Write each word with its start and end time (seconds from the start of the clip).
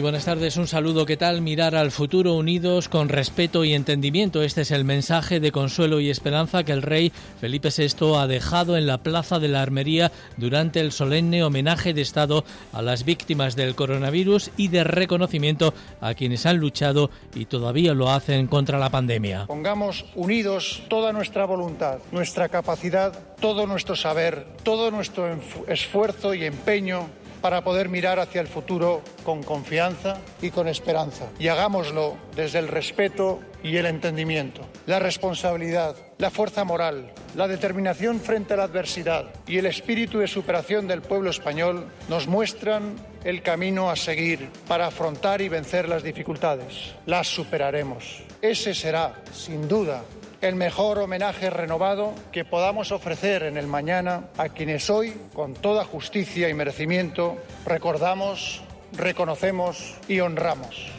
Buenas 0.00 0.24
tardes, 0.24 0.56
un 0.56 0.66
saludo. 0.66 1.04
¿Qué 1.04 1.16
tal? 1.16 1.42
Mirar 1.42 1.74
al 1.74 1.90
futuro 1.90 2.34
unidos 2.34 2.88
con 2.88 3.08
respeto 3.10 3.64
y 3.64 3.74
entendimiento. 3.74 4.42
Este 4.42 4.62
es 4.62 4.70
el 4.70 4.84
mensaje 4.84 5.40
de 5.40 5.52
consuelo 5.52 6.00
y 6.00 6.08
esperanza 6.08 6.64
que 6.64 6.72
el 6.72 6.82
rey 6.82 7.12
Felipe 7.40 7.68
VI 7.76 8.14
ha 8.16 8.26
dejado 8.26 8.76
en 8.78 8.86
la 8.86 8.98
Plaza 8.98 9.38
de 9.38 9.48
la 9.48 9.60
Armería 9.60 10.10
durante 10.38 10.80
el 10.80 10.92
solemne 10.92 11.44
homenaje 11.44 11.92
de 11.92 12.00
Estado 12.00 12.44
a 12.72 12.80
las 12.80 13.04
víctimas 13.04 13.56
del 13.56 13.74
coronavirus 13.74 14.50
y 14.56 14.68
de 14.68 14.84
reconocimiento 14.84 15.74
a 16.00 16.14
quienes 16.14 16.46
han 16.46 16.56
luchado 16.56 17.10
y 17.34 17.44
todavía 17.44 17.92
lo 17.92 18.10
hacen 18.10 18.46
contra 18.46 18.78
la 18.78 18.90
pandemia. 18.90 19.46
Pongamos 19.46 20.06
unidos 20.14 20.82
toda 20.88 21.12
nuestra 21.12 21.44
voluntad, 21.44 21.98
nuestra 22.10 22.48
capacidad, 22.48 23.18
todo 23.38 23.66
nuestro 23.66 23.96
saber, 23.96 24.46
todo 24.62 24.90
nuestro 24.90 25.38
esfuerzo 25.68 26.32
y 26.32 26.44
empeño 26.44 27.19
para 27.40 27.62
poder 27.62 27.88
mirar 27.88 28.18
hacia 28.18 28.40
el 28.40 28.46
futuro 28.46 29.02
con 29.24 29.42
confianza 29.42 30.18
y 30.40 30.50
con 30.50 30.68
esperanza. 30.68 31.26
Y 31.38 31.48
hagámoslo 31.48 32.16
desde 32.34 32.58
el 32.58 32.68
respeto 32.68 33.40
y 33.62 33.76
el 33.76 33.86
entendimiento, 33.86 34.62
la 34.86 34.98
responsabilidad, 34.98 35.96
la 36.18 36.30
fuerza 36.30 36.64
moral, 36.64 37.12
la 37.34 37.48
determinación 37.48 38.20
frente 38.20 38.54
a 38.54 38.56
la 38.58 38.64
adversidad 38.64 39.26
y 39.46 39.58
el 39.58 39.66
espíritu 39.66 40.18
de 40.18 40.28
superación 40.28 40.86
del 40.86 41.02
pueblo 41.02 41.30
español 41.30 41.86
nos 42.08 42.26
muestran 42.26 42.94
el 43.24 43.42
camino 43.42 43.90
a 43.90 43.96
seguir 43.96 44.48
para 44.66 44.86
afrontar 44.86 45.40
y 45.40 45.48
vencer 45.48 45.88
las 45.88 46.02
dificultades. 46.02 46.94
Las 47.06 47.28
superaremos. 47.28 48.22
Ese 48.40 48.74
será, 48.74 49.22
sin 49.32 49.68
duda, 49.68 50.02
el 50.40 50.54
mejor 50.54 50.98
homenaje 50.98 51.50
renovado 51.50 52.14
que 52.32 52.44
podamos 52.44 52.92
ofrecer 52.92 53.42
en 53.42 53.56
el 53.56 53.66
mañana 53.66 54.24
a 54.38 54.48
quienes 54.48 54.88
hoy, 54.88 55.14
con 55.34 55.54
toda 55.54 55.84
justicia 55.84 56.48
y 56.48 56.54
merecimiento, 56.54 57.36
recordamos, 57.66 58.62
reconocemos 58.92 59.96
y 60.08 60.20
honramos. 60.20 60.90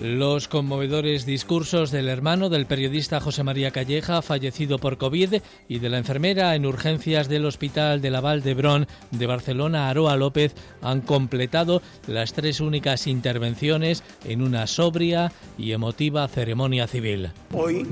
Los 0.00 0.46
conmovedores 0.46 1.26
discursos 1.26 1.90
del 1.90 2.08
hermano 2.08 2.50
del 2.50 2.66
periodista 2.66 3.18
José 3.18 3.42
María 3.42 3.72
Calleja, 3.72 4.22
fallecido 4.22 4.78
por 4.78 4.96
COVID, 4.96 5.42
y 5.68 5.78
de 5.80 5.88
la 5.88 5.98
enfermera 5.98 6.54
en 6.54 6.66
urgencias 6.66 7.28
del 7.28 7.46
Hospital 7.46 8.00
de 8.00 8.10
la 8.10 8.20
Val 8.20 8.42
d'Hebron 8.42 8.86
de 9.10 9.26
Barcelona, 9.26 9.88
Aroa 9.90 10.14
López, 10.16 10.54
han 10.82 11.00
completado 11.00 11.82
las 12.06 12.32
tres 12.32 12.60
únicas 12.60 13.08
intervenciones 13.08 14.04
en 14.24 14.42
una 14.42 14.68
sobria 14.68 15.32
y 15.58 15.72
emotiva 15.72 16.28
ceremonia 16.28 16.86
civil. 16.86 17.32
Hoy 17.52 17.84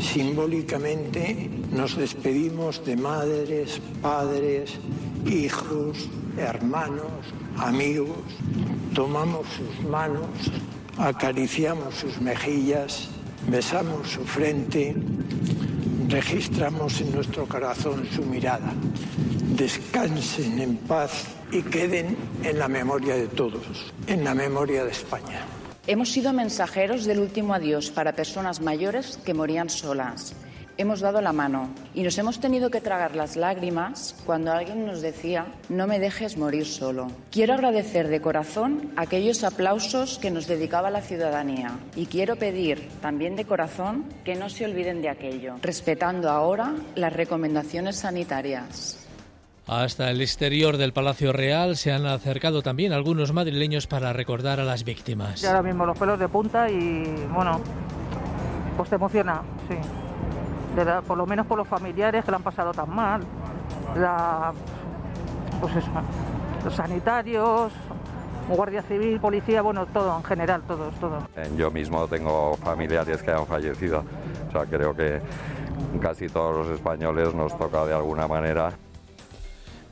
Simbólicamente 0.00 1.50
nos 1.70 1.96
despedimos 1.96 2.84
de 2.84 2.96
madres, 2.96 3.80
padres, 4.00 4.72
hijos, 5.26 6.08
hermanos, 6.38 7.12
amigos. 7.58 8.16
Tomamos 8.94 9.46
sus 9.48 9.88
manos, 9.88 10.26
acariciamos 10.96 11.94
sus 11.94 12.20
mejillas, 12.20 13.10
besamos 13.46 14.08
su 14.08 14.24
frente, 14.24 14.96
registramos 16.08 17.00
en 17.02 17.12
nuestro 17.12 17.46
corazón 17.46 18.08
su 18.10 18.22
mirada. 18.22 18.72
Descansen 19.54 20.58
en 20.60 20.76
paz 20.78 21.26
y 21.52 21.62
queden 21.62 22.16
en 22.42 22.58
la 22.58 22.68
memoria 22.68 23.16
de 23.16 23.28
todos, 23.28 23.92
en 24.06 24.24
la 24.24 24.34
memoria 24.34 24.84
de 24.84 24.92
España. 24.92 25.59
Hemos 25.86 26.10
sido 26.10 26.32
mensajeros 26.32 27.04
del 27.04 27.20
último 27.20 27.54
adiós 27.54 27.90
para 27.90 28.12
personas 28.12 28.60
mayores 28.60 29.18
que 29.24 29.34
morían 29.34 29.70
solas. 29.70 30.34
Hemos 30.76 31.00
dado 31.00 31.20
la 31.20 31.32
mano 31.32 31.68
y 31.94 32.02
nos 32.02 32.16
hemos 32.18 32.40
tenido 32.40 32.70
que 32.70 32.80
tragar 32.80 33.16
las 33.16 33.36
lágrimas 33.36 34.14
cuando 34.24 34.52
alguien 34.52 34.86
nos 34.86 35.02
decía, 35.02 35.46
no 35.68 35.86
me 35.86 35.98
dejes 35.98 36.36
morir 36.36 36.64
solo. 36.64 37.08
Quiero 37.30 37.54
agradecer 37.54 38.08
de 38.08 38.20
corazón 38.20 38.90
aquellos 38.96 39.42
aplausos 39.42 40.18
que 40.18 40.30
nos 40.30 40.46
dedicaba 40.46 40.90
la 40.90 41.02
ciudadanía 41.02 41.72
y 41.96 42.06
quiero 42.06 42.36
pedir 42.36 42.88
también 43.00 43.36
de 43.36 43.44
corazón 43.44 44.04
que 44.24 44.36
no 44.36 44.48
se 44.48 44.64
olviden 44.64 45.02
de 45.02 45.08
aquello, 45.08 45.56
respetando 45.60 46.30
ahora 46.30 46.74
las 46.94 47.12
recomendaciones 47.12 47.96
sanitarias. 47.96 49.09
Hasta 49.66 50.10
el 50.10 50.20
exterior 50.20 50.76
del 50.76 50.92
Palacio 50.92 51.32
Real 51.32 51.76
se 51.76 51.92
han 51.92 52.06
acercado 52.06 52.62
también 52.62 52.92
algunos 52.92 53.32
madrileños 53.32 53.86
para 53.86 54.12
recordar 54.12 54.58
a 54.58 54.64
las 54.64 54.84
víctimas. 54.84 55.42
Y 55.42 55.46
ahora 55.46 55.62
mismo 55.62 55.86
los 55.86 55.96
pelos 55.96 56.18
de 56.18 56.28
punta 56.28 56.68
y 56.68 57.04
bueno, 57.32 57.60
pues 58.76 58.88
te 58.88 58.96
emociona, 58.96 59.42
sí. 59.68 59.76
por 61.06 61.16
lo 61.16 61.26
menos 61.26 61.46
por 61.46 61.58
los 61.58 61.68
familiares 61.68 62.24
que 62.24 62.30
lo 62.30 62.38
han 62.38 62.42
pasado 62.42 62.72
tan 62.72 62.90
mal. 62.90 63.22
La, 63.96 64.52
pues 65.60 65.76
eso, 65.76 65.90
los 66.64 66.74
sanitarios, 66.74 67.72
guardia 68.48 68.82
civil, 68.82 69.20
policía, 69.20 69.62
bueno, 69.62 69.86
todo 69.86 70.16
en 70.16 70.24
general, 70.24 70.62
todos, 70.66 70.94
todos. 70.94 71.22
Yo 71.56 71.70
mismo 71.70 72.08
tengo 72.08 72.56
familiares 72.56 73.22
que 73.22 73.30
han 73.30 73.46
fallecido, 73.46 74.04
o 74.48 74.52
sea, 74.52 74.64
creo 74.64 74.94
que 74.94 75.20
casi 76.00 76.28
todos 76.28 76.66
los 76.66 76.74
españoles 76.74 77.34
nos 77.34 77.56
toca 77.56 77.84
de 77.84 77.94
alguna 77.94 78.26
manera 78.26 78.72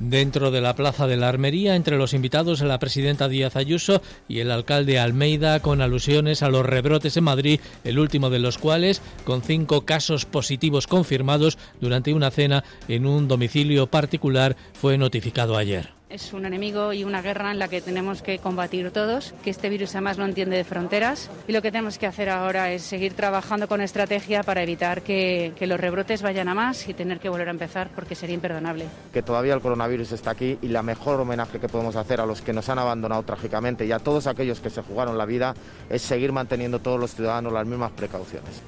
Dentro 0.00 0.53
de 0.53 0.60
la 0.60 0.76
Plaza 0.76 1.09
de 1.09 1.16
la 1.16 1.28
Armería, 1.28 1.75
entre 1.75 1.98
los 1.98 2.14
invitados, 2.14 2.60
la 2.60 2.78
presidenta 2.78 3.28
Díaz 3.28 3.56
Ayuso 3.56 4.00
y 4.28 4.38
el 4.38 4.53
alcalde 4.53 5.00
Almeida, 5.00 5.60
con 5.60 5.82
alusiones 5.82 6.44
a 6.44 6.48
los 6.48 6.64
rebrotes 6.64 7.16
en 7.16 7.25
Madrid, 7.25 7.60
el 7.82 7.98
último 7.98 8.31
de 8.31 8.38
los 8.38 8.58
cuales, 8.58 9.03
con 9.25 9.42
cinco 9.42 9.84
casos 9.84 10.25
positivos 10.25 10.87
confirmados 10.87 11.58
durante 11.81 12.14
una 12.14 12.31
cena 12.31 12.62
en 12.87 13.06
un 13.06 13.26
domicilio 13.26 13.88
particular, 13.88 14.56
fue 14.72 14.98
notificado 14.98 15.56
ayer. 15.56 15.97
Es 16.10 16.32
un 16.32 16.46
enemigo 16.46 16.94
y 16.94 17.04
una 17.04 17.20
guerra 17.20 17.50
en 17.50 17.58
la 17.58 17.69
que 17.69 17.82
tenemos 17.82 18.22
que 18.22 18.38
combatir 18.38 18.91
todos, 18.92 19.34
que 19.44 19.50
este 19.50 19.69
virus 19.69 19.94
además 19.94 20.16
no 20.16 20.24
entiende 20.24 20.56
de 20.56 20.64
fronteras 20.64 21.30
y 21.46 21.52
lo 21.52 21.60
que 21.60 21.70
tenemos 21.70 21.98
que 21.98 22.06
hacer 22.06 22.30
ahora 22.30 22.72
es 22.72 22.80
seguir 22.82 23.12
trabajando 23.12 23.69
con 23.69 23.82
estrategia 23.82 24.42
para 24.42 24.62
evitar 24.62 25.02
que, 25.02 25.52
los 25.60 25.78
rebrotes 25.78 26.22
vayan 26.22 26.48
a 26.48 26.54
más 26.54 26.88
y 26.88 26.94
tener 26.94 27.20
que 27.20 27.28
volver 27.28 27.48
a 27.48 27.50
empezar 27.50 27.91
porque 27.94 28.14
sería 28.14 28.34
imperdonable. 28.34 28.86
Que 29.12 29.20
todavía 29.20 29.52
el 29.52 29.60
coronavirus 29.60 30.12
está 30.12 30.30
aquí 30.30 30.56
y 30.62 30.69
la 30.69 30.82
mejor 30.82 31.20
homenaje 31.20 31.60
que 31.60 31.69
podemos 31.69 31.94
hacer 31.94 32.22
a 32.22 32.26
los 32.26 32.40
que 32.40 32.54
nos 32.54 32.70
han 32.70 32.78
abandonado 32.78 33.22
trágicamente 33.25 33.84
y 33.84 33.92
a 33.92 33.98
todos 33.98 34.26
aquellos 34.26 34.60
que 34.60 34.70
se 34.70 34.80
jugaron 34.80 35.19
la 35.19 35.26
vida 35.26 35.54
es 35.90 36.00
seguir 36.00 36.32
manteniendo 36.32 36.78
todos 36.78 36.98
los 36.98 37.14
ciudadanos 37.14 37.52
las 37.52 37.66
mismas 37.66 37.92
precauciones. 37.92 38.62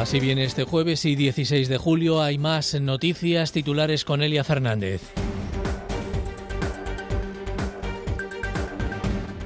Así 0.00 0.18
viene 0.18 0.44
este 0.44 0.64
jueves 0.64 1.04
y 1.04 1.14
16 1.14 1.68
de 1.68 1.76
julio 1.76 2.22
hay 2.22 2.38
más 2.38 2.72
noticias 2.80 3.52
titulares 3.52 4.06
con 4.06 4.22
Elia 4.22 4.44
Fernández. 4.44 5.02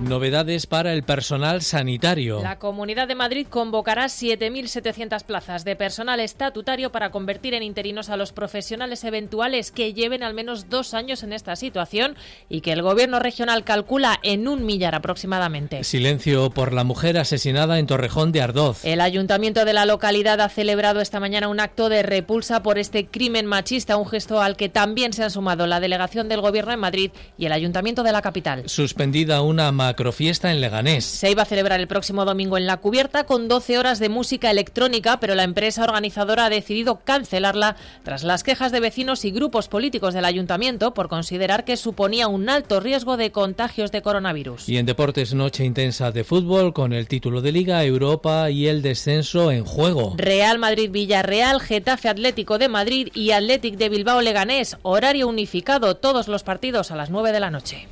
Novedades 0.04 0.66
para 0.66 0.92
el 0.92 1.02
personal 1.02 1.62
sanitario. 1.62 2.42
La 2.42 2.58
Comunidad 2.58 3.08
de 3.08 3.14
Madrid 3.14 3.46
convocará 3.48 4.04
7.700 4.04 5.24
plazas 5.24 5.64
de 5.64 5.76
personal 5.76 6.20
estatutario 6.20 6.92
para 6.92 7.10
convertir 7.10 7.54
en 7.54 7.62
interinos 7.62 8.10
a 8.10 8.18
los 8.18 8.32
profesionales 8.32 9.02
eventuales 9.04 9.70
que 9.70 9.94
lleven 9.94 10.22
al 10.22 10.34
menos 10.34 10.68
dos 10.68 10.92
años 10.92 11.22
en 11.22 11.32
esta 11.32 11.56
situación 11.56 12.16
y 12.50 12.60
que 12.60 12.72
el 12.72 12.82
Gobierno 12.82 13.18
regional 13.18 13.64
calcula 13.64 14.20
en 14.22 14.46
un 14.46 14.66
millar 14.66 14.94
aproximadamente. 14.94 15.82
Silencio 15.84 16.50
por 16.50 16.74
la 16.74 16.84
mujer 16.84 17.16
asesinada 17.16 17.78
en 17.78 17.86
Torrejón 17.86 18.30
de 18.30 18.42
Ardoz. 18.42 18.84
El 18.84 19.00
ayuntamiento 19.00 19.64
de 19.64 19.72
la 19.72 19.86
localidad 19.86 20.42
ha 20.42 20.50
celebrado 20.50 21.00
esta 21.00 21.18
mañana 21.18 21.48
un 21.48 21.60
acto 21.60 21.88
de 21.88 22.02
repulsa 22.02 22.62
por 22.62 22.78
este 22.78 23.06
crimen 23.06 23.46
machista, 23.46 23.96
un 23.96 24.06
gesto 24.06 24.42
al 24.42 24.58
que 24.58 24.68
también 24.68 25.14
se 25.14 25.24
han 25.24 25.30
sumado 25.30 25.66
la 25.66 25.80
delegación 25.80 26.28
del 26.28 26.42
Gobierno 26.42 26.72
en 26.72 26.80
Madrid 26.80 27.10
y 27.38 27.46
el 27.46 27.52
ayuntamiento 27.52 28.02
de 28.02 28.12
la 28.12 28.20
capital. 28.20 28.68
Suspendida 28.68 29.40
una 29.40 29.72
macrofiesta 29.94 30.50
en 30.50 30.60
Leganés. 30.60 31.04
Se 31.04 31.30
iba 31.30 31.42
a 31.42 31.46
celebrar 31.46 31.78
el 31.78 31.86
próximo 31.86 32.24
domingo 32.24 32.58
en 32.58 32.66
La 32.66 32.78
Cubierta 32.78 33.26
con 33.26 33.46
12 33.46 33.78
horas 33.78 34.00
de 34.00 34.08
música 34.08 34.50
electrónica, 34.50 35.20
pero 35.20 35.36
la 35.36 35.44
empresa 35.44 35.84
organizadora 35.84 36.46
ha 36.46 36.50
decidido 36.50 36.98
cancelarla 37.04 37.76
tras 38.02 38.24
las 38.24 38.42
quejas 38.42 38.72
de 38.72 38.80
vecinos 38.80 39.24
y 39.24 39.30
grupos 39.30 39.68
políticos 39.68 40.12
del 40.12 40.24
ayuntamiento 40.24 40.94
por 40.94 41.08
considerar 41.08 41.64
que 41.64 41.76
suponía 41.76 42.26
un 42.26 42.48
alto 42.48 42.80
riesgo 42.80 43.16
de 43.16 43.30
contagios 43.30 43.92
de 43.92 44.02
coronavirus. 44.02 44.68
Y 44.68 44.78
en 44.78 44.86
deportes, 44.86 45.32
noche 45.32 45.64
intensa 45.64 46.10
de 46.10 46.24
fútbol 46.24 46.72
con 46.72 46.92
el 46.92 47.06
título 47.06 47.40
de 47.40 47.52
Liga, 47.52 47.84
Europa 47.84 48.50
y 48.50 48.66
el 48.66 48.82
descenso 48.82 49.52
en 49.52 49.64
juego. 49.64 50.14
Real 50.16 50.58
Madrid-Villarreal, 50.58 51.60
Getafe 51.60 52.08
Atlético 52.08 52.58
de 52.58 52.68
Madrid 52.68 53.10
y 53.14 53.30
Atlético 53.30 53.76
de 53.76 53.90
Bilbao 53.90 54.20
Leganés. 54.22 54.76
Horario 54.82 55.28
unificado, 55.28 55.94
todos 55.98 56.26
los 56.26 56.42
partidos 56.42 56.90
a 56.90 56.96
las 56.96 57.10
9 57.10 57.30
de 57.30 57.38
la 57.38 57.52
noche. 57.52 57.86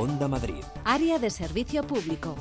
Onda 0.00 0.28
Madrid. 0.28 0.64
Área 0.86 1.18
de 1.18 1.28
servicio 1.28 1.82
público. 1.82 2.34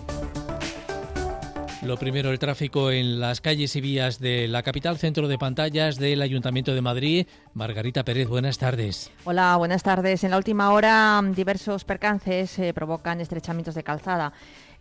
Lo 1.81 1.97
primero, 1.97 2.31
el 2.31 2.39
tráfico 2.39 2.89
en 2.89 3.19
las 3.19 3.41
calles 3.41 3.75
y 3.75 3.81
vías 3.81 4.17
de 4.19 4.47
la 4.47 4.63
capital, 4.63 4.97
centro 4.97 5.27
de 5.27 5.37
pantallas 5.37 5.97
del 5.97 6.21
Ayuntamiento 6.21 6.73
de 6.73 6.81
Madrid. 6.81 7.27
Margarita 7.53 8.05
Pérez, 8.05 8.29
buenas 8.29 8.57
tardes. 8.57 9.11
Hola, 9.25 9.57
buenas 9.57 9.83
tardes. 9.83 10.23
En 10.23 10.31
la 10.31 10.37
última 10.37 10.71
hora, 10.71 11.21
diversos 11.35 11.83
percances 11.83 12.57
eh, 12.59 12.73
provocan 12.73 13.19
estrechamientos 13.19 13.75
de 13.75 13.83
calzada. 13.83 14.31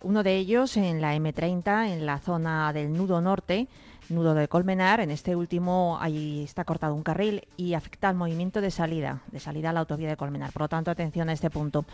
Uno 0.02 0.22
de 0.22 0.36
ellos 0.36 0.76
en 0.76 1.00
la 1.00 1.16
M30, 1.16 1.88
en 1.88 2.06
la 2.06 2.20
zona 2.20 2.72
del 2.72 2.92
nudo 2.92 3.20
norte 3.20 3.66
nudo 4.10 4.34
de 4.34 4.48
Colmenar. 4.48 5.00
En 5.00 5.10
este 5.10 5.36
último 5.36 5.98
ahí 6.00 6.42
está 6.44 6.64
cortado 6.64 6.94
un 6.94 7.02
carril 7.02 7.46
y 7.56 7.74
afecta 7.74 8.08
al 8.08 8.14
movimiento 8.14 8.60
de 8.60 8.70
salida, 8.70 9.22
de 9.30 9.40
salida 9.40 9.70
a 9.70 9.72
la 9.72 9.80
autovía 9.80 10.08
de 10.08 10.16
Colmenar. 10.16 10.52
Por 10.52 10.62
lo 10.62 10.68
tanto, 10.68 10.90
atención 10.90 11.28
a 11.28 11.32
este 11.32 11.50
punto. 11.50 11.84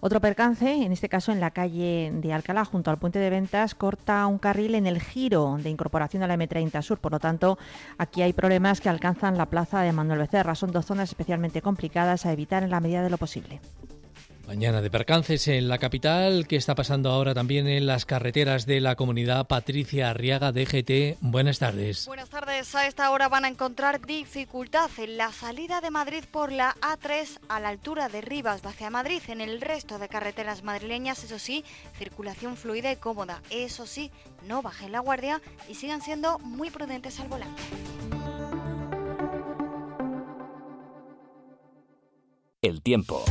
Otro 0.00 0.20
percance, 0.20 0.70
en 0.70 0.92
este 0.92 1.08
caso 1.08 1.32
en 1.32 1.40
la 1.40 1.50
calle 1.50 2.10
de 2.14 2.32
Alcalá, 2.32 2.64
junto 2.64 2.90
al 2.90 2.98
puente 2.98 3.18
de 3.18 3.30
ventas, 3.30 3.74
corta 3.74 4.26
un 4.26 4.38
carril 4.38 4.74
en 4.74 4.86
el 4.86 5.00
giro 5.00 5.58
de 5.62 5.70
incorporación 5.70 6.22
a 6.22 6.26
la 6.26 6.36
M30 6.36 6.82
Sur. 6.82 6.98
Por 6.98 7.12
lo 7.12 7.20
tanto, 7.20 7.58
aquí 7.98 8.22
hay 8.22 8.32
problemas 8.32 8.80
que 8.80 8.88
alcanzan 8.88 9.38
la 9.38 9.46
plaza 9.46 9.80
de 9.80 9.92
Manuel 9.92 10.20
Becerra. 10.20 10.54
Son 10.54 10.72
dos 10.72 10.86
zonas 10.86 11.08
especialmente 11.08 11.62
complicadas 11.62 12.26
a 12.26 12.32
evitar 12.32 12.62
en 12.62 12.70
la 12.70 12.80
medida 12.80 13.02
de 13.02 13.10
lo 13.10 13.18
posible. 13.18 13.60
Mañana 14.52 14.82
de 14.82 14.90
percances 14.90 15.48
en 15.48 15.66
la 15.66 15.78
capital. 15.78 16.46
¿Qué 16.46 16.56
está 16.56 16.74
pasando 16.74 17.08
ahora 17.08 17.32
también 17.32 17.66
en 17.66 17.86
las 17.86 18.04
carreteras 18.04 18.66
de 18.66 18.82
la 18.82 18.96
comunidad? 18.96 19.46
Patricia 19.46 20.10
Arriaga, 20.10 20.52
DGT. 20.52 21.16
Buenas 21.22 21.58
tardes. 21.58 22.04
Buenas 22.06 22.28
tardes. 22.28 22.74
A 22.74 22.86
esta 22.86 23.10
hora 23.10 23.30
van 23.30 23.46
a 23.46 23.48
encontrar 23.48 24.04
dificultad 24.04 24.90
en 24.98 25.16
la 25.16 25.32
salida 25.32 25.80
de 25.80 25.90
Madrid 25.90 26.24
por 26.30 26.52
la 26.52 26.76
A3 26.82 27.38
a 27.48 27.60
la 27.60 27.70
altura 27.70 28.10
de 28.10 28.20
Rivas 28.20 28.60
hacia 28.66 28.90
Madrid. 28.90 29.22
En 29.28 29.40
el 29.40 29.58
resto 29.62 29.98
de 29.98 30.10
carreteras 30.10 30.62
madrileñas, 30.62 31.24
eso 31.24 31.38
sí, 31.38 31.64
circulación 31.96 32.58
fluida 32.58 32.92
y 32.92 32.96
cómoda. 32.96 33.40
Eso 33.48 33.86
sí, 33.86 34.10
no 34.46 34.60
bajen 34.60 34.92
la 34.92 35.00
guardia 35.00 35.40
y 35.66 35.76
sigan 35.76 36.02
siendo 36.02 36.38
muy 36.40 36.68
prudentes 36.68 37.18
al 37.20 37.28
volante. 37.28 37.62
El 42.60 42.82
tiempo. 42.82 43.24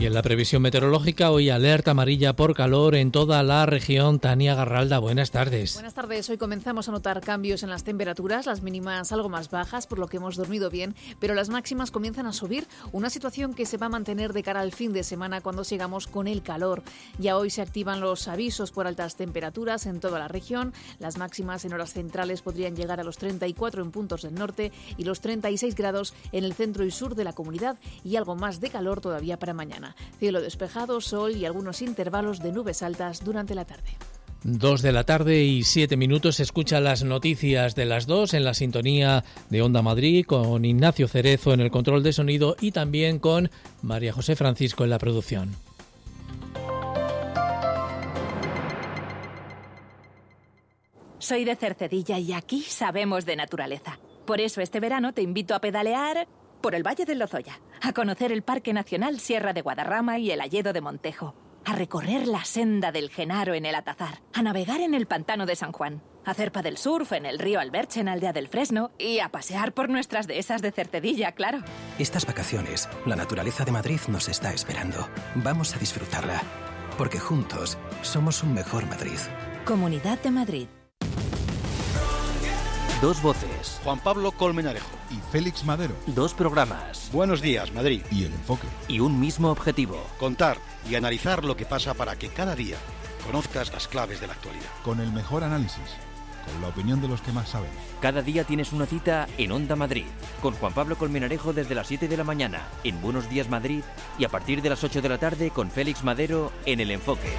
Y 0.00 0.06
en 0.06 0.14
la 0.14 0.22
previsión 0.22 0.62
meteorológica, 0.62 1.30
hoy 1.30 1.50
alerta 1.50 1.90
amarilla 1.90 2.32
por 2.32 2.54
calor 2.54 2.94
en 2.94 3.12
toda 3.12 3.42
la 3.42 3.66
región. 3.66 4.18
Tania 4.18 4.54
Garralda, 4.54 4.98
buenas 4.98 5.30
tardes. 5.30 5.74
Buenas 5.74 5.92
tardes. 5.92 6.30
Hoy 6.30 6.38
comenzamos 6.38 6.88
a 6.88 6.92
notar 6.92 7.20
cambios 7.20 7.62
en 7.64 7.68
las 7.68 7.84
temperaturas, 7.84 8.46
las 8.46 8.62
mínimas 8.62 9.12
algo 9.12 9.28
más 9.28 9.50
bajas, 9.50 9.86
por 9.86 9.98
lo 9.98 10.08
que 10.08 10.16
hemos 10.16 10.36
dormido 10.36 10.70
bien, 10.70 10.94
pero 11.18 11.34
las 11.34 11.50
máximas 11.50 11.90
comienzan 11.90 12.24
a 12.24 12.32
subir. 12.32 12.66
Una 12.92 13.10
situación 13.10 13.52
que 13.52 13.66
se 13.66 13.76
va 13.76 13.86
a 13.86 13.90
mantener 13.90 14.32
de 14.32 14.42
cara 14.42 14.60
al 14.60 14.72
fin 14.72 14.94
de 14.94 15.04
semana 15.04 15.42
cuando 15.42 15.64
sigamos 15.64 16.06
con 16.06 16.28
el 16.28 16.40
calor. 16.40 16.82
Ya 17.18 17.36
hoy 17.36 17.50
se 17.50 17.60
activan 17.60 18.00
los 18.00 18.26
avisos 18.26 18.70
por 18.70 18.86
altas 18.86 19.16
temperaturas 19.16 19.84
en 19.84 20.00
toda 20.00 20.18
la 20.18 20.28
región. 20.28 20.72
Las 20.98 21.18
máximas 21.18 21.66
en 21.66 21.74
horas 21.74 21.92
centrales 21.92 22.40
podrían 22.40 22.74
llegar 22.74 23.00
a 23.00 23.04
los 23.04 23.18
34 23.18 23.82
en 23.82 23.90
puntos 23.90 24.22
del 24.22 24.34
norte 24.34 24.72
y 24.96 25.04
los 25.04 25.20
36 25.20 25.74
grados 25.74 26.14
en 26.32 26.44
el 26.44 26.54
centro 26.54 26.86
y 26.86 26.90
sur 26.90 27.14
de 27.14 27.24
la 27.24 27.34
comunidad 27.34 27.76
y 28.02 28.16
algo 28.16 28.34
más 28.34 28.60
de 28.62 28.70
calor 28.70 29.02
todavía 29.02 29.38
para 29.38 29.52
mañana. 29.52 29.89
Cielo 30.18 30.40
despejado, 30.40 31.00
sol 31.00 31.36
y 31.36 31.44
algunos 31.44 31.82
intervalos 31.82 32.40
de 32.40 32.52
nubes 32.52 32.82
altas 32.82 33.24
durante 33.24 33.54
la 33.54 33.64
tarde. 33.64 33.96
Dos 34.42 34.80
de 34.80 34.92
la 34.92 35.04
tarde 35.04 35.42
y 35.42 35.64
siete 35.64 35.98
minutos. 35.98 36.40
Escucha 36.40 36.80
las 36.80 37.04
noticias 37.04 37.74
de 37.74 37.84
las 37.84 38.06
dos 38.06 38.32
en 38.32 38.44
la 38.44 38.54
sintonía 38.54 39.22
de 39.50 39.60
Onda 39.60 39.82
Madrid 39.82 40.24
con 40.24 40.64
Ignacio 40.64 41.08
Cerezo 41.08 41.52
en 41.52 41.60
el 41.60 41.70
control 41.70 42.02
de 42.02 42.14
sonido 42.14 42.56
y 42.58 42.72
también 42.72 43.18
con 43.18 43.50
María 43.82 44.14
José 44.14 44.36
Francisco 44.36 44.84
en 44.84 44.90
la 44.90 44.98
producción. 44.98 45.54
Soy 51.18 51.44
de 51.44 51.54
Cercedilla 51.54 52.18
y 52.18 52.32
aquí 52.32 52.62
sabemos 52.62 53.26
de 53.26 53.36
naturaleza. 53.36 53.98
Por 54.24 54.40
eso 54.40 54.62
este 54.62 54.80
verano 54.80 55.12
te 55.12 55.20
invito 55.20 55.54
a 55.54 55.60
pedalear 55.60 56.26
por 56.60 56.74
el 56.74 56.86
Valle 56.86 57.04
del 57.04 57.18
Lozoya, 57.18 57.60
a 57.80 57.92
conocer 57.92 58.32
el 58.32 58.42
Parque 58.42 58.72
Nacional 58.72 59.20
Sierra 59.20 59.52
de 59.52 59.62
Guadarrama 59.62 60.18
y 60.18 60.30
el 60.30 60.40
Alledo 60.40 60.72
de 60.72 60.80
Montejo, 60.80 61.34
a 61.64 61.74
recorrer 61.74 62.26
la 62.26 62.44
senda 62.44 62.92
del 62.92 63.10
Genaro 63.10 63.54
en 63.54 63.66
el 63.66 63.74
Atazar, 63.74 64.22
a 64.32 64.42
navegar 64.42 64.80
en 64.80 64.94
el 64.94 65.06
Pantano 65.06 65.46
de 65.46 65.56
San 65.56 65.72
Juan, 65.72 66.02
a 66.24 66.32
hacer 66.32 66.52
del 66.52 66.76
surf 66.76 67.12
en 67.12 67.26
el 67.26 67.38
río 67.38 67.60
Alberche 67.60 68.00
en 68.00 68.08
Aldea 68.08 68.32
del 68.32 68.48
Fresno 68.48 68.90
y 68.98 69.20
a 69.20 69.30
pasear 69.30 69.72
por 69.72 69.88
nuestras 69.88 70.26
dehesas 70.26 70.62
de 70.62 70.72
Cercedilla, 70.72 71.32
claro. 71.32 71.60
Estas 71.98 72.26
vacaciones, 72.26 72.88
la 73.06 73.16
naturaleza 73.16 73.64
de 73.64 73.72
Madrid 73.72 74.00
nos 74.08 74.28
está 74.28 74.52
esperando. 74.52 75.08
Vamos 75.34 75.74
a 75.74 75.78
disfrutarla, 75.78 76.42
porque 76.98 77.18
juntos 77.18 77.78
somos 78.02 78.42
un 78.42 78.54
mejor 78.54 78.86
Madrid. 78.86 79.18
Comunidad 79.64 80.18
de 80.20 80.30
Madrid. 80.30 80.68
Dos 83.00 83.22
voces. 83.22 83.80
Juan 83.82 83.98
Pablo 83.98 84.30
Colmenarejo. 84.30 84.90
Y 85.10 85.16
Félix 85.32 85.64
Madero. 85.64 85.94
Dos 86.08 86.34
programas. 86.34 87.08
Buenos 87.14 87.40
días, 87.40 87.72
Madrid. 87.72 88.02
Y 88.10 88.24
el 88.24 88.32
enfoque. 88.34 88.66
Y 88.88 89.00
un 89.00 89.18
mismo 89.18 89.50
objetivo. 89.50 89.96
Contar 90.18 90.58
y 90.88 90.96
analizar 90.96 91.42
lo 91.42 91.56
que 91.56 91.64
pasa 91.64 91.94
para 91.94 92.16
que 92.16 92.28
cada 92.28 92.54
día 92.54 92.76
conozcas 93.24 93.72
las 93.72 93.88
claves 93.88 94.20
de 94.20 94.26
la 94.26 94.34
actualidad. 94.34 94.68
Con 94.84 95.00
el 95.00 95.10
mejor 95.12 95.44
análisis. 95.44 95.96
Con 96.44 96.60
la 96.60 96.68
opinión 96.68 97.00
de 97.00 97.08
los 97.08 97.22
que 97.22 97.32
más 97.32 97.48
saben. 97.48 97.70
Cada 98.02 98.20
día 98.20 98.44
tienes 98.44 98.70
una 98.70 98.84
cita 98.84 99.26
en 99.38 99.52
Onda 99.52 99.76
Madrid. 99.76 100.04
Con 100.42 100.52
Juan 100.52 100.74
Pablo 100.74 100.98
Colmenarejo 100.98 101.54
desde 101.54 101.74
las 101.74 101.86
7 101.86 102.06
de 102.06 102.18
la 102.18 102.24
mañana 102.24 102.68
en 102.84 103.00
Buenos 103.00 103.30
Días 103.30 103.48
Madrid. 103.48 103.82
Y 104.18 104.26
a 104.26 104.28
partir 104.28 104.60
de 104.60 104.68
las 104.68 104.84
8 104.84 105.00
de 105.00 105.08
la 105.08 105.16
tarde 105.16 105.50
con 105.52 105.70
Félix 105.70 106.04
Madero 106.04 106.52
en 106.66 106.80
El 106.80 106.90
Enfoque. 106.90 107.32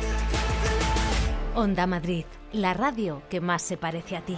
Onda 1.54 1.86
Madrid. 1.86 2.26
La 2.52 2.74
radio 2.74 3.22
que 3.30 3.42
más 3.42 3.62
se 3.62 3.78
parece 3.78 4.18
a 4.18 4.22
ti. 4.22 4.38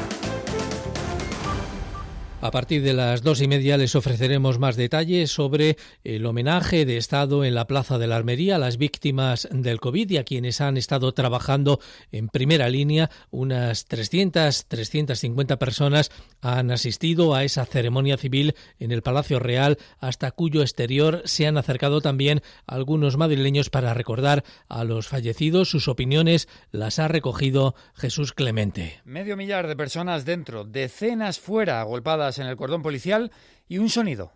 A 2.43 2.49
partir 2.49 2.81
de 2.81 2.93
las 2.93 3.21
dos 3.21 3.39
y 3.39 3.47
media 3.47 3.77
les 3.77 3.95
ofreceremos 3.95 4.57
más 4.57 4.75
detalles 4.75 5.29
sobre 5.29 5.77
el 6.03 6.25
homenaje 6.25 6.85
de 6.85 6.97
Estado 6.97 7.45
en 7.45 7.53
la 7.53 7.67
Plaza 7.67 7.99
de 7.99 8.07
la 8.07 8.15
Armería 8.15 8.55
a 8.55 8.59
las 8.59 8.77
víctimas 8.77 9.47
del 9.51 9.79
COVID 9.79 10.09
y 10.09 10.17
a 10.17 10.23
quienes 10.23 10.59
han 10.59 10.75
estado 10.75 11.11
trabajando 11.11 11.79
en 12.11 12.29
primera 12.29 12.67
línea. 12.67 13.11
Unas 13.29 13.85
300, 13.85 14.65
350 14.65 15.59
personas 15.59 16.09
han 16.41 16.71
asistido 16.71 17.35
a 17.35 17.43
esa 17.43 17.63
ceremonia 17.65 18.17
civil 18.17 18.55
en 18.79 18.91
el 18.91 19.03
Palacio 19.03 19.37
Real, 19.37 19.77
hasta 19.99 20.31
cuyo 20.31 20.63
exterior 20.63 21.21
se 21.25 21.45
han 21.45 21.57
acercado 21.57 22.01
también 22.01 22.41
algunos 22.65 23.17
madrileños 23.17 23.69
para 23.69 23.93
recordar 23.93 24.43
a 24.67 24.83
los 24.83 25.07
fallecidos. 25.07 25.69
Sus 25.69 25.87
opiniones 25.87 26.47
las 26.71 26.97
ha 26.97 27.07
recogido 27.07 27.75
Jesús 27.93 28.33
Clemente. 28.33 28.99
Medio 29.05 29.37
millar 29.37 29.67
de 29.67 29.75
personas 29.75 30.25
dentro, 30.25 30.63
decenas 30.63 31.39
fuera, 31.39 31.81
agolpadas 31.81 32.30
en 32.39 32.47
el 32.47 32.55
cordón 32.55 32.81
policial 32.81 33.31
y 33.67 33.77
un 33.77 33.89
sonido. 33.89 34.33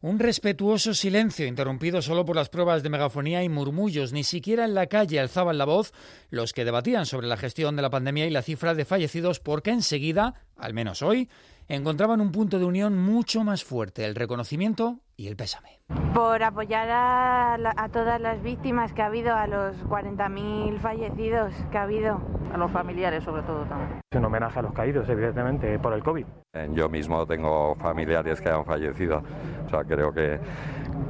Un 0.00 0.18
respetuoso 0.18 0.92
silencio 0.92 1.46
interrumpido 1.46 2.02
solo 2.02 2.26
por 2.26 2.36
las 2.36 2.50
pruebas 2.50 2.82
de 2.82 2.90
megafonía 2.90 3.42
y 3.42 3.48
murmullos. 3.48 4.12
Ni 4.12 4.22
siquiera 4.22 4.66
en 4.66 4.74
la 4.74 4.86
calle 4.86 5.18
alzaban 5.18 5.56
la 5.56 5.64
voz 5.64 5.94
los 6.28 6.52
que 6.52 6.66
debatían 6.66 7.06
sobre 7.06 7.26
la 7.26 7.38
gestión 7.38 7.74
de 7.74 7.80
la 7.80 7.88
pandemia 7.88 8.26
y 8.26 8.30
la 8.30 8.42
cifra 8.42 8.74
de 8.74 8.84
fallecidos 8.84 9.40
porque 9.40 9.70
enseguida, 9.70 10.34
al 10.58 10.74
menos 10.74 11.00
hoy, 11.00 11.30
encontraban 11.68 12.20
un 12.20 12.32
punto 12.32 12.58
de 12.58 12.64
unión 12.64 12.98
mucho 12.98 13.44
más 13.44 13.64
fuerte, 13.64 14.04
el 14.04 14.14
reconocimiento 14.14 15.00
y 15.16 15.28
el 15.28 15.36
pésame. 15.36 15.80
Por 16.14 16.42
apoyar 16.42 16.88
a, 16.90 17.88
todas 17.92 18.20
las 18.20 18.42
víctimas 18.42 18.92
que 18.92 19.02
ha 19.02 19.06
habido, 19.06 19.34
a 19.34 19.46
los 19.46 19.76
40.000 19.86 20.78
fallecidos 20.78 21.54
que 21.70 21.78
ha 21.78 21.82
habido. 21.82 22.20
A 22.52 22.56
los 22.56 22.70
familiares 22.70 23.24
sobre 23.24 23.42
todo 23.42 23.64
también. 23.64 24.00
Un 24.14 24.24
homenaje 24.24 24.60
a 24.60 24.62
los 24.62 24.72
caídos, 24.72 25.08
evidentemente, 25.08 25.76
por 25.80 25.92
el 25.92 26.04
COVID. 26.04 26.24
Yo 26.70 26.88
mismo 26.88 27.26
tengo 27.26 27.74
familiares 27.74 28.40
que 28.40 28.48
han 28.48 28.64
fallecido, 28.64 29.24
o 29.66 29.68
sea, 29.68 29.82
creo 29.82 30.12
que, 30.12 30.38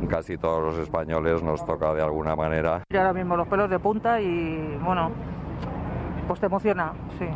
casi 0.08 0.38
todos 0.38 0.62
los 0.62 0.78
españoles 0.78 1.42
nos 1.42 1.64
toca 1.66 1.92
de 1.92 2.02
alguna 2.02 2.34
manera. 2.34 2.82
Y 2.88 2.96
ahora 2.96 3.12
mismo 3.12 3.36
los 3.36 3.46
pelos 3.48 3.68
de 3.68 3.78
punta 3.78 4.20
y 4.20 4.78
bueno, 4.82 5.10
pues 6.26 6.40
te 6.40 6.46
emociona, 6.46 6.92
sí. 7.18 7.26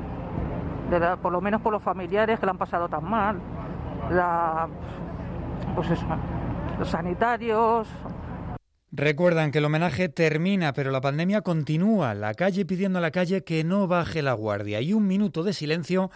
Por 1.22 1.32
lo 1.32 1.40
menos 1.40 1.60
por 1.60 1.72
los 1.72 1.82
familiares 1.82 2.38
que 2.38 2.46
lo 2.46 2.52
han 2.52 2.58
pasado 2.58 2.88
tan 2.88 3.04
mal. 3.04 3.38
La, 4.10 4.68
pues 5.74 5.88
los 6.78 6.88
sanitarios. 6.88 7.88
Recuerdan 8.90 9.50
que 9.50 9.58
el 9.58 9.66
homenaje 9.66 10.08
termina, 10.08 10.72
pero 10.72 10.90
la 10.90 11.00
pandemia 11.00 11.42
continúa. 11.42 12.14
La 12.14 12.34
calle 12.34 12.64
pidiendo 12.64 12.98
a 12.98 13.02
la 13.02 13.10
calle 13.10 13.44
que 13.44 13.62
no 13.64 13.86
baje 13.86 14.22
la 14.22 14.32
guardia. 14.32 14.80
Y 14.80 14.94
un 14.94 15.06
minuto 15.06 15.42
de 15.42 15.52
silencio 15.52 16.10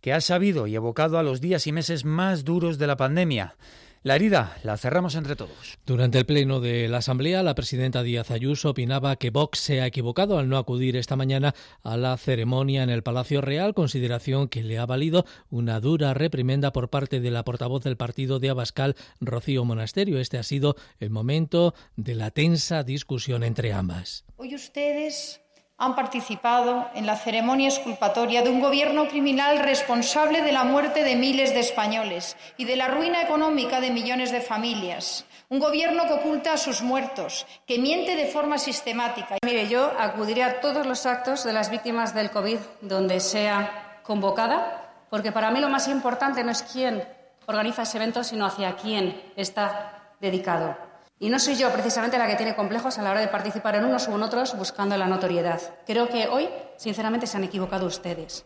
que 0.00 0.12
ha 0.12 0.20
sabido 0.20 0.66
y 0.66 0.76
evocado 0.76 1.18
a 1.18 1.22
los 1.22 1.40
días 1.40 1.66
y 1.66 1.72
meses 1.72 2.04
más 2.04 2.44
duros 2.44 2.78
de 2.78 2.86
la 2.86 2.96
pandemia. 2.96 3.56
La 4.04 4.16
herida 4.16 4.58
la 4.64 4.76
cerramos 4.76 5.14
entre 5.14 5.36
todos. 5.36 5.78
Durante 5.86 6.18
el 6.18 6.26
pleno 6.26 6.58
de 6.58 6.88
la 6.88 6.98
Asamblea, 6.98 7.44
la 7.44 7.54
presidenta 7.54 8.02
Díaz 8.02 8.32
Ayuso 8.32 8.70
opinaba 8.70 9.14
que 9.14 9.30
Vox 9.30 9.60
se 9.60 9.80
ha 9.80 9.86
equivocado 9.86 10.38
al 10.38 10.48
no 10.48 10.58
acudir 10.58 10.96
esta 10.96 11.14
mañana 11.14 11.54
a 11.84 11.96
la 11.96 12.16
ceremonia 12.16 12.82
en 12.82 12.90
el 12.90 13.04
Palacio 13.04 13.40
Real, 13.40 13.74
consideración 13.74 14.48
que 14.48 14.64
le 14.64 14.78
ha 14.78 14.86
valido 14.86 15.24
una 15.50 15.78
dura 15.78 16.14
reprimenda 16.14 16.72
por 16.72 16.90
parte 16.90 17.20
de 17.20 17.30
la 17.30 17.44
portavoz 17.44 17.84
del 17.84 17.96
partido 17.96 18.40
de 18.40 18.50
Abascal, 18.50 18.96
Rocío 19.20 19.64
Monasterio. 19.64 20.18
Este 20.18 20.36
ha 20.36 20.42
sido 20.42 20.74
el 20.98 21.10
momento 21.10 21.72
de 21.94 22.16
la 22.16 22.32
tensa 22.32 22.82
discusión 22.82 23.44
entre 23.44 23.72
ambas. 23.72 24.24
Hoy 24.36 24.56
ustedes 24.56 25.41
han 25.82 25.96
participado 25.96 26.88
en 26.94 27.06
la 27.06 27.16
ceremonia 27.16 27.68
exculpatoria 27.68 28.42
de 28.42 28.50
un 28.50 28.60
gobierno 28.60 29.08
criminal 29.08 29.58
responsable 29.58 30.40
de 30.40 30.52
la 30.52 30.62
muerte 30.62 31.02
de 31.02 31.16
miles 31.16 31.52
de 31.54 31.58
españoles 31.58 32.36
y 32.56 32.66
de 32.66 32.76
la 32.76 32.86
ruina 32.86 33.20
económica 33.20 33.80
de 33.80 33.90
millones 33.90 34.30
de 34.30 34.40
familias. 34.40 35.24
Un 35.48 35.58
gobierno 35.58 36.06
que 36.06 36.12
oculta 36.12 36.52
a 36.52 36.56
sus 36.56 36.82
muertos, 36.82 37.48
que 37.66 37.80
miente 37.80 38.14
de 38.14 38.26
forma 38.26 38.58
sistemática. 38.58 39.38
Mire, 39.44 39.66
yo 39.66 39.90
acudiré 39.98 40.44
a 40.44 40.60
todos 40.60 40.86
los 40.86 41.04
actos 41.04 41.42
de 41.42 41.52
las 41.52 41.68
víctimas 41.68 42.14
del 42.14 42.30
COVID 42.30 42.58
donde 42.80 43.18
sea 43.18 43.98
convocada, 44.04 45.06
porque 45.10 45.32
para 45.32 45.50
mí 45.50 45.58
lo 45.58 45.68
más 45.68 45.88
importante 45.88 46.44
no 46.44 46.52
es 46.52 46.62
quién 46.62 47.02
organiza 47.46 47.82
ese 47.82 47.96
evento, 47.96 48.22
sino 48.22 48.46
hacia 48.46 48.76
quién 48.76 49.20
está 49.34 50.12
dedicado. 50.20 50.91
Y 51.22 51.30
no 51.30 51.38
soy 51.38 51.54
yo 51.54 51.70
precisamente 51.72 52.18
la 52.18 52.26
que 52.26 52.34
tiene 52.34 52.56
complejos 52.56 52.98
a 52.98 53.02
la 53.02 53.12
hora 53.12 53.20
de 53.20 53.28
participar 53.28 53.76
en 53.76 53.84
unos 53.84 54.08
u 54.08 54.16
en 54.16 54.24
otros 54.24 54.56
buscando 54.58 54.96
la 54.96 55.06
notoriedad. 55.06 55.60
Creo 55.86 56.08
que 56.08 56.26
hoy, 56.26 56.48
sinceramente, 56.76 57.28
se 57.28 57.36
han 57.36 57.44
equivocado 57.44 57.86
ustedes. 57.86 58.44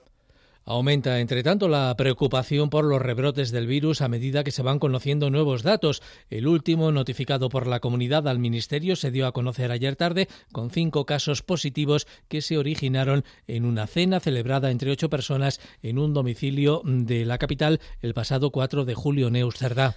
Aumenta, 0.69 1.21
entre 1.21 1.45
tanto, 1.45 1.69
la 1.69 1.95
preocupación 1.97 2.71
por 2.71 2.85
los 2.85 3.01
rebrotes 3.01 3.53
del 3.53 3.69
virus 3.69 4.01
a 4.01 4.09
medida 4.09 4.43
que 4.43 4.51
se 4.51 4.63
van 4.63 4.81
conociendo 4.81 5.31
nuevos 5.31 5.63
datos. 5.63 6.03
El 6.29 6.49
último, 6.49 6.91
notificado 6.91 7.49
por 7.49 7.69
la 7.69 7.79
comunidad 7.79 8.27
al 8.27 8.41
Ministerio, 8.41 8.97
se 8.97 9.13
dio 9.13 9.29
a 9.29 9.33
conocer 9.33 9.71
ayer 9.71 9.95
tarde 9.95 10.27
con 10.51 10.71
cinco 10.71 11.07
casos 11.07 11.43
positivos 11.43 12.09
que 12.27 12.43
se 12.43 12.59
originaron 12.59 13.25
en 13.47 13.65
una 13.65 13.87
cena 13.87 14.19
celebrada 14.19 14.73
entre 14.73 14.91
ocho 14.91 15.09
personas 15.09 15.61
en 15.85 16.01
un 16.01 16.13
domicilio 16.13 16.83
de 16.85 17.25
la 17.25 17.39
capital 17.39 17.81
el 18.03 18.13
pasado 18.13 18.51
4 18.51 18.85
de 18.85 18.95
julio 18.95 19.29
en 19.29 19.37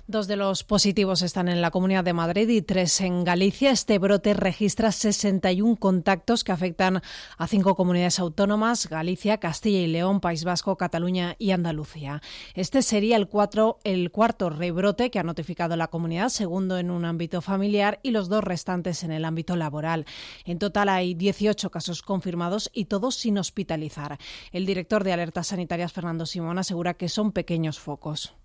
Dos 0.05 0.27
de 0.27 0.35
los 0.35 0.63
positivos 0.63 1.23
están 1.23 1.49
en 1.49 1.61
la 1.61 1.71
Comunidad 1.71 2.03
de 2.03 2.13
Madrid 2.13 2.47
y 2.49 2.61
tres 2.61 3.01
en 3.01 3.23
Galicia. 3.23 3.71
Este 3.71 3.97
brote 3.97 4.35
registra 4.35 4.91
61 4.91 5.77
contactos 5.77 6.43
que 6.43 6.51
afectan 6.51 7.01
a 7.39 7.47
cinco 7.47 7.75
comunidades 7.75 8.19
autónomas, 8.19 8.87
Galicia, 8.87 9.39
Castilla 9.39 9.79
y 9.79 9.87
León, 9.87 10.19
País 10.19 10.43
Vasco, 10.43 10.58
Cataluña 10.77 11.35
y 11.39 11.51
Andalucía. 11.51 12.21
Este 12.53 12.81
sería 12.81 13.17
el, 13.17 13.29
el 13.83 14.11
cuarto 14.11 14.49
rebrote 14.49 15.09
que 15.09 15.19
ha 15.19 15.23
notificado 15.23 15.75
la 15.75 15.87
comunidad, 15.87 16.29
segundo 16.29 16.77
en 16.77 16.91
un 16.91 17.05
ámbito 17.05 17.41
familiar 17.41 17.99
y 18.03 18.11
los 18.11 18.29
dos 18.29 18.43
restantes 18.43 19.03
en 19.03 19.11
el 19.11 19.25
ámbito 19.25 19.55
laboral. 19.55 20.05
En 20.45 20.59
total 20.59 20.89
hay 20.89 21.13
18 21.13 21.69
casos 21.71 22.01
confirmados 22.01 22.69
y 22.73 22.85
todos 22.85 23.15
sin 23.15 23.37
hospitalizar. 23.37 24.17
El 24.51 24.65
director 24.65 25.03
de 25.03 25.13
Alertas 25.13 25.47
Sanitarias, 25.47 25.93
Fernando 25.93 26.25
Simón, 26.25 26.57
asegura 26.57 26.93
que 26.93 27.09
son 27.09 27.31
pequeños 27.31 27.79
focos. 27.79 28.35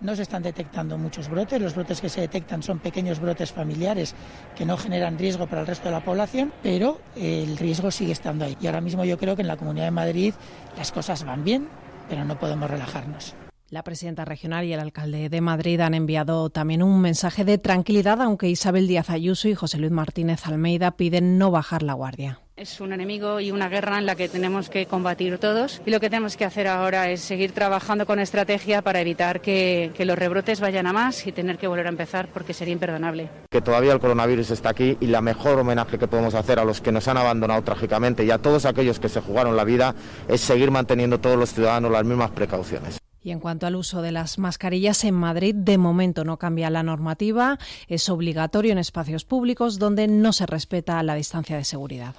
No 0.00 0.14
se 0.14 0.22
están 0.22 0.42
detectando 0.42 0.98
muchos 0.98 1.28
brotes, 1.28 1.60
los 1.60 1.74
brotes 1.74 2.00
que 2.00 2.10
se 2.10 2.20
detectan 2.20 2.62
son 2.62 2.78
pequeños 2.80 3.18
brotes 3.18 3.52
familiares 3.52 4.14
que 4.54 4.66
no 4.66 4.76
generan 4.76 5.18
riesgo 5.18 5.46
para 5.46 5.62
el 5.62 5.66
resto 5.66 5.86
de 5.86 5.92
la 5.92 6.04
población, 6.04 6.52
pero 6.62 7.00
el 7.16 7.56
riesgo 7.56 7.90
sigue 7.90 8.12
estando 8.12 8.44
ahí. 8.44 8.56
Y 8.60 8.66
ahora 8.66 8.82
mismo 8.82 9.04
yo 9.04 9.16
creo 9.16 9.36
que 9.36 9.42
en 9.42 9.48
la 9.48 9.56
Comunidad 9.56 9.86
de 9.86 9.92
Madrid 9.92 10.34
las 10.76 10.92
cosas 10.92 11.24
van 11.24 11.44
bien, 11.44 11.68
pero 12.08 12.24
no 12.24 12.38
podemos 12.38 12.70
relajarnos. 12.70 13.34
La 13.68 13.82
presidenta 13.82 14.24
regional 14.24 14.64
y 14.64 14.72
el 14.72 14.80
alcalde 14.80 15.28
de 15.28 15.40
Madrid 15.40 15.80
han 15.80 15.94
enviado 15.94 16.50
también 16.50 16.82
un 16.82 17.00
mensaje 17.00 17.44
de 17.44 17.58
tranquilidad, 17.58 18.20
aunque 18.20 18.48
Isabel 18.48 18.86
Díaz 18.86 19.10
Ayuso 19.10 19.48
y 19.48 19.54
José 19.54 19.78
Luis 19.78 19.90
Martínez 19.90 20.46
Almeida 20.46 20.92
piden 20.92 21.36
no 21.36 21.50
bajar 21.50 21.82
la 21.82 21.94
guardia. 21.94 22.38
Es 22.56 22.80
un 22.80 22.94
enemigo 22.94 23.38
y 23.38 23.50
una 23.50 23.68
guerra 23.68 23.98
en 23.98 24.06
la 24.06 24.14
que 24.14 24.30
tenemos 24.30 24.70
que 24.70 24.86
combatir 24.86 25.36
todos 25.36 25.82
y 25.84 25.90
lo 25.90 26.00
que 26.00 26.08
tenemos 26.08 26.38
que 26.38 26.46
hacer 26.46 26.68
ahora 26.68 27.10
es 27.10 27.20
seguir 27.20 27.52
trabajando 27.52 28.06
con 28.06 28.18
estrategia 28.18 28.80
para 28.80 29.02
evitar 29.02 29.42
que, 29.42 29.92
los 29.98 30.18
rebrotes 30.18 30.60
vayan 30.60 30.86
a 30.86 30.94
más 30.94 31.26
y 31.26 31.32
tener 31.32 31.58
que 31.58 31.68
volver 31.68 31.84
a 31.84 31.90
empezar 31.90 32.28
porque 32.32 32.54
sería 32.54 32.72
imperdonable. 32.72 33.28
Que 33.50 33.60
todavía 33.60 33.92
el 33.92 34.00
coronavirus 34.00 34.52
está 34.52 34.70
aquí 34.70 34.96
y 35.02 35.06
la 35.08 35.20
mejor 35.20 35.58
homenaje 35.58 35.98
que 35.98 36.08
podemos 36.08 36.34
hacer 36.34 36.58
a 36.58 36.64
los 36.64 36.80
que 36.80 36.92
nos 36.92 37.06
han 37.08 37.18
abandonado 37.18 37.60
trágicamente 37.60 38.24
y 38.24 38.30
a 38.30 38.38
todos 38.38 38.64
aquellos 38.64 39.00
que 39.00 39.10
se 39.10 39.20
jugaron 39.20 39.54
la 39.54 39.64
vida 39.64 39.94
es 40.26 40.40
seguir 40.40 40.70
manteniendo 40.70 41.20
todos 41.20 41.36
los 41.36 41.52
ciudadanos 41.52 41.92
las 41.92 42.06
mismas 42.06 42.30
precauciones. 42.30 42.98
Y 43.22 43.32
en 43.32 43.40
cuanto 43.40 43.66
al 43.66 43.76
uso 43.76 44.00
de 44.00 44.12
las 44.12 44.38
mascarillas 44.38 45.04
en 45.04 45.14
Madrid, 45.14 45.54
de 45.54 45.76
momento 45.76 46.24
no 46.24 46.38
cambia 46.38 46.70
la 46.70 46.82
normativa. 46.82 47.58
Es 47.86 48.08
obligatorio 48.08 48.72
en 48.72 48.78
espacios 48.78 49.26
públicos 49.26 49.78
donde 49.78 50.08
no 50.08 50.32
se 50.32 50.46
respeta 50.46 51.02
la 51.02 51.16
distancia 51.16 51.58
de 51.58 51.64
seguridad. 51.64 52.14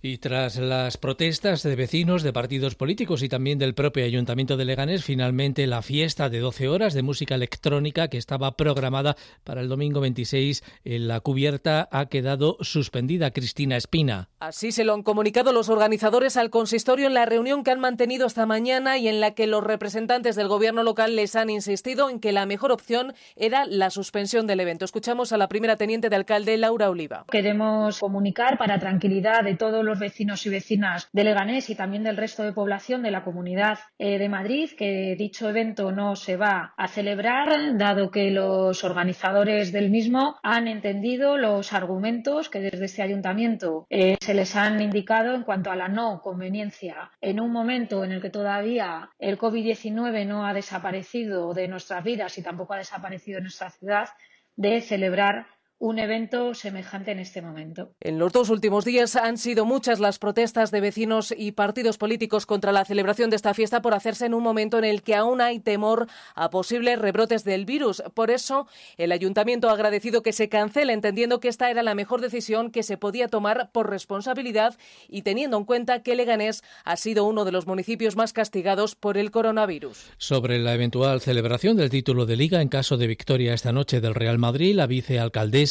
Y 0.00 0.18
tras 0.18 0.58
las 0.58 0.96
protestas 0.96 1.64
de 1.64 1.74
vecinos, 1.74 2.22
de 2.22 2.32
partidos 2.32 2.76
políticos 2.76 3.24
y 3.24 3.28
también 3.28 3.58
del 3.58 3.74
propio 3.74 4.04
Ayuntamiento 4.04 4.56
de 4.56 4.64
Leganés, 4.64 5.02
finalmente 5.02 5.66
la 5.66 5.82
fiesta 5.82 6.28
de 6.28 6.38
12 6.38 6.68
horas 6.68 6.94
de 6.94 7.02
música 7.02 7.34
electrónica 7.34 8.06
que 8.06 8.16
estaba 8.16 8.56
programada 8.56 9.16
para 9.42 9.60
el 9.60 9.68
domingo 9.68 10.00
26 10.00 10.62
en 10.84 11.08
la 11.08 11.18
cubierta 11.18 11.88
ha 11.90 12.06
quedado 12.06 12.58
suspendida. 12.60 13.32
Cristina 13.32 13.76
Espina. 13.76 14.28
Así 14.38 14.70
se 14.70 14.84
lo 14.84 14.94
han 14.94 15.02
comunicado 15.02 15.52
los 15.52 15.68
organizadores 15.68 16.36
al 16.36 16.50
consistorio 16.50 17.08
en 17.08 17.14
la 17.14 17.26
reunión 17.26 17.64
que 17.64 17.72
han 17.72 17.80
mantenido 17.80 18.28
esta 18.28 18.46
mañana 18.46 18.98
y 18.98 19.08
en 19.08 19.20
la 19.20 19.32
que 19.32 19.48
los 19.48 19.64
representantes 19.64 20.36
del 20.36 20.46
gobierno 20.46 20.84
local 20.84 21.16
les 21.16 21.34
han 21.34 21.50
insistido 21.50 22.08
en 22.08 22.20
que 22.20 22.30
la 22.30 22.46
mejor 22.46 22.70
opción 22.70 23.14
era 23.34 23.66
la 23.66 23.90
suspensión 23.90 24.46
del 24.46 24.60
evento. 24.60 24.84
Escuchamos 24.84 25.32
a 25.32 25.38
la 25.38 25.48
primera 25.48 25.74
teniente 25.74 26.08
de 26.08 26.14
alcalde, 26.14 26.56
Laura 26.56 26.88
Oliva. 26.88 27.24
Queremos 27.32 27.98
comunicar 27.98 28.58
para 28.58 28.78
tranquilidad 28.78 29.42
de 29.42 29.56
todos 29.56 29.87
los 29.88 29.98
vecinos 29.98 30.46
y 30.46 30.50
vecinas 30.50 31.08
de 31.12 31.24
Leganés 31.24 31.70
y 31.70 31.74
también 31.74 32.04
del 32.04 32.16
resto 32.16 32.44
de 32.44 32.52
población 32.52 33.02
de 33.02 33.10
la 33.10 33.24
Comunidad 33.24 33.78
eh, 33.98 34.18
de 34.18 34.28
Madrid 34.28 34.70
que 34.76 35.16
dicho 35.18 35.48
evento 35.48 35.90
no 35.90 36.14
se 36.14 36.36
va 36.36 36.74
a 36.76 36.86
celebrar, 36.86 37.76
dado 37.76 38.10
que 38.10 38.30
los 38.30 38.84
organizadores 38.84 39.72
del 39.72 39.90
mismo 39.90 40.36
han 40.42 40.68
entendido 40.68 41.36
los 41.36 41.72
argumentos 41.72 42.48
que 42.48 42.60
desde 42.60 42.84
este 42.84 43.02
ayuntamiento 43.02 43.86
eh, 43.90 44.16
se 44.20 44.34
les 44.34 44.54
han 44.54 44.80
indicado 44.80 45.34
en 45.34 45.42
cuanto 45.42 45.70
a 45.70 45.76
la 45.76 45.88
no 45.88 46.20
conveniencia. 46.22 47.10
En 47.20 47.40
un 47.40 47.50
momento 47.50 48.04
en 48.04 48.12
el 48.12 48.20
que 48.20 48.30
todavía 48.30 49.10
el 49.18 49.38
COVID-19 49.38 50.26
no 50.26 50.46
ha 50.46 50.52
desaparecido 50.52 51.54
de 51.54 51.66
nuestras 51.68 52.04
vidas 52.04 52.36
y 52.38 52.42
tampoco 52.42 52.74
ha 52.74 52.78
desaparecido 52.78 53.36
de 53.36 53.42
nuestra 53.42 53.70
ciudad 53.70 54.08
de 54.56 54.80
celebrar 54.80 55.46
un 55.80 56.00
evento 56.00 56.54
semejante 56.54 57.12
en 57.12 57.20
este 57.20 57.40
momento. 57.40 57.92
En 58.00 58.18
los 58.18 58.32
dos 58.32 58.50
últimos 58.50 58.84
días 58.84 59.14
han 59.14 59.38
sido 59.38 59.64
muchas 59.64 60.00
las 60.00 60.18
protestas 60.18 60.72
de 60.72 60.80
vecinos 60.80 61.32
y 61.36 61.52
partidos 61.52 61.98
políticos 61.98 62.46
contra 62.46 62.72
la 62.72 62.84
celebración 62.84 63.30
de 63.30 63.36
esta 63.36 63.54
fiesta 63.54 63.80
por 63.80 63.94
hacerse 63.94 64.26
en 64.26 64.34
un 64.34 64.42
momento 64.42 64.78
en 64.78 64.84
el 64.84 65.02
que 65.02 65.14
aún 65.14 65.40
hay 65.40 65.60
temor 65.60 66.08
a 66.34 66.50
posibles 66.50 66.98
rebrotes 66.98 67.44
del 67.44 67.64
virus. 67.64 68.02
Por 68.14 68.32
eso, 68.32 68.66
el 68.96 69.12
ayuntamiento 69.12 69.70
ha 69.70 69.74
agradecido 69.74 70.22
que 70.22 70.32
se 70.32 70.48
cancele, 70.48 70.92
entendiendo 70.92 71.38
que 71.38 71.48
esta 71.48 71.70
era 71.70 71.84
la 71.84 71.94
mejor 71.94 72.20
decisión 72.20 72.72
que 72.72 72.82
se 72.82 72.96
podía 72.96 73.28
tomar 73.28 73.70
por 73.70 73.88
responsabilidad 73.88 74.76
y 75.08 75.22
teniendo 75.22 75.56
en 75.58 75.64
cuenta 75.64 76.02
que 76.02 76.16
Leganés 76.16 76.64
ha 76.84 76.96
sido 76.96 77.24
uno 77.24 77.44
de 77.44 77.52
los 77.52 77.68
municipios 77.68 78.16
más 78.16 78.32
castigados 78.32 78.96
por 78.96 79.16
el 79.16 79.30
coronavirus. 79.30 80.10
Sobre 80.18 80.58
la 80.58 80.74
eventual 80.74 81.20
celebración 81.20 81.76
del 81.76 81.90
título 81.90 82.26
de 82.26 82.36
liga 82.36 82.60
en 82.60 82.68
caso 82.68 82.96
de 82.96 83.06
victoria 83.06 83.54
esta 83.54 83.70
noche 83.70 84.00
del 84.00 84.16
Real 84.16 84.38
Madrid, 84.38 84.74
la 84.74 84.88
vicealcaldesa 84.88 85.67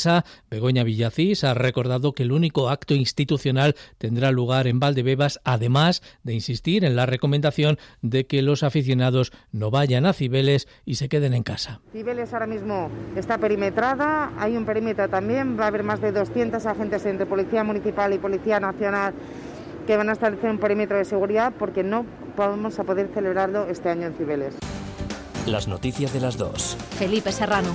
Begoña 0.49 0.83
Villacís, 0.83 1.43
ha 1.43 1.53
recordado 1.53 2.13
que 2.13 2.23
el 2.23 2.31
único 2.31 2.69
acto 2.69 2.93
institucional 2.93 3.75
tendrá 3.97 4.31
lugar 4.31 4.67
en 4.67 4.79
Valdebebas, 4.79 5.39
además 5.43 6.01
de 6.23 6.33
insistir 6.33 6.85
en 6.85 6.95
la 6.95 7.05
recomendación 7.05 7.77
de 8.01 8.25
que 8.25 8.41
los 8.41 8.63
aficionados 8.63 9.31
no 9.51 9.71
vayan 9.71 10.05
a 10.05 10.13
Cibeles 10.13 10.67
y 10.85 10.95
se 10.95 11.09
queden 11.09 11.33
en 11.33 11.43
casa. 11.43 11.81
Cibeles 11.91 12.33
ahora 12.33 12.47
mismo 12.47 12.89
está 13.15 13.37
perimetrada, 13.37 14.31
hay 14.37 14.55
un 14.55 14.65
perímetro 14.65 15.09
también, 15.09 15.59
va 15.59 15.65
a 15.65 15.67
haber 15.67 15.83
más 15.83 16.01
de 16.01 16.11
200 16.11 16.65
agentes 16.65 17.05
entre 17.05 17.25
Policía 17.25 17.63
Municipal 17.63 18.13
y 18.13 18.17
Policía 18.17 18.59
Nacional 18.59 19.13
que 19.87 19.97
van 19.97 20.09
a 20.09 20.11
establecer 20.11 20.49
un 20.49 20.59
perímetro 20.59 20.97
de 20.97 21.05
seguridad 21.05 21.53
porque 21.57 21.81
no 21.81 22.05
vamos 22.35 22.77
a 22.77 22.83
poder 22.83 23.09
celebrarlo 23.13 23.67
este 23.67 23.89
año 23.89 24.07
en 24.07 24.13
Cibeles. 24.15 24.55
Las 25.47 25.67
noticias 25.67 26.13
de 26.13 26.19
las 26.19 26.37
dos. 26.37 26.77
Felipe 26.97 27.31
Serrano. 27.31 27.69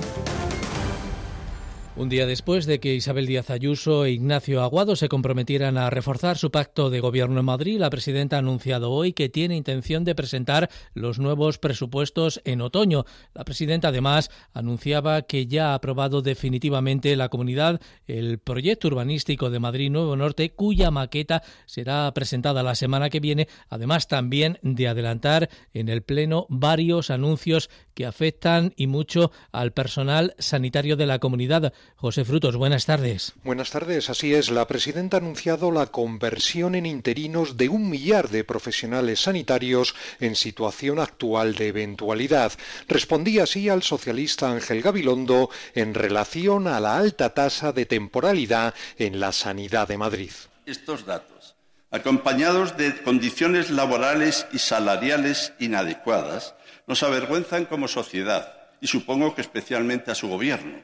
Un 1.95 2.09
día 2.09 2.25
después 2.25 2.65
de 2.65 2.79
que 2.79 2.95
Isabel 2.95 3.27
Díaz 3.27 3.51
Ayuso 3.51 4.05
e 4.05 4.11
Ignacio 4.11 4.63
Aguado 4.63 4.95
se 4.95 5.09
comprometieran 5.09 5.77
a 5.77 5.91
reforzar 5.91 6.39
su 6.39 6.49
pacto 6.49 6.89
de 6.89 6.99
gobierno 6.99 7.39
en 7.39 7.45
Madrid, 7.45 7.77
la 7.77 7.91
presidenta 7.91 8.35
ha 8.35 8.39
anunciado 8.39 8.89
hoy 8.89 9.13
que 9.13 9.29
tiene 9.29 9.55
intención 9.55 10.03
de 10.03 10.15
presentar 10.15 10.71
los 10.95 11.19
nuevos 11.19 11.59
presupuestos 11.59 12.41
en 12.45 12.61
otoño. 12.61 13.05
La 13.35 13.45
presidenta 13.45 13.89
además 13.89 14.31
anunciaba 14.53 15.21
que 15.21 15.45
ya 15.45 15.69
ha 15.69 15.75
aprobado 15.75 16.23
definitivamente 16.23 17.15
la 17.15 17.29
comunidad 17.29 17.79
el 18.07 18.39
proyecto 18.39 18.87
urbanístico 18.87 19.51
de 19.51 19.59
Madrid 19.59 19.91
Nuevo 19.91 20.15
Norte, 20.15 20.49
cuya 20.49 20.89
maqueta 20.89 21.43
será 21.67 22.11
presentada 22.15 22.63
la 22.63 22.73
semana 22.73 23.11
que 23.11 23.19
viene, 23.19 23.47
además 23.69 24.07
también 24.07 24.57
de 24.63 24.87
adelantar 24.87 25.47
en 25.75 25.89
el 25.89 26.01
Pleno 26.01 26.47
varios 26.49 27.11
anuncios 27.11 27.69
que 27.93 28.05
afectan 28.05 28.73
y 28.75 28.87
mucho 28.87 29.31
al 29.51 29.71
personal 29.71 30.35
sanitario 30.39 30.95
de 30.95 31.05
la 31.05 31.19
comunidad. 31.19 31.73
José 31.95 32.25
Frutos, 32.25 32.55
buenas 32.57 32.85
tardes. 32.85 33.33
Buenas 33.43 33.71
tardes, 33.71 34.09
así 34.09 34.33
es. 34.33 34.51
La 34.51 34.67
presidenta 34.67 35.17
ha 35.17 35.19
anunciado 35.19 35.71
la 35.71 35.87
conversión 35.87 36.75
en 36.75 36.85
interinos 36.85 37.57
de 37.57 37.69
un 37.69 37.89
millar 37.89 38.29
de 38.29 38.43
profesionales 38.43 39.21
sanitarios 39.21 39.95
en 40.19 40.35
situación 40.35 40.99
actual 40.99 41.55
de 41.55 41.67
eventualidad. 41.67 42.51
Respondía 42.87 43.43
así 43.43 43.69
al 43.69 43.83
socialista 43.83 44.51
Ángel 44.51 44.81
Gabilondo 44.81 45.49
en 45.73 45.93
relación 45.93 46.67
a 46.67 46.79
la 46.79 46.97
alta 46.97 47.33
tasa 47.33 47.71
de 47.71 47.85
temporalidad 47.85 48.73
en 48.97 49.19
la 49.19 49.31
sanidad 49.31 49.87
de 49.87 49.97
Madrid. 49.97 50.31
Estos 50.65 51.05
datos, 51.05 51.55
acompañados 51.91 52.77
de 52.77 52.95
condiciones 53.03 53.69
laborales 53.69 54.47
y 54.51 54.59
salariales 54.59 55.53
inadecuadas, 55.59 56.55
nos 56.87 57.03
avergüenzan 57.03 57.65
como 57.65 57.87
sociedad 57.87 58.53
y 58.81 58.87
supongo 58.87 59.35
que 59.35 59.41
especialmente 59.41 60.11
a 60.11 60.15
su 60.15 60.27
gobierno 60.27 60.79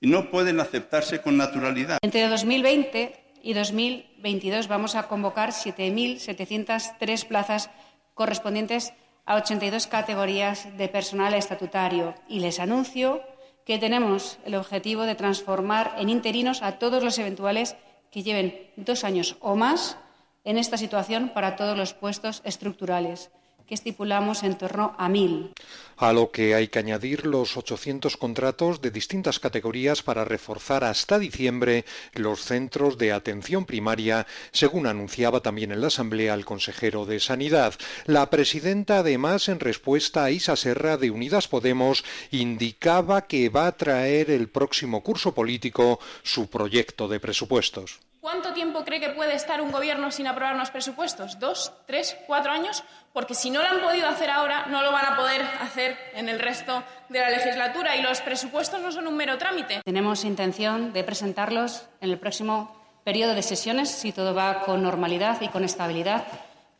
y 0.00 0.06
no 0.06 0.30
pueden 0.30 0.60
aceptarse 0.60 1.20
con 1.20 1.36
naturalidad. 1.36 1.98
Entre 2.02 2.28
2020 2.28 3.24
y 3.42 3.54
2022 3.54 4.68
vamos 4.68 4.96
a 4.96 5.08
convocar 5.08 5.50
7.703 5.50 7.26
plazas 7.26 7.70
correspondientes 8.14 8.92
a 9.26 9.36
82 9.36 9.86
categorías 9.86 10.76
de 10.76 10.88
personal 10.88 11.34
estatutario 11.34 12.14
y 12.28 12.40
les 12.40 12.60
anuncio 12.60 13.22
que 13.64 13.78
tenemos 13.78 14.38
el 14.44 14.54
objetivo 14.54 15.04
de 15.04 15.14
transformar 15.14 15.94
en 15.98 16.10
interinos 16.10 16.62
a 16.62 16.78
todos 16.78 17.02
los 17.02 17.18
eventuales 17.18 17.76
que 18.10 18.22
lleven 18.22 18.70
dos 18.76 19.04
años 19.04 19.36
o 19.40 19.56
más 19.56 19.96
en 20.44 20.58
esta 20.58 20.76
situación 20.76 21.30
para 21.30 21.56
todos 21.56 21.76
los 21.76 21.94
puestos 21.94 22.42
estructurales 22.44 23.30
que 23.74 23.90
estipulamos 23.90 24.44
en 24.44 24.54
torno 24.54 24.94
a 24.98 25.08
mil. 25.08 25.50
A 25.96 26.12
lo 26.12 26.30
que 26.30 26.54
hay 26.54 26.68
que 26.68 26.78
añadir 26.78 27.26
los 27.26 27.56
800 27.56 28.16
contratos 28.16 28.80
de 28.80 28.92
distintas 28.92 29.40
categorías 29.40 30.02
para 30.02 30.24
reforzar 30.24 30.84
hasta 30.84 31.18
diciembre 31.18 31.84
los 32.14 32.44
centros 32.44 32.98
de 32.98 33.12
atención 33.12 33.64
primaria, 33.64 34.26
según 34.52 34.86
anunciaba 34.86 35.40
también 35.40 35.72
en 35.72 35.80
la 35.80 35.88
Asamblea 35.88 36.34
el 36.34 36.44
consejero 36.44 37.04
de 37.04 37.18
Sanidad. 37.18 37.74
La 38.06 38.30
presidenta, 38.30 38.98
además, 38.98 39.48
en 39.48 39.58
respuesta 39.58 40.22
a 40.22 40.30
Isa 40.30 40.54
Serra 40.54 40.96
de 40.96 41.10
Unidas 41.10 41.48
Podemos, 41.48 42.04
indicaba 42.30 43.26
que 43.26 43.48
va 43.48 43.66
a 43.66 43.76
traer 43.76 44.30
el 44.30 44.48
próximo 44.48 45.02
curso 45.02 45.34
político 45.34 45.98
su 46.22 46.48
proyecto 46.48 47.08
de 47.08 47.18
presupuestos. 47.18 47.98
¿Cuánto 48.24 48.54
tiempo 48.54 48.86
cree 48.86 49.00
que 49.00 49.10
puede 49.10 49.34
estar 49.34 49.60
un 49.60 49.70
gobierno 49.70 50.10
sin 50.10 50.26
aprobar 50.26 50.54
unos 50.54 50.70
presupuestos? 50.70 51.38
¿Dos, 51.38 51.74
tres, 51.86 52.16
cuatro 52.26 52.52
años? 52.52 52.82
Porque 53.14 53.34
si 53.34 53.48
no 53.48 53.62
lo 53.62 53.68
han 53.68 53.80
podido 53.80 54.08
hacer 54.08 54.28
ahora, 54.28 54.66
no 54.66 54.82
lo 54.82 54.90
van 54.90 55.06
a 55.06 55.16
poder 55.16 55.40
hacer 55.60 55.96
en 56.14 56.28
el 56.28 56.40
resto 56.40 56.82
de 57.08 57.20
la 57.20 57.30
legislatura 57.30 57.96
y 57.96 58.02
los 58.02 58.20
presupuestos 58.20 58.80
no 58.80 58.90
son 58.90 59.06
un 59.06 59.16
mero 59.16 59.38
trámite. 59.38 59.82
Tenemos 59.84 60.24
intención 60.24 60.92
de 60.92 61.04
presentarlos 61.04 61.86
en 62.00 62.10
el 62.10 62.18
próximo 62.18 62.76
periodo 63.04 63.36
de 63.36 63.42
sesiones, 63.42 63.88
si 63.88 64.10
todo 64.10 64.34
va 64.34 64.62
con 64.62 64.82
normalidad 64.82 65.40
y 65.42 65.48
con 65.48 65.62
estabilidad, 65.62 66.26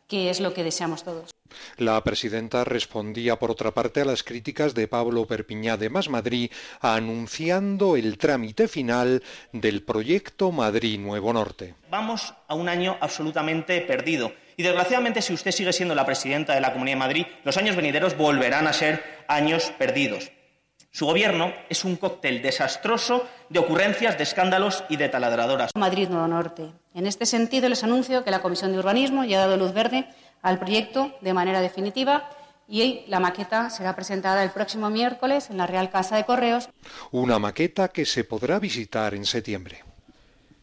que 0.09 0.29
es 0.29 0.41
lo 0.41 0.53
que 0.53 0.65
deseamos 0.65 1.05
todos. 1.05 1.31
La 1.77 2.03
presidenta 2.03 2.65
respondía, 2.65 3.39
por 3.39 3.51
otra 3.51 3.71
parte, 3.71 4.01
a 4.01 4.05
las 4.05 4.21
críticas 4.21 4.73
de 4.73 4.89
Pablo 4.89 5.25
Perpiñá 5.25 5.77
de 5.77 5.89
Más 5.89 6.09
Madrid, 6.09 6.51
anunciando 6.81 7.95
el 7.95 8.17
trámite 8.17 8.67
final 8.67 9.23
del 9.53 9.83
proyecto 9.83 10.51
Madrid 10.51 10.99
Nuevo 10.99 11.31
Norte. 11.31 11.75
Vamos 11.89 12.33
a 12.49 12.55
un 12.55 12.67
año 12.67 12.97
absolutamente 12.99 13.79
perdido. 13.79 14.33
Y 14.57 14.63
desgraciadamente, 14.63 15.21
si 15.21 15.33
usted 15.33 15.51
sigue 15.51 15.73
siendo 15.73 15.95
la 15.95 16.05
presidenta 16.05 16.53
de 16.53 16.61
la 16.61 16.71
Comunidad 16.71 16.95
de 16.95 16.99
Madrid, 16.99 17.25
los 17.43 17.57
años 17.57 17.75
venideros 17.75 18.17
volverán 18.17 18.67
a 18.67 18.73
ser 18.73 19.03
años 19.27 19.73
perdidos. 19.77 20.31
Su 20.91 21.05
gobierno 21.05 21.51
es 21.69 21.83
un 21.83 21.97
cóctel 21.97 22.41
desastroso 22.41 23.27
de 23.49 23.59
ocurrencias, 23.59 24.17
de 24.17 24.23
escándalos 24.23 24.85
y 24.87 24.95
de 24.95 25.09
taladradoras. 25.09 25.71
Madrid 25.75 26.07
Nuevo 26.07 26.27
Norte. 26.27 26.71
En 26.93 27.05
este 27.05 27.25
sentido, 27.25 27.67
les 27.67 27.83
anuncio 27.83 28.23
que 28.23 28.31
la 28.31 28.41
Comisión 28.41 28.71
de 28.71 28.79
Urbanismo 28.79 29.25
ya 29.25 29.39
ha 29.39 29.47
dado 29.47 29.57
luz 29.57 29.73
verde 29.73 30.07
al 30.41 30.57
proyecto 30.57 31.13
de 31.19 31.33
manera 31.33 31.59
definitiva 31.59 32.29
y 32.67 33.03
la 33.07 33.19
maqueta 33.19 33.69
será 33.69 33.93
presentada 33.93 34.41
el 34.43 34.51
próximo 34.51 34.89
miércoles 34.89 35.49
en 35.49 35.57
la 35.57 35.67
Real 35.67 35.89
Casa 35.89 36.15
de 36.15 36.23
Correos. 36.23 36.69
Una 37.11 37.39
maqueta 37.39 37.89
que 37.89 38.05
se 38.05 38.23
podrá 38.23 38.59
visitar 38.59 39.13
en 39.13 39.25
septiembre. 39.25 39.83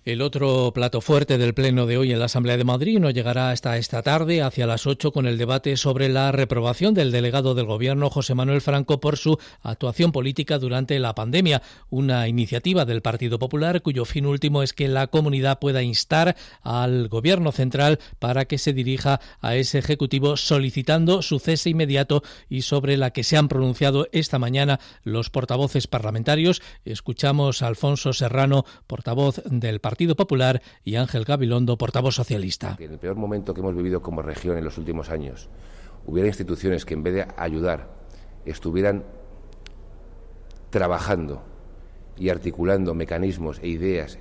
El 0.04 0.20
otro 0.20 0.72
plato 0.74 1.00
fuerte 1.00 1.38
del 1.38 1.54
Pleno 1.54 1.86
de 1.86 1.96
hoy 1.96 2.10
en 2.10 2.18
la 2.18 2.24
Asamblea 2.24 2.56
de 2.56 2.64
Madrid 2.64 2.98
no 2.98 3.10
llegará 3.10 3.50
hasta 3.50 3.78
esta 3.78 4.02
tarde, 4.02 4.42
hacia 4.42 4.66
las 4.66 4.84
8, 4.84 5.12
con 5.12 5.28
el 5.28 5.38
debate 5.38 5.76
sobre 5.76 6.08
la 6.08 6.32
reprobación 6.32 6.92
del 6.92 7.12
delegado 7.12 7.54
del 7.54 7.66
Gobierno, 7.66 8.10
José 8.10 8.34
Manuel 8.34 8.62
Franco, 8.62 8.98
por 8.98 9.16
su 9.16 9.38
actuación 9.62 10.10
política 10.10 10.58
durante 10.58 10.98
la 10.98 11.14
pandemia. 11.14 11.62
Una 11.88 12.26
iniciativa 12.26 12.84
del 12.84 13.00
Partido 13.00 13.38
Popular 13.38 13.80
cuyo 13.80 14.04
fin 14.04 14.26
último 14.26 14.64
es 14.64 14.72
que 14.72 14.88
la 14.88 15.06
comunidad 15.06 15.60
pueda 15.60 15.84
instar 15.84 16.34
al 16.62 17.06
Gobierno 17.06 17.52
central 17.52 18.00
para 18.18 18.46
que 18.46 18.58
se 18.58 18.72
dirija 18.72 19.20
a 19.40 19.54
ese 19.54 19.78
Ejecutivo 19.78 20.36
solicitando 20.36 21.22
su 21.22 21.38
cese 21.38 21.70
inmediato 21.70 22.24
y 22.48 22.62
sobre 22.62 22.96
la 22.96 23.12
que 23.12 23.22
se 23.22 23.36
han 23.36 23.46
pronunciado 23.46 24.08
esta 24.10 24.40
mañana 24.40 24.80
los 25.04 25.30
portavoces 25.30 25.86
parlamentarios. 25.86 26.60
Escuchamos 26.84 27.62
a 27.62 27.68
Alfonso 27.68 28.12
Serrano, 28.12 28.64
portavoz 28.88 29.40
del 29.44 29.78
Partido 29.78 29.91
Partido 29.92 30.16
Popular 30.16 30.62
y 30.84 30.96
Ángel 30.96 31.24
Gabilondo, 31.24 31.76
portavoz 31.76 32.14
socialista. 32.14 32.78
En 32.80 32.92
el 32.92 32.98
peor 32.98 33.14
momento 33.14 33.52
que 33.52 33.60
hemos 33.60 33.76
vivido 33.76 34.00
como 34.00 34.22
región 34.22 34.56
en 34.56 34.64
los 34.64 34.78
últimos 34.78 35.10
años, 35.10 35.50
hubiera 36.06 36.28
instituciones 36.28 36.86
que 36.86 36.94
en 36.94 37.02
vez 37.02 37.12
de 37.12 37.26
ayudar 37.36 37.90
estuvieran 38.46 39.04
trabajando 40.70 41.42
y 42.16 42.30
articulando 42.30 42.94
mecanismos 42.94 43.58
e 43.58 43.68
ideas 43.68 44.18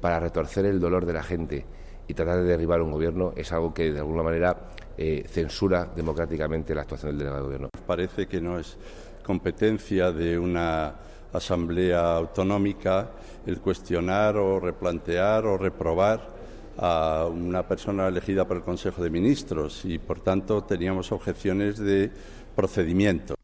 para 0.00 0.20
retorcer 0.20 0.66
el 0.66 0.78
dolor 0.78 1.04
de 1.04 1.12
la 1.12 1.24
gente 1.24 1.66
y 2.06 2.14
tratar 2.14 2.36
de 2.36 2.44
derribar 2.44 2.80
un 2.80 2.92
gobierno 2.92 3.32
es 3.34 3.50
algo 3.50 3.74
que 3.74 3.90
de 3.90 3.98
alguna 3.98 4.22
manera 4.22 4.68
eh, 4.96 5.24
censura 5.26 5.90
democráticamente 5.96 6.76
la 6.76 6.82
actuación 6.82 7.10
del 7.10 7.18
delegado 7.18 7.40
de 7.40 7.46
gobierno. 7.46 7.68
Parece 7.88 8.28
que 8.28 8.40
no 8.40 8.56
es 8.56 8.78
competencia 9.24 10.12
de 10.12 10.38
una 10.38 10.94
asamblea 11.32 12.16
autonómica 12.16 13.10
el 13.46 13.60
cuestionar 13.60 14.36
o 14.36 14.60
replantear 14.60 15.46
o 15.46 15.58
reprobar 15.58 16.38
a 16.78 17.26
una 17.30 17.66
persona 17.66 18.06
elegida 18.08 18.46
por 18.46 18.58
el 18.58 18.62
Consejo 18.62 19.02
de 19.02 19.10
Ministros 19.10 19.84
y, 19.84 19.98
por 19.98 20.20
tanto, 20.20 20.62
teníamos 20.62 21.10
objeciones 21.12 21.78
de 21.78 22.10
procedimiento. 22.54 23.34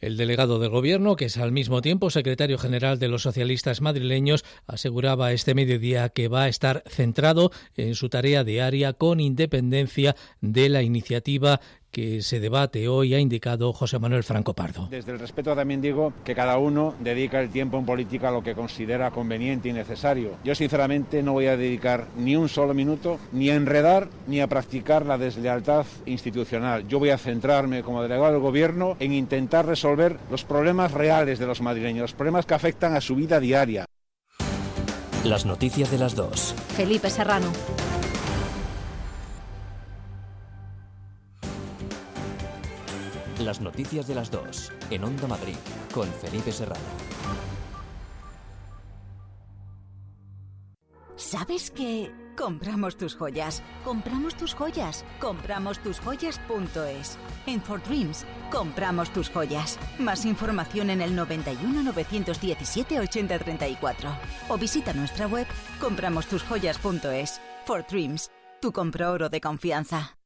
El 0.00 0.18
delegado 0.18 0.58
del 0.58 0.68
Gobierno, 0.68 1.16
que 1.16 1.26
es 1.26 1.38
al 1.38 1.50
mismo 1.50 1.80
tiempo 1.80 2.10
secretario 2.10 2.58
general 2.58 2.98
de 2.98 3.08
los 3.08 3.22
socialistas 3.22 3.80
madrileños, 3.80 4.44
aseguraba 4.66 5.32
este 5.32 5.54
mediodía 5.54 6.10
que 6.10 6.28
va 6.28 6.42
a 6.42 6.48
estar 6.48 6.82
centrado 6.86 7.52
en 7.74 7.94
su 7.94 8.10
tarea 8.10 8.44
diaria 8.44 8.92
con 8.92 9.18
independencia 9.18 10.14
de 10.42 10.68
la 10.68 10.82
iniciativa 10.82 11.60
que 11.94 12.22
se 12.22 12.40
debate 12.40 12.88
hoy, 12.88 13.14
ha 13.14 13.20
indicado 13.20 13.72
José 13.72 14.00
Manuel 14.00 14.24
Franco 14.24 14.52
Pardo. 14.52 14.88
Desde 14.90 15.12
el 15.12 15.20
respeto 15.20 15.54
también 15.54 15.80
digo 15.80 16.12
que 16.24 16.34
cada 16.34 16.58
uno 16.58 16.92
dedica 16.98 17.40
el 17.40 17.50
tiempo 17.50 17.78
en 17.78 17.86
política 17.86 18.30
a 18.30 18.32
lo 18.32 18.42
que 18.42 18.56
considera 18.56 19.12
conveniente 19.12 19.68
y 19.68 19.72
necesario. 19.72 20.32
Yo 20.42 20.56
sinceramente 20.56 21.22
no 21.22 21.34
voy 21.34 21.46
a 21.46 21.56
dedicar 21.56 22.08
ni 22.16 22.34
un 22.34 22.48
solo 22.48 22.74
minuto 22.74 23.20
ni 23.30 23.48
a 23.48 23.54
enredar 23.54 24.08
ni 24.26 24.40
a 24.40 24.48
practicar 24.48 25.06
la 25.06 25.18
deslealtad 25.18 25.86
institucional. 26.04 26.88
Yo 26.88 26.98
voy 26.98 27.10
a 27.10 27.18
centrarme 27.18 27.84
como 27.84 28.02
delegado 28.02 28.32
del 28.32 28.40
Gobierno 28.40 28.96
en 28.98 29.12
intentar 29.12 29.64
resolver 29.64 30.18
los 30.32 30.44
problemas 30.44 30.90
reales 30.90 31.38
de 31.38 31.46
los 31.46 31.60
madrileños, 31.60 32.02
los 32.02 32.14
problemas 32.14 32.44
que 32.44 32.54
afectan 32.54 32.96
a 32.96 33.00
su 33.00 33.14
vida 33.14 33.38
diaria. 33.38 33.86
Las 35.22 35.46
noticias 35.46 35.92
de 35.92 35.98
las 35.98 36.16
dos. 36.16 36.56
Felipe 36.74 37.08
Serrano. 37.08 37.52
Las 43.38 43.60
noticias 43.60 44.06
de 44.06 44.14
las 44.14 44.30
dos, 44.30 44.72
en 44.90 45.04
Onda 45.04 45.26
Madrid, 45.26 45.56
con 45.92 46.08
Felipe 46.08 46.52
Serrano. 46.52 46.80
¿Sabes 51.16 51.70
que 51.70 52.12
Compramos 52.36 52.96
tus 52.96 53.14
joyas. 53.14 53.62
Compramos 53.84 54.34
tus 54.34 54.54
joyas. 54.54 55.04
Compramos 55.20 55.78
tus 55.78 56.00
joyas.es. 56.00 57.18
En 57.46 57.62
For 57.62 57.82
Dreams, 57.82 58.24
compramos 58.50 59.12
tus 59.12 59.30
joyas. 59.30 59.78
Más 59.98 60.24
información 60.24 60.90
en 60.90 61.00
el 61.00 61.14
91 61.14 61.82
917 61.82 63.00
8034 63.00 64.10
o 64.48 64.58
visita 64.58 64.92
nuestra 64.92 65.26
web 65.26 65.46
compramostusjoyas.es. 65.80 67.40
For 67.66 67.86
Dreams, 67.86 68.30
tu 68.60 68.72
compro 68.72 69.12
oro 69.12 69.28
de 69.28 69.40
confianza. 69.40 70.16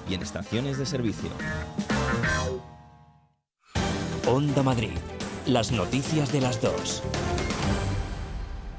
y 0.09 0.15
en 0.15 0.23
estaciones 0.23 0.79
de 0.79 0.87
servicio. 0.87 1.29
Onda 4.25 4.63
Madrid. 4.63 4.97
Las 5.47 5.71
noticias 5.71 6.33
de 6.33 6.41
las 6.41 6.61
dos. 6.61 7.01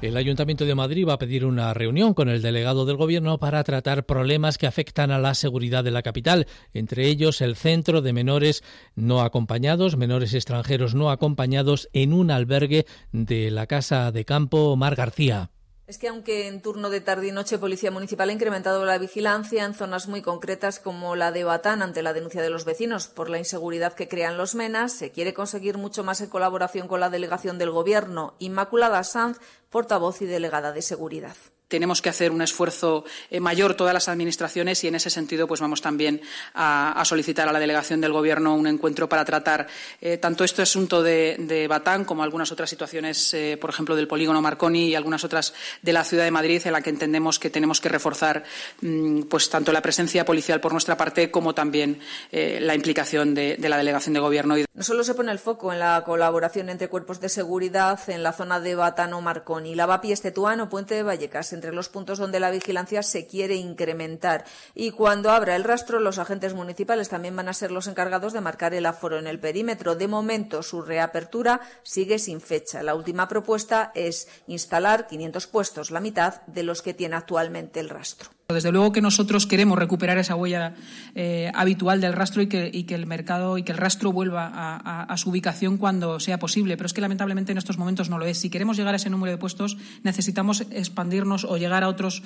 El 0.03 0.15
Ayuntamiento 0.15 0.65
de 0.65 0.75
Madrid 0.75 1.07
va 1.07 1.13
a 1.13 1.17
pedir 1.17 1.43
una 1.43 1.73
reunión 1.73 2.13
con 2.13 2.29
el 2.29 2.43
delegado 2.43 2.85
del 2.85 2.95
Gobierno 2.95 3.39
para 3.39 3.63
tratar 3.63 4.05
problemas 4.05 4.59
que 4.59 4.67
afectan 4.67 5.09
a 5.09 5.17
la 5.17 5.33
seguridad 5.33 5.83
de 5.83 5.89
la 5.89 6.03
capital, 6.03 6.45
entre 6.73 7.07
ellos 7.07 7.41
el 7.41 7.55
centro 7.55 8.03
de 8.03 8.13
menores 8.13 8.63
no 8.95 9.21
acompañados, 9.21 9.97
menores 9.97 10.35
extranjeros 10.35 10.93
no 10.93 11.09
acompañados 11.09 11.89
en 11.91 12.13
un 12.13 12.29
albergue 12.29 12.85
de 13.11 13.49
la 13.49 13.65
Casa 13.65 14.11
de 14.11 14.23
Campo 14.23 14.75
Mar 14.75 14.95
García. 14.95 15.49
Es 15.89 15.97
que 15.97 16.07
aunque 16.07 16.45
en 16.45 16.61
turno 16.61 16.91
de 16.91 17.01
tarde 17.01 17.29
y 17.29 17.31
noche 17.31 17.57
Policía 17.57 17.89
Municipal 17.89 18.29
ha 18.29 18.33
incrementado 18.33 18.85
la 18.85 18.99
vigilancia 18.99 19.65
en 19.65 19.73
zonas 19.73 20.07
muy 20.07 20.21
concretas 20.21 20.79
como 20.79 21.15
la 21.15 21.31
de 21.31 21.43
Batán 21.43 21.81
ante 21.81 22.03
la 22.03 22.13
denuncia 22.13 22.43
de 22.43 22.51
los 22.51 22.63
vecinos 22.63 23.07
por 23.07 23.27
la 23.27 23.39
inseguridad 23.39 23.93
que 23.93 24.07
crean 24.07 24.37
los 24.37 24.53
menas, 24.53 24.93
se 24.93 25.09
quiere 25.09 25.33
conseguir 25.33 25.79
mucho 25.79 26.03
más 26.03 26.21
en 26.21 26.29
colaboración 26.29 26.87
con 26.87 26.99
la 26.99 27.09
delegación 27.09 27.57
del 27.57 27.71
Gobierno. 27.71 28.35
Inmaculada 28.37 29.03
Sanz, 29.03 29.39
portavoz 29.71 30.21
y 30.21 30.27
delegada 30.27 30.73
de 30.73 30.83
seguridad 30.83 31.35
tenemos 31.69 32.01
que 32.01 32.09
hacer 32.09 32.31
un 32.31 32.41
esfuerzo 32.41 33.05
eh, 33.29 33.39
mayor 33.39 33.75
todas 33.75 33.93
las 33.93 34.09
administraciones 34.09 34.83
y 34.83 34.87
en 34.87 34.95
ese 34.95 35.09
sentido 35.09 35.47
pues 35.47 35.61
vamos 35.61 35.81
también 35.81 36.19
a, 36.55 37.01
solicitar 37.05 37.47
a 37.47 37.53
la 37.53 37.59
delegación 37.59 38.01
del 38.01 38.11
Gobierno 38.11 38.55
un 38.55 38.67
encuentro 38.67 39.07
para 39.07 39.23
tratar 39.23 39.67
eh, 40.01 40.17
tanto 40.17 40.43
este 40.43 40.63
asunto 40.63 41.01
de, 41.01 41.67
Batán 41.69 42.03
como 42.03 42.23
algunas 42.23 42.51
otras 42.51 42.69
situaciones, 42.69 43.33
eh, 43.33 43.57
por 43.61 43.69
ejemplo, 43.69 43.95
del 43.95 44.07
polígono 44.07 44.41
Marconi 44.41 44.87
y 44.87 44.95
algunas 44.95 45.23
otras 45.23 45.53
de 45.81 45.93
la 45.93 46.03
ciudad 46.03 46.23
de 46.23 46.31
Madrid 46.31 46.61
en 46.65 46.71
la 46.71 46.81
que 46.81 46.89
entendemos 46.89 47.37
que 47.37 47.51
tenemos 47.51 47.79
que 47.79 47.89
reforzar 47.89 48.43
mm, 48.81 49.23
pues 49.23 49.49
tanto 49.49 49.71
la 49.71 49.81
presencia 49.81 50.25
policial 50.25 50.59
por 50.59 50.71
nuestra 50.71 50.97
parte 50.97 51.29
como 51.29 51.53
también 51.53 51.99
la 52.31 52.73
implicación 52.73 53.35
de, 53.35 53.57
la 53.59 53.77
delegación 53.77 54.13
de 54.13 54.19
Gobierno. 54.19 54.55
No 54.73 54.83
solo 54.83 55.03
se 55.03 55.13
pone 55.13 55.31
el 55.31 55.37
foco 55.37 55.71
en 55.71 55.79
la 55.79 56.03
colaboración 56.03 56.69
entre 56.69 56.87
cuerpos 56.87 57.19
de 57.19 57.29
seguridad 57.29 57.99
en 58.07 58.23
la 58.23 58.33
zona 58.33 58.59
de 58.59 58.73
Batán 58.75 59.13
o 59.13 59.21
Marconi, 59.21 59.75
Lavapi, 59.75 60.11
Estetuán 60.11 60.61
o 60.61 60.69
Puente 60.69 60.95
de 60.95 61.03
Vallecas 61.03 61.53
entre 61.59 61.73
los 61.73 61.89
puntos 61.89 62.17
donde 62.17 62.39
la 62.39 62.51
vigilancia 62.51 63.03
se 63.03 63.27
quiere 63.27 63.55
incrementar. 63.55 64.45
Y 64.73 64.91
cuando 64.91 65.29
abra 65.29 65.57
el 65.57 65.65
rastro, 65.65 65.99
los 65.99 66.17
agentes 66.17 66.53
municipales 66.53 67.09
también 67.09 67.35
van 67.35 67.49
a 67.49 67.53
ser 67.53 67.71
los 67.71 67.87
encargados 67.87 68.31
de 68.31 68.39
marcar 68.39 68.73
el 68.73 68.85
aforo 68.85 69.19
en 69.19 69.27
el 69.27 69.39
perímetro. 69.39 69.95
De 69.95 70.07
momento, 70.07 70.63
su 70.63 70.81
reapertura 70.81 71.59
sigue 71.83 72.17
sin 72.17 72.39
fecha. 72.39 72.81
La 72.81 72.95
última 72.95 73.27
propuesta 73.27 73.91
es 73.93 74.29
instalar 74.47 75.07
500 75.07 75.47
puestos, 75.47 75.91
la 75.91 75.99
mitad 75.99 76.41
de 76.47 76.63
los 76.63 76.81
que 76.81 76.93
tiene 76.93 77.17
actualmente 77.17 77.81
el 77.81 77.89
rastro. 77.89 78.38
Desde 78.51 78.71
luego 78.71 78.91
que 78.91 78.99
nosotros 78.99 79.45
queremos 79.45 79.77
recuperar 79.77 80.17
esa 80.17 80.33
huella 80.33 80.73
eh, 81.13 81.51
habitual 81.53 82.01
del 82.01 82.13
rastro 82.13 82.41
y 82.41 82.47
que, 82.47 82.95
el 82.95 83.05
mercado 83.05 83.59
y 83.59 83.63
que 83.63 83.71
el 83.71 83.77
rastro 83.77 84.11
vuelva 84.11 84.49
a, 84.51 85.17
su 85.17 85.29
ubicación 85.29 85.77
cuando 85.77 86.19
sea 86.19 86.39
posible, 86.39 86.75
pero 86.75 86.87
es 86.87 86.93
que 86.93 86.99
lamentablemente 86.99 87.51
en 87.51 87.59
estos 87.59 87.77
momentos 87.77 88.09
no 88.09 88.17
lo 88.17 88.25
es. 88.25 88.39
Si 88.39 88.49
queremos 88.49 88.75
llegar 88.75 88.95
a 88.95 88.97
ese 88.97 89.11
número 89.11 89.31
de 89.31 89.37
puestos, 89.37 89.77
necesitamos 90.01 90.61
expandirnos 90.71 91.45
o 91.45 91.57
llegar 91.57 91.83
a, 91.83 91.89
otras 91.89 92.23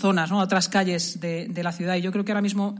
zonas, 0.00 0.32
a 0.32 0.36
otras 0.38 0.68
calles 0.68 1.20
de, 1.20 1.62
la 1.62 1.70
ciudad. 1.70 1.94
Y 1.94 2.00
yo 2.00 2.10
creo 2.10 2.24
que 2.24 2.32
ahora 2.32 2.42
mismo 2.42 2.74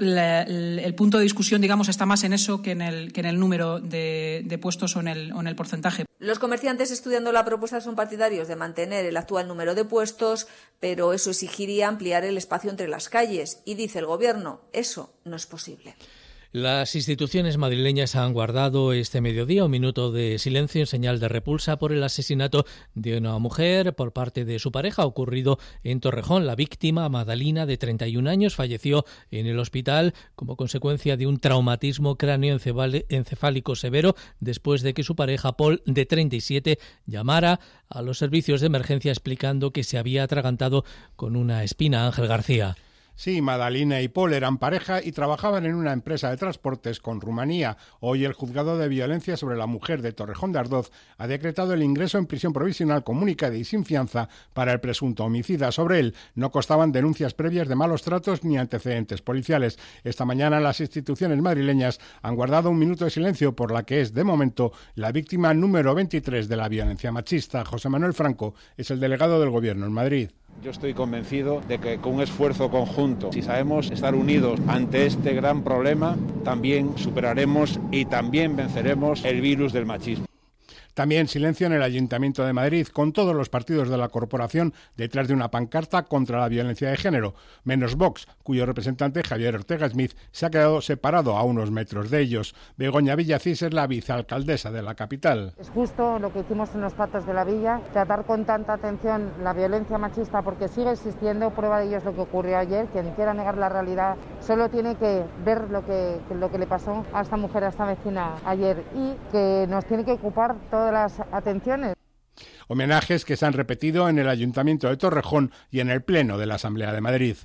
el, 0.00 0.94
punto 0.96 1.18
de 1.18 1.22
discusión, 1.22 1.60
digamos, 1.60 1.88
está 1.88 2.06
más 2.06 2.24
en 2.24 2.32
eso 2.32 2.60
que 2.60 2.72
en 2.72 2.82
el, 2.82 3.38
número 3.38 3.78
de, 3.78 4.58
puestos 4.60 4.96
o 4.96 5.00
en, 5.00 5.06
el, 5.06 5.32
o 5.32 5.40
en 5.40 5.46
el 5.46 5.54
porcentaje. 5.54 6.06
Los 6.18 6.38
comerciantes 6.38 6.90
estudiando 6.90 7.32
la 7.32 7.46
propuesta 7.46 7.80
son 7.80 7.94
partidarios 7.94 8.46
de 8.46 8.54
mantener 8.54 9.06
el 9.06 9.16
actual 9.16 9.48
número 9.48 9.74
de 9.74 9.86
puestos, 9.86 10.48
pero 10.78 11.14
eso 11.14 11.30
exigiría 11.30 11.88
ampliar 12.00 12.24
el 12.24 12.38
espacio 12.38 12.70
entre 12.70 12.88
las 12.88 13.10
calles. 13.10 13.60
Y 13.66 13.74
dice 13.74 13.98
el 13.98 14.06
Gobierno, 14.06 14.62
eso 14.72 15.12
no 15.24 15.36
es 15.36 15.44
posible. 15.44 15.96
Las 16.52 16.96
instituciones 16.96 17.58
madrileñas 17.58 18.16
han 18.16 18.32
guardado 18.32 18.92
este 18.92 19.20
mediodía 19.20 19.64
un 19.64 19.70
minuto 19.70 20.10
de 20.10 20.36
silencio 20.40 20.80
en 20.80 20.88
señal 20.88 21.20
de 21.20 21.28
repulsa 21.28 21.78
por 21.78 21.92
el 21.92 22.02
asesinato 22.02 22.66
de 22.92 23.16
una 23.18 23.38
mujer 23.38 23.94
por 23.94 24.12
parte 24.12 24.44
de 24.44 24.58
su 24.58 24.72
pareja 24.72 25.06
ocurrido 25.06 25.60
en 25.84 26.00
Torrejón. 26.00 26.48
La 26.48 26.56
víctima, 26.56 27.08
Madalina, 27.08 27.66
de 27.66 27.76
31 27.76 28.28
años, 28.28 28.56
falleció 28.56 29.04
en 29.30 29.46
el 29.46 29.60
hospital 29.60 30.12
como 30.34 30.56
consecuencia 30.56 31.16
de 31.16 31.28
un 31.28 31.38
traumatismo 31.38 32.18
cráneoencefálico 32.18 33.76
severo 33.76 34.16
después 34.40 34.82
de 34.82 34.92
que 34.92 35.04
su 35.04 35.14
pareja, 35.14 35.56
Paul, 35.56 35.84
de 35.86 36.04
37, 36.04 36.80
llamara 37.06 37.60
a 37.88 38.02
los 38.02 38.18
servicios 38.18 38.60
de 38.60 38.66
emergencia 38.66 39.12
explicando 39.12 39.72
que 39.72 39.84
se 39.84 39.98
había 39.98 40.24
atragantado 40.24 40.84
con 41.14 41.36
una 41.36 41.62
espina. 41.62 42.06
Ángel 42.06 42.26
García. 42.26 42.76
Sí, 43.20 43.42
Madalina 43.42 44.00
y 44.00 44.08
Paul 44.08 44.32
eran 44.32 44.56
pareja 44.56 45.04
y 45.04 45.12
trabajaban 45.12 45.66
en 45.66 45.74
una 45.74 45.92
empresa 45.92 46.30
de 46.30 46.38
transportes 46.38 47.00
con 47.00 47.20
Rumanía. 47.20 47.76
Hoy 48.00 48.24
el 48.24 48.32
juzgado 48.32 48.78
de 48.78 48.88
violencia 48.88 49.36
sobre 49.36 49.58
la 49.58 49.66
mujer 49.66 50.00
de 50.00 50.14
Torrejón 50.14 50.52
de 50.52 50.58
Ardoz 50.58 50.90
ha 51.18 51.26
decretado 51.26 51.74
el 51.74 51.82
ingreso 51.82 52.16
en 52.16 52.24
prisión 52.24 52.54
provisional 52.54 53.04
comunicada 53.04 53.54
y 53.56 53.64
sin 53.64 53.84
fianza 53.84 54.30
para 54.54 54.72
el 54.72 54.80
presunto 54.80 55.26
homicida. 55.26 55.70
Sobre 55.70 55.98
él 55.98 56.14
no 56.34 56.50
costaban 56.50 56.92
denuncias 56.92 57.34
previas 57.34 57.68
de 57.68 57.74
malos 57.74 58.00
tratos 58.00 58.42
ni 58.42 58.56
antecedentes 58.56 59.20
policiales. 59.20 59.78
Esta 60.02 60.24
mañana 60.24 60.58
las 60.58 60.80
instituciones 60.80 61.42
madrileñas 61.42 62.00
han 62.22 62.36
guardado 62.36 62.70
un 62.70 62.78
minuto 62.78 63.04
de 63.04 63.10
silencio 63.10 63.54
por 63.54 63.70
la 63.70 63.82
que 63.82 64.00
es, 64.00 64.14
de 64.14 64.24
momento, 64.24 64.72
la 64.94 65.12
víctima 65.12 65.52
número 65.52 65.94
23 65.94 66.48
de 66.48 66.56
la 66.56 66.70
violencia 66.70 67.12
machista. 67.12 67.66
José 67.66 67.90
Manuel 67.90 68.14
Franco 68.14 68.54
es 68.78 68.90
el 68.90 68.98
delegado 68.98 69.38
del 69.38 69.50
Gobierno 69.50 69.84
en 69.84 69.92
Madrid. 69.92 70.30
Yo 70.62 70.70
estoy 70.70 70.92
convencido 70.92 71.62
de 71.66 71.78
que 71.78 71.96
con 71.96 72.16
un 72.16 72.20
esfuerzo 72.20 72.70
conjunto, 72.70 73.32
si 73.32 73.40
sabemos 73.40 73.90
estar 73.90 74.14
unidos 74.14 74.60
ante 74.68 75.06
este 75.06 75.32
gran 75.32 75.62
problema, 75.62 76.16
también 76.44 76.98
superaremos 76.98 77.80
y 77.90 78.04
también 78.04 78.56
venceremos 78.56 79.24
el 79.24 79.40
virus 79.40 79.72
del 79.72 79.86
machismo. 79.86 80.29
También 81.00 81.28
silencio 81.28 81.66
en 81.66 81.72
el 81.72 81.82
Ayuntamiento 81.82 82.44
de 82.44 82.52
Madrid, 82.52 82.86
con 82.88 83.14
todos 83.14 83.34
los 83.34 83.48
partidos 83.48 83.88
de 83.88 83.96
la 83.96 84.10
corporación 84.10 84.74
detrás 84.98 85.28
de 85.28 85.32
una 85.32 85.50
pancarta 85.50 86.02
contra 86.02 86.40
la 86.40 86.48
violencia 86.50 86.90
de 86.90 86.98
género, 86.98 87.32
menos 87.64 87.96
Vox, 87.96 88.28
cuyo 88.42 88.66
representante 88.66 89.22
Javier 89.22 89.54
Ortega 89.54 89.88
Smith 89.88 90.12
se 90.30 90.44
ha 90.44 90.50
quedado 90.50 90.82
separado 90.82 91.38
a 91.38 91.42
unos 91.42 91.70
metros 91.70 92.10
de 92.10 92.20
ellos. 92.20 92.54
Begoña 92.76 93.16
Villacís 93.16 93.62
es 93.62 93.72
la 93.72 93.86
vicealcaldesa 93.86 94.70
de 94.70 94.82
la 94.82 94.94
capital. 94.94 95.54
Es 95.58 95.70
justo 95.70 96.18
lo 96.18 96.34
que 96.34 96.40
hicimos 96.40 96.74
en 96.74 96.82
los 96.82 96.92
patos 96.92 97.24
de 97.24 97.32
la 97.32 97.44
villa, 97.44 97.80
tratar 97.94 98.26
con 98.26 98.44
tanta 98.44 98.74
atención 98.74 99.32
la 99.42 99.54
violencia 99.54 99.96
machista 99.96 100.42
porque 100.42 100.68
sigue 100.68 100.90
existiendo. 100.90 101.48
Prueba 101.48 101.80
de 101.80 101.86
ello 101.86 101.96
es 101.96 102.04
lo 102.04 102.14
que 102.14 102.20
ocurrió 102.20 102.58
ayer. 102.58 102.88
Quien 102.88 103.10
quiera 103.12 103.32
negar 103.32 103.56
la 103.56 103.70
realidad 103.70 104.16
solo 104.40 104.68
tiene 104.68 104.96
que 104.96 105.24
ver 105.46 105.70
lo 105.70 105.82
que, 105.82 106.20
lo 106.34 106.50
que 106.50 106.58
le 106.58 106.66
pasó 106.66 107.06
a 107.14 107.22
esta 107.22 107.38
mujer, 107.38 107.64
a 107.64 107.68
esta 107.68 107.86
vecina 107.86 108.34
ayer 108.44 108.84
y 108.94 109.14
que 109.32 109.64
nos 109.66 109.86
tiene 109.86 110.04
que 110.04 110.12
ocupar 110.12 110.56
todas 110.90 111.18
las 111.18 111.26
atenciones. 111.32 111.94
Homenajes 112.68 113.24
que 113.24 113.36
se 113.36 113.46
han 113.46 113.52
repetido 113.52 114.08
en 114.08 114.18
el 114.18 114.28
Ayuntamiento 114.28 114.88
de 114.88 114.96
Torrejón 114.96 115.52
y 115.70 115.80
en 115.80 115.90
el 115.90 116.02
Pleno 116.02 116.38
de 116.38 116.46
la 116.46 116.54
Asamblea 116.56 116.92
de 116.92 117.00
Madrid. 117.00 117.36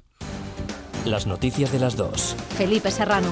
Las 1.05 1.27
noticias 1.27 1.71
de 1.71 1.79
las 1.79 1.95
dos. 1.95 2.35
Felipe 2.57 2.89
Serrano. 2.91 3.31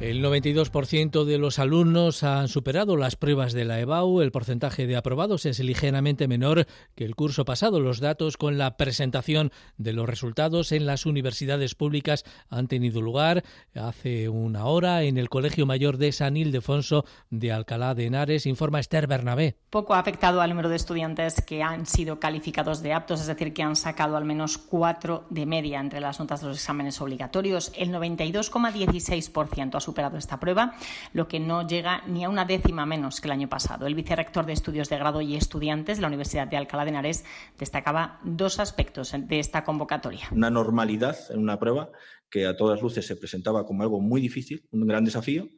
El 0.00 0.24
92% 0.24 1.24
de 1.24 1.36
los 1.36 1.58
alumnos 1.58 2.22
han 2.22 2.48
superado 2.48 2.96
las 2.96 3.16
pruebas 3.16 3.52
de 3.52 3.66
la 3.66 3.80
EBAU. 3.80 4.22
El 4.22 4.32
porcentaje 4.32 4.86
de 4.86 4.96
aprobados 4.96 5.44
es 5.44 5.60
ligeramente 5.60 6.26
menor 6.26 6.66
que 6.94 7.04
el 7.04 7.14
curso 7.14 7.44
pasado. 7.44 7.80
Los 7.80 8.00
datos 8.00 8.38
con 8.38 8.56
la 8.56 8.78
presentación 8.78 9.52
de 9.76 9.92
los 9.92 10.08
resultados 10.08 10.72
en 10.72 10.86
las 10.86 11.04
universidades 11.04 11.74
públicas 11.74 12.24
han 12.48 12.66
tenido 12.66 13.02
lugar 13.02 13.44
hace 13.74 14.30
una 14.30 14.64
hora 14.64 15.02
en 15.02 15.18
el 15.18 15.28
Colegio 15.28 15.66
Mayor 15.66 15.98
de 15.98 16.12
San 16.12 16.38
Ildefonso 16.38 17.04
de 17.28 17.52
Alcalá 17.52 17.94
de 17.94 18.06
Henares, 18.06 18.46
informa 18.46 18.80
Esther 18.80 19.06
Bernabé. 19.06 19.58
Poco 19.68 19.92
ha 19.92 19.98
afectado 19.98 20.40
al 20.40 20.48
número 20.48 20.70
de 20.70 20.76
estudiantes 20.76 21.42
que 21.42 21.62
han 21.62 21.84
sido 21.84 22.18
calificados 22.18 22.82
de 22.82 22.94
aptos, 22.94 23.20
es 23.20 23.26
decir, 23.26 23.52
que 23.52 23.62
han 23.62 23.76
sacado 23.76 24.16
al 24.16 24.24
menos 24.24 24.56
cuatro 24.56 25.26
de 25.28 25.44
media 25.44 25.78
entre 25.78 26.00
las 26.00 26.18
notas 26.18 26.40
de 26.40 26.46
los 26.48 26.56
exámenes 26.56 26.98
obligatorios. 27.02 27.70
El 27.76 27.92
92,16% 27.92 29.74
ha 29.74 29.89
superado 29.90 30.16
esta 30.16 30.38
prueba, 30.38 30.74
lo 31.12 31.26
que 31.26 31.40
no 31.40 31.66
llega 31.66 32.02
ni 32.06 32.24
a 32.24 32.28
una 32.28 32.44
décima 32.44 32.86
menos 32.86 33.20
que 33.20 33.26
el 33.26 33.32
año 33.32 33.48
pasado. 33.48 33.86
El 33.86 33.96
vicerrector 33.96 34.46
de 34.46 34.52
Estudios 34.52 34.88
de 34.88 34.98
Grado 34.98 35.20
y 35.20 35.34
Estudiantes 35.34 35.98
de 35.98 36.02
la 36.02 36.08
Universidad 36.08 36.46
de 36.46 36.56
Alcalá 36.56 36.84
de 36.84 36.90
Henares 36.90 37.24
destacaba 37.58 38.20
dos 38.22 38.60
aspectos 38.60 39.12
de 39.12 39.38
esta 39.40 39.64
convocatoria. 39.64 40.28
Una 40.30 40.50
normalidad 40.50 41.16
en 41.30 41.40
una 41.40 41.58
prueba 41.58 41.90
que 42.30 42.46
a 42.46 42.56
todas 42.56 42.82
luces 42.82 43.04
se 43.04 43.16
presentaba 43.16 43.66
como 43.66 43.82
algo 43.82 44.00
muy 44.00 44.20
difícil, 44.20 44.64
un 44.70 44.86
gran 44.86 45.04
desafío, 45.04 45.48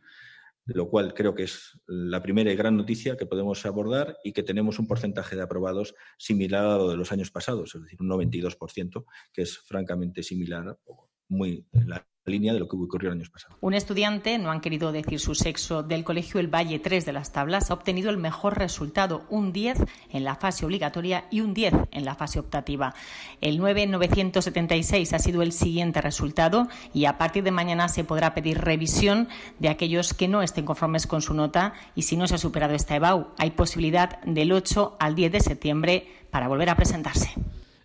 lo 0.64 0.88
cual 0.88 1.12
creo 1.12 1.34
que 1.34 1.42
es 1.42 1.78
la 1.86 2.22
primera 2.22 2.50
y 2.52 2.56
gran 2.56 2.76
noticia 2.76 3.16
que 3.16 3.26
podemos 3.26 3.66
abordar 3.66 4.16
y 4.24 4.32
que 4.32 4.42
tenemos 4.42 4.78
un 4.78 4.86
porcentaje 4.86 5.36
de 5.36 5.42
aprobados 5.42 5.94
similar 6.16 6.64
a 6.64 6.76
lo 6.76 6.88
de 6.88 6.96
los 6.96 7.12
años 7.12 7.30
pasados, 7.30 7.74
es 7.74 7.82
decir, 7.82 8.00
un 8.00 8.08
92%, 8.08 9.04
que 9.32 9.42
es 9.42 9.58
francamente 9.58 10.22
similar, 10.22 10.78
muy 11.28 11.66
en 11.72 11.90
línea 12.30 12.52
de 12.52 12.61
lo 12.61 12.68
que 12.68 12.76
ocurrió 12.76 13.11
años 13.11 13.30
pasados. 13.30 13.58
Un 13.61 13.74
estudiante, 13.74 14.38
no 14.38 14.50
han 14.50 14.61
querido 14.61 14.92
decir 14.92 15.18
su 15.18 15.35
sexo, 15.35 15.82
del 15.82 16.04
Colegio 16.04 16.38
El 16.38 16.52
Valle 16.52 16.78
3 16.78 17.04
de 17.04 17.12
las 17.12 17.32
tablas 17.32 17.70
ha 17.70 17.74
obtenido 17.74 18.11
el 18.11 18.16
mejor 18.16 18.58
resultado, 18.58 19.24
un 19.28 19.52
10 19.52 19.78
en 20.11 20.24
la 20.24 20.37
fase 20.37 20.64
obligatoria 20.64 21.24
y 21.30 21.40
un 21.40 21.54
10 21.54 21.74
en 21.90 22.04
la 22.04 22.14
fase 22.14 22.38
optativa. 22.38 22.94
El 23.40 23.58
9976 23.58 25.12
ha 25.12 25.18
sido 25.18 25.42
el 25.42 25.52
siguiente 25.52 26.00
resultado 26.00 26.68
y 26.94 27.06
a 27.06 27.18
partir 27.18 27.42
de 27.42 27.50
mañana 27.50 27.88
se 27.88 28.04
podrá 28.04 28.35
pedir 28.35 28.58
revisión 28.58 29.28
de 29.58 29.68
aquellos 29.68 30.14
que 30.14 30.28
no 30.28 30.42
estén 30.42 30.64
conformes 30.64 31.06
con 31.06 31.22
su 31.22 31.35
nota 31.35 31.74
y 31.94 32.02
si 32.02 32.16
no 32.16 32.26
se 32.26 32.37
ha 32.37 32.38
superado 32.38 32.74
esta 32.74 32.96
EBAU, 32.96 33.28
hay 33.38 33.50
posibilidad 33.50 34.20
del 34.22 34.52
8 34.52 34.96
al 35.00 35.14
10 35.14 35.32
de 35.32 35.40
septiembre 35.40 36.06
para 36.30 36.48
volver 36.48 36.70
a 36.70 36.76
presentarse. 36.76 37.35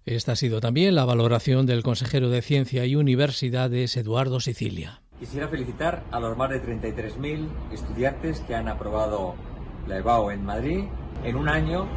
Esta 0.08 0.32
ha 0.32 0.36
sido 0.38 0.62
también 0.62 0.96
la 0.96 1.04
valoración 1.04 1.66
del 1.66 1.84
consejero 1.84 2.30
de 2.30 2.42
Ciencia 2.42 2.86
y 2.86 2.96
Universidades, 2.96 3.98
Eduardo 3.98 4.40
Sicilia. 4.40 5.02
Quisiera 5.20 5.50
felicitar 5.50 6.06
a 6.12 6.22
los 6.22 6.38
más 6.38 6.50
de 6.50 6.64
33.000 6.64 7.46
estudiantes 7.74 8.40
que 8.40 8.56
han 8.56 8.70
aprobado 8.70 9.36
la 9.86 9.98
EBAU 9.98 10.32
en 10.32 10.46
Madrid 10.46 10.86
en 11.26 11.36
un 11.36 11.50
año 11.50 11.90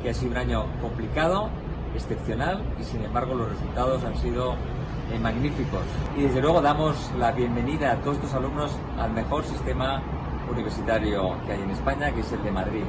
que 0.00 0.10
ha 0.10 0.14
sido 0.14 0.30
un 0.30 0.36
año 0.36 0.66
complicado, 0.80 1.50
excepcional 1.96 2.62
y 2.80 2.84
sin 2.84 3.02
embargo 3.02 3.34
los 3.34 3.48
resultados 3.48 4.04
han 4.04 4.16
sido 4.16 4.52
eh, 5.12 5.18
magníficos. 5.18 5.82
Y 6.16 6.22
desde 6.22 6.40
luego 6.40 6.62
damos 6.62 6.96
la 7.18 7.32
bienvenida 7.32 7.90
a 7.90 7.96
todos 7.96 8.18
estos 8.18 8.34
alumnos 8.34 8.70
al 8.96 9.10
mejor 9.10 9.44
sistema 9.44 10.00
universitario 10.48 11.36
que 11.44 11.54
hay 11.54 11.62
en 11.62 11.70
España, 11.70 12.14
que 12.14 12.20
es 12.20 12.30
el 12.30 12.44
de 12.44 12.50
Madrid. 12.52 12.84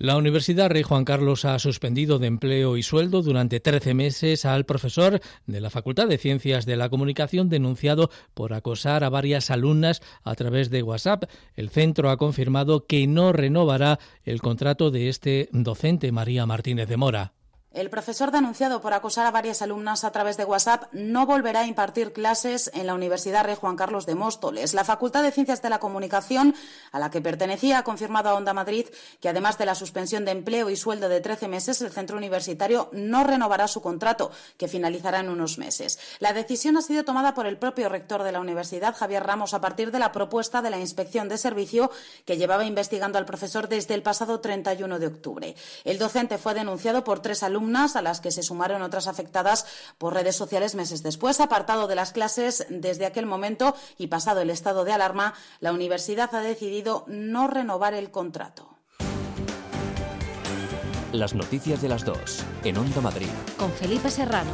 La 0.00 0.16
Universidad 0.16 0.70
Rey 0.70 0.84
Juan 0.84 1.04
Carlos 1.04 1.44
ha 1.44 1.58
suspendido 1.58 2.20
de 2.20 2.28
empleo 2.28 2.76
y 2.76 2.84
sueldo 2.84 3.20
durante 3.20 3.58
13 3.58 3.94
meses 3.94 4.44
al 4.44 4.64
profesor 4.64 5.20
de 5.46 5.60
la 5.60 5.70
Facultad 5.70 6.06
de 6.06 6.18
Ciencias 6.18 6.66
de 6.66 6.76
la 6.76 6.88
Comunicación 6.88 7.48
denunciado 7.48 8.08
por 8.32 8.52
acosar 8.52 9.02
a 9.02 9.08
varias 9.08 9.50
alumnas 9.50 10.00
a 10.22 10.36
través 10.36 10.70
de 10.70 10.84
WhatsApp. 10.84 11.24
El 11.56 11.68
centro 11.70 12.10
ha 12.10 12.16
confirmado 12.16 12.86
que 12.86 13.08
no 13.08 13.32
renovará 13.32 13.98
el 14.22 14.40
contrato 14.40 14.92
de 14.92 15.08
este 15.08 15.48
docente 15.50 16.12
María 16.12 16.46
Martínez 16.46 16.86
de 16.88 16.96
Mora. 16.96 17.32
El 17.78 17.90
profesor 17.90 18.32
denunciado 18.32 18.80
por 18.80 18.92
acosar 18.92 19.24
a 19.24 19.30
varias 19.30 19.62
alumnas 19.62 20.02
a 20.02 20.10
través 20.10 20.36
de 20.36 20.44
WhatsApp 20.44 20.92
no 20.92 21.26
volverá 21.26 21.60
a 21.60 21.66
impartir 21.68 22.12
clases 22.12 22.72
en 22.74 22.88
la 22.88 22.94
Universidad 22.94 23.44
Rey 23.44 23.54
Juan 23.54 23.76
Carlos 23.76 24.04
de 24.04 24.16
Móstoles. 24.16 24.74
La 24.74 24.82
Facultad 24.82 25.22
de 25.22 25.30
Ciencias 25.30 25.62
de 25.62 25.70
la 25.70 25.78
Comunicación, 25.78 26.56
a 26.90 26.98
la 26.98 27.12
que 27.12 27.20
pertenecía, 27.20 27.78
ha 27.78 27.84
confirmado 27.84 28.30
a 28.30 28.34
Onda 28.34 28.52
Madrid 28.52 28.86
que, 29.20 29.28
además 29.28 29.58
de 29.58 29.66
la 29.66 29.76
suspensión 29.76 30.24
de 30.24 30.32
empleo 30.32 30.70
y 30.70 30.76
sueldo 30.76 31.08
de 31.08 31.20
13 31.20 31.46
meses, 31.46 31.80
el 31.80 31.92
centro 31.92 32.16
universitario 32.16 32.88
no 32.90 33.22
renovará 33.22 33.68
su 33.68 33.80
contrato, 33.80 34.32
que 34.56 34.66
finalizará 34.66 35.20
en 35.20 35.28
unos 35.28 35.56
meses. 35.58 36.00
La 36.18 36.32
decisión 36.32 36.76
ha 36.78 36.82
sido 36.82 37.04
tomada 37.04 37.32
por 37.32 37.46
el 37.46 37.58
propio 37.58 37.88
rector 37.88 38.24
de 38.24 38.32
la 38.32 38.40
universidad, 38.40 38.96
Javier 38.96 39.22
Ramos, 39.22 39.54
a 39.54 39.60
partir 39.60 39.92
de 39.92 40.00
la 40.00 40.10
propuesta 40.10 40.62
de 40.62 40.70
la 40.70 40.80
Inspección 40.80 41.28
de 41.28 41.38
Servicio 41.38 41.92
que 42.24 42.38
llevaba 42.38 42.64
investigando 42.64 43.18
al 43.18 43.24
profesor 43.24 43.68
desde 43.68 43.94
el 43.94 44.02
pasado 44.02 44.40
31 44.40 44.98
de 44.98 45.06
octubre. 45.06 45.54
El 45.84 45.98
docente 45.98 46.38
fue 46.38 46.54
denunciado 46.54 47.04
por 47.04 47.20
tres 47.20 47.44
alumnos 47.44 47.67
a 47.76 48.02
las 48.02 48.20
que 48.20 48.30
se 48.30 48.42
sumaron 48.42 48.82
otras 48.82 49.06
afectadas 49.06 49.66
por 49.98 50.14
redes 50.14 50.36
sociales 50.36 50.74
meses 50.74 51.02
después. 51.02 51.40
Apartado 51.40 51.86
de 51.86 51.94
las 51.94 52.12
clases 52.12 52.66
desde 52.70 53.06
aquel 53.06 53.26
momento 53.26 53.74
y 53.98 54.06
pasado 54.06 54.40
el 54.40 54.50
estado 54.50 54.84
de 54.84 54.92
alarma, 54.92 55.34
la 55.60 55.72
universidad 55.72 56.34
ha 56.34 56.40
decidido 56.40 57.04
no 57.06 57.46
renovar 57.46 57.94
el 57.94 58.10
contrato. 58.10 58.70
Las 61.12 61.34
noticias 61.34 61.82
de 61.82 61.88
las 61.88 62.04
dos, 62.04 62.44
en 62.64 62.78
Onda 62.78 63.00
Madrid. 63.00 63.28
Con 63.58 63.70
Felipe 63.72 64.10
Serrano. 64.10 64.50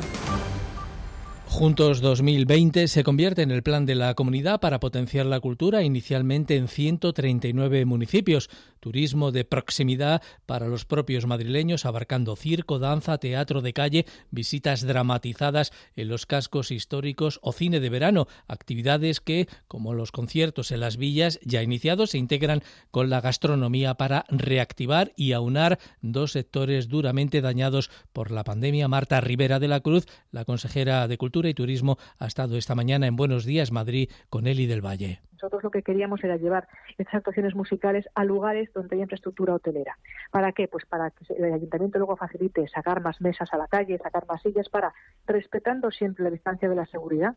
Juntos 1.54 2.00
2020 2.00 2.88
se 2.88 3.04
convierte 3.04 3.42
en 3.42 3.52
el 3.52 3.62
plan 3.62 3.86
de 3.86 3.94
la 3.94 4.14
comunidad 4.14 4.58
para 4.58 4.80
potenciar 4.80 5.26
la 5.26 5.38
cultura 5.38 5.84
inicialmente 5.84 6.56
en 6.56 6.66
139 6.66 7.84
municipios. 7.84 8.50
Turismo 8.84 9.32
de 9.32 9.46
proximidad 9.46 10.20
para 10.44 10.68
los 10.68 10.84
propios 10.84 11.24
madrileños, 11.24 11.86
abarcando 11.86 12.36
circo, 12.36 12.78
danza, 12.78 13.16
teatro 13.16 13.62
de 13.62 13.72
calle, 13.72 14.04
visitas 14.30 14.82
dramatizadas 14.82 15.72
en 15.96 16.08
los 16.08 16.26
cascos 16.26 16.70
históricos 16.70 17.40
o 17.40 17.52
cine 17.52 17.80
de 17.80 17.88
verano. 17.88 18.26
Actividades 18.46 19.22
que, 19.22 19.48
como 19.68 19.94
los 19.94 20.12
conciertos 20.12 20.70
en 20.70 20.80
las 20.80 20.98
villas 20.98 21.40
ya 21.42 21.62
iniciados, 21.62 22.10
se 22.10 22.18
integran 22.18 22.62
con 22.90 23.08
la 23.08 23.22
gastronomía 23.22 23.94
para 23.94 24.26
reactivar 24.28 25.14
y 25.16 25.32
aunar 25.32 25.78
dos 26.02 26.32
sectores 26.32 26.90
duramente 26.90 27.40
dañados 27.40 27.90
por 28.12 28.30
la 28.30 28.44
pandemia. 28.44 28.86
Marta 28.86 29.18
Rivera 29.22 29.60
de 29.60 29.68
la 29.68 29.80
Cruz, 29.80 30.04
la 30.30 30.44
consejera 30.44 31.08
de 31.08 31.16
Cultura 31.16 31.48
y 31.48 31.54
Turismo 31.54 31.96
ha 32.18 32.26
estado 32.26 32.58
esta 32.58 32.74
mañana 32.74 33.06
en 33.06 33.16
Buenos 33.16 33.46
Días 33.46 33.72
Madrid 33.72 34.10
con 34.28 34.46
Eli 34.46 34.66
del 34.66 34.84
Valle. 34.84 35.22
Nosotros 35.34 35.62
lo 35.64 35.70
que 35.70 35.82
queríamos 35.82 36.22
era 36.22 36.36
llevar 36.36 36.68
estas 36.96 37.16
actuaciones 37.16 37.54
musicales 37.54 38.06
a 38.14 38.24
lugares 38.24 38.72
donde 38.72 38.96
hay 38.96 39.02
infraestructura 39.02 39.54
hotelera. 39.54 39.98
¿Para 40.30 40.52
qué? 40.52 40.68
Pues 40.68 40.86
para 40.86 41.10
que 41.10 41.24
el 41.34 41.52
ayuntamiento 41.52 41.98
luego 41.98 42.16
facilite 42.16 42.66
sacar 42.68 43.02
más 43.02 43.20
mesas 43.20 43.52
a 43.52 43.58
la 43.58 43.66
calle, 43.66 43.98
sacar 43.98 44.26
más 44.26 44.42
sillas 44.42 44.68
para, 44.68 44.94
respetando 45.26 45.90
siempre 45.90 46.24
la 46.24 46.30
distancia 46.30 46.68
de 46.68 46.76
la 46.76 46.86
seguridad, 46.86 47.34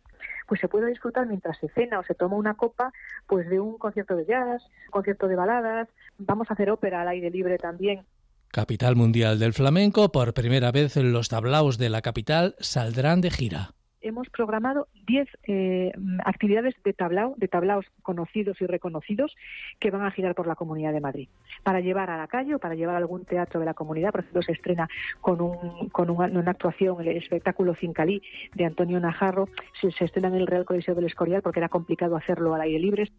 pues 0.47 0.61
se 0.61 0.67
puede 0.67 0.87
disfrutar 0.87 1.27
mientras 1.27 1.57
se 1.57 1.69
cena 1.69 1.99
o 1.99 2.03
se 2.03 2.15
toma 2.15 2.35
una 2.35 2.53
copa, 2.53 2.93
pues 3.27 3.49
de 3.49 3.59
un 3.59 3.77
concierto 3.77 4.15
de 4.15 4.25
jazz, 4.25 4.63
concierto 4.91 5.27
de 5.27 5.35
baladas. 5.35 5.89
Vamos 6.17 6.49
a 6.49 6.53
hacer 6.53 6.69
ópera 6.69 7.01
al 7.01 7.07
aire 7.07 7.29
libre 7.29 7.57
también 7.57 8.05
Capital 8.51 8.95
Mundial 8.95 9.39
del 9.39 9.53
Flamenco, 9.53 10.11
por 10.11 10.33
primera 10.33 10.71
vez 10.71 10.95
los 10.95 11.29
tablaos 11.29 11.77
de 11.77 11.89
la 11.89 12.01
capital 12.01 12.55
saldrán 12.59 13.21
de 13.21 13.29
gira 13.29 13.76
hemos 14.07 14.29
programado 14.29 14.87
10 15.07 15.27
eh, 15.47 15.91
actividades 16.25 16.75
de 16.83 16.93
tablao, 16.93 17.35
de 17.37 17.47
tablaos 17.47 17.85
conocidos 18.01 18.59
y 18.61 18.65
reconocidos 18.65 19.35
que 19.79 19.91
van 19.91 20.05
a 20.05 20.11
girar 20.11 20.35
por 20.35 20.47
la 20.47 20.55
Comunidad 20.55 20.93
de 20.93 21.01
Madrid. 21.01 21.29
Para 21.63 21.79
llevar 21.79 22.09
a 22.09 22.17
la 22.17 22.27
calle 22.27 22.55
o 22.55 22.59
para 22.59 22.75
llevar 22.75 22.95
a 22.95 22.99
algún 22.99 23.25
teatro 23.25 23.59
de 23.59 23.65
la 23.65 23.73
comunidad, 23.73 24.11
por 24.11 24.21
ejemplo, 24.21 24.41
se 24.41 24.53
estrena 24.53 24.87
con, 25.21 25.41
un, 25.41 25.89
con 25.89 26.09
una, 26.09 26.51
actuación 26.51 26.99
el 27.01 27.17
espectáculo 27.17 27.75
Cincalí 27.75 28.21
de 28.55 28.65
Antonio 28.65 28.99
Najarro, 28.99 29.49
se, 29.81 29.91
se 29.91 30.05
estrena 30.05 30.29
en 30.29 30.35
el 30.35 30.47
Real 30.47 30.65
Coliseo 30.65 30.95
del 30.95 31.05
Escorial 31.05 31.41
porque 31.41 31.59
era 31.59 31.69
complicado 31.69 32.15
hacerlo 32.15 32.53
al 32.53 32.61
aire 32.61 32.79
libre. 32.79 33.11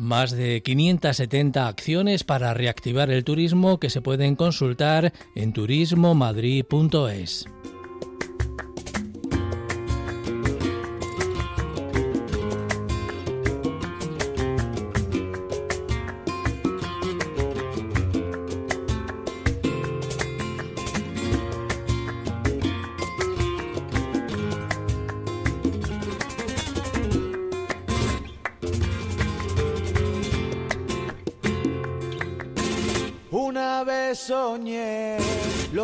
Más 0.00 0.30
de 0.30 0.62
570 0.62 1.68
acciones 1.68 2.24
para 2.24 2.54
reactivar 2.54 3.10
el 3.10 3.22
turismo 3.22 3.78
que 3.78 3.90
se 3.90 4.00
pueden 4.00 4.34
consultar 4.34 5.12
en 5.34 5.52
turismomadrid.es. 5.52 7.44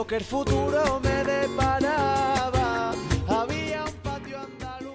que 0.07 0.17
el 0.17 0.25
futuro 0.25 1.01
me 1.03 1.25
deparaba. 1.25 2.93
Había 3.29 3.85
un 3.85 3.93
patio 4.03 4.39
andaluz. 4.41 4.93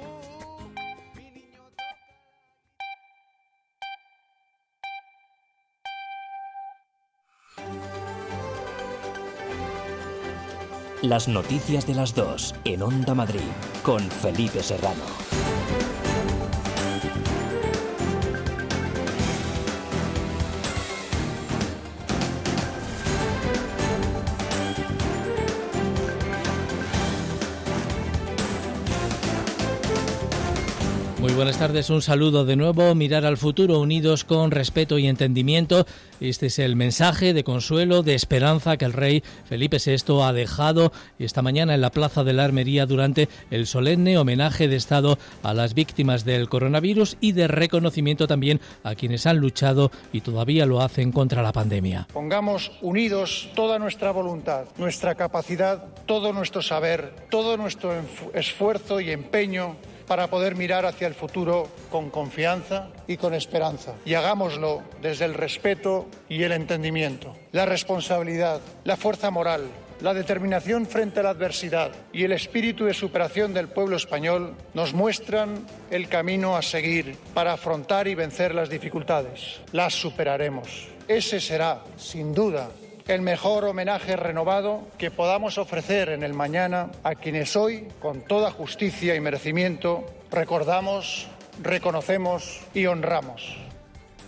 Las 11.01 11.27
noticias 11.27 11.85
de 11.87 11.95
las 11.95 12.15
dos 12.15 12.55
en 12.63 12.81
Onda 12.81 13.13
Madrid 13.13 13.41
con 13.83 14.01
Felipe 14.09 14.63
Serrano. 14.63 15.50
Buenas 31.41 31.57
tardes, 31.57 31.89
un 31.89 32.03
saludo 32.03 32.45
de 32.45 32.55
nuevo. 32.55 32.93
Mirar 32.93 33.25
al 33.25 33.35
futuro 33.35 33.79
unidos 33.79 34.23
con 34.23 34.51
respeto 34.51 34.99
y 34.99 35.07
entendimiento. 35.07 35.87
Este 36.19 36.45
es 36.45 36.59
el 36.59 36.75
mensaje 36.75 37.33
de 37.33 37.43
consuelo, 37.43 38.03
de 38.03 38.13
esperanza 38.13 38.77
que 38.77 38.85
el 38.85 38.93
rey 38.93 39.23
Felipe 39.45 39.77
VI 39.83 40.21
ha 40.21 40.33
dejado 40.33 40.91
esta 41.17 41.41
mañana 41.41 41.73
en 41.73 41.81
la 41.81 41.89
Plaza 41.89 42.23
de 42.23 42.33
la 42.33 42.43
Armería 42.43 42.85
durante 42.85 43.27
el 43.49 43.65
solemne 43.65 44.19
homenaje 44.19 44.67
de 44.67 44.75
Estado 44.75 45.17
a 45.41 45.55
las 45.55 45.73
víctimas 45.73 46.25
del 46.25 46.47
coronavirus 46.47 47.17
y 47.21 47.31
de 47.31 47.47
reconocimiento 47.47 48.27
también 48.27 48.61
a 48.83 48.93
quienes 48.93 49.25
han 49.25 49.37
luchado 49.37 49.89
y 50.13 50.21
todavía 50.21 50.67
lo 50.67 50.83
hacen 50.83 51.11
contra 51.11 51.41
la 51.41 51.53
pandemia. 51.53 52.07
Pongamos 52.13 52.71
unidos 52.83 53.49
toda 53.55 53.79
nuestra 53.79 54.11
voluntad, 54.11 54.65
nuestra 54.77 55.15
capacidad, 55.15 55.85
todo 56.05 56.33
nuestro 56.33 56.61
saber, 56.61 57.15
todo 57.31 57.57
nuestro 57.57 57.93
esfuerzo 58.35 59.01
y 59.01 59.09
empeño 59.09 59.75
para 60.11 60.27
poder 60.27 60.55
mirar 60.55 60.85
hacia 60.85 61.07
el 61.07 61.13
futuro 61.13 61.69
con 61.89 62.09
confianza 62.09 62.89
y 63.07 63.15
con 63.15 63.33
esperanza. 63.33 63.93
Y 64.03 64.15
hagámoslo 64.15 64.81
desde 65.01 65.23
el 65.23 65.33
respeto 65.33 66.05
y 66.27 66.43
el 66.43 66.51
entendimiento, 66.51 67.33
la 67.53 67.65
responsabilidad, 67.65 68.59
la 68.83 68.97
fuerza 68.97 69.31
moral, 69.31 69.69
la 70.01 70.13
determinación 70.13 70.85
frente 70.85 71.21
a 71.21 71.23
la 71.23 71.29
adversidad 71.29 71.91
y 72.11 72.25
el 72.25 72.33
espíritu 72.33 72.83
de 72.83 72.93
superación 72.93 73.53
del 73.53 73.69
pueblo 73.69 73.95
español 73.95 74.53
nos 74.73 74.93
muestran 74.93 75.65
el 75.91 76.09
camino 76.09 76.57
a 76.57 76.61
seguir 76.61 77.15
para 77.33 77.53
afrontar 77.53 78.09
y 78.09 78.13
vencer 78.13 78.53
las 78.53 78.69
dificultades. 78.69 79.61
Las 79.71 79.93
superaremos. 79.93 80.89
Ese 81.07 81.39
será, 81.39 81.83
sin 81.95 82.33
duda, 82.33 82.69
el 83.07 83.21
mejor 83.21 83.65
homenaje 83.65 84.15
renovado 84.15 84.87
que 84.97 85.11
podamos 85.11 85.57
ofrecer 85.57 86.09
en 86.09 86.23
el 86.23 86.33
mañana 86.33 86.91
a 87.03 87.15
quienes 87.15 87.55
hoy, 87.55 87.87
con 87.99 88.21
toda 88.21 88.51
justicia 88.51 89.15
y 89.15 89.19
merecimiento, 89.19 90.05
recordamos, 90.31 91.27
reconocemos 91.61 92.61
y 92.73 92.85
honramos. 92.85 93.57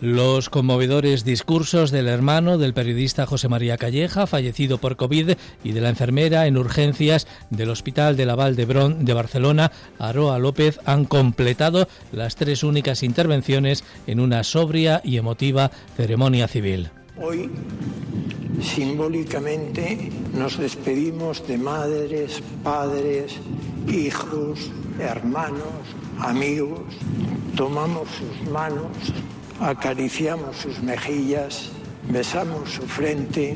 Los 0.01 0.49
conmovedores 0.49 1.23
discursos 1.23 1.89
del 1.91 2.09
hermano 2.09 2.57
del 2.57 2.73
periodista 2.73 3.25
José 3.25 3.47
María 3.47 3.77
Calleja, 3.77 4.27
fallecido 4.27 4.77
por 4.77 4.97
COVID, 4.97 5.38
y 5.63 5.71
de 5.71 5.79
la 5.79 5.88
enfermera 5.88 6.45
en 6.45 6.57
urgencias 6.57 7.25
del 7.51 7.69
Hospital 7.69 8.17
de 8.17 8.25
la 8.25 8.36
Val 8.36 8.57
de 8.57 8.65
Bron 8.65 9.05
de 9.05 9.13
Barcelona, 9.13 9.71
Aroa 9.99 10.39
López, 10.39 10.81
han 10.83 11.05
completado 11.05 11.88
las 12.12 12.36
tres 12.36 12.63
únicas 12.63 13.01
intervenciones 13.01 13.86
en 14.05 14.19
una 14.19 14.43
sobria 14.43 14.99
y 15.05 15.15
emotiva 15.15 15.71
ceremonia 15.95 16.49
civil. 16.49 16.89
Hoy 17.21 17.47
simbólicamente 18.60 20.12
nos 20.34 20.58
despedimos 20.58 21.47
de 21.47 21.60
madres, 21.60 22.41
padres, 22.63 23.36
hijos, 23.88 24.71
hermanos, 24.99 25.62
amigos. 26.19 26.82
Tomamos 27.56 28.08
sus 28.10 28.49
manos, 28.49 28.88
acariciamos 29.60 30.58
sus 30.58 30.82
mejillas, 30.82 31.69
besamos 32.10 32.71
su 32.71 32.82
frente, 32.82 33.56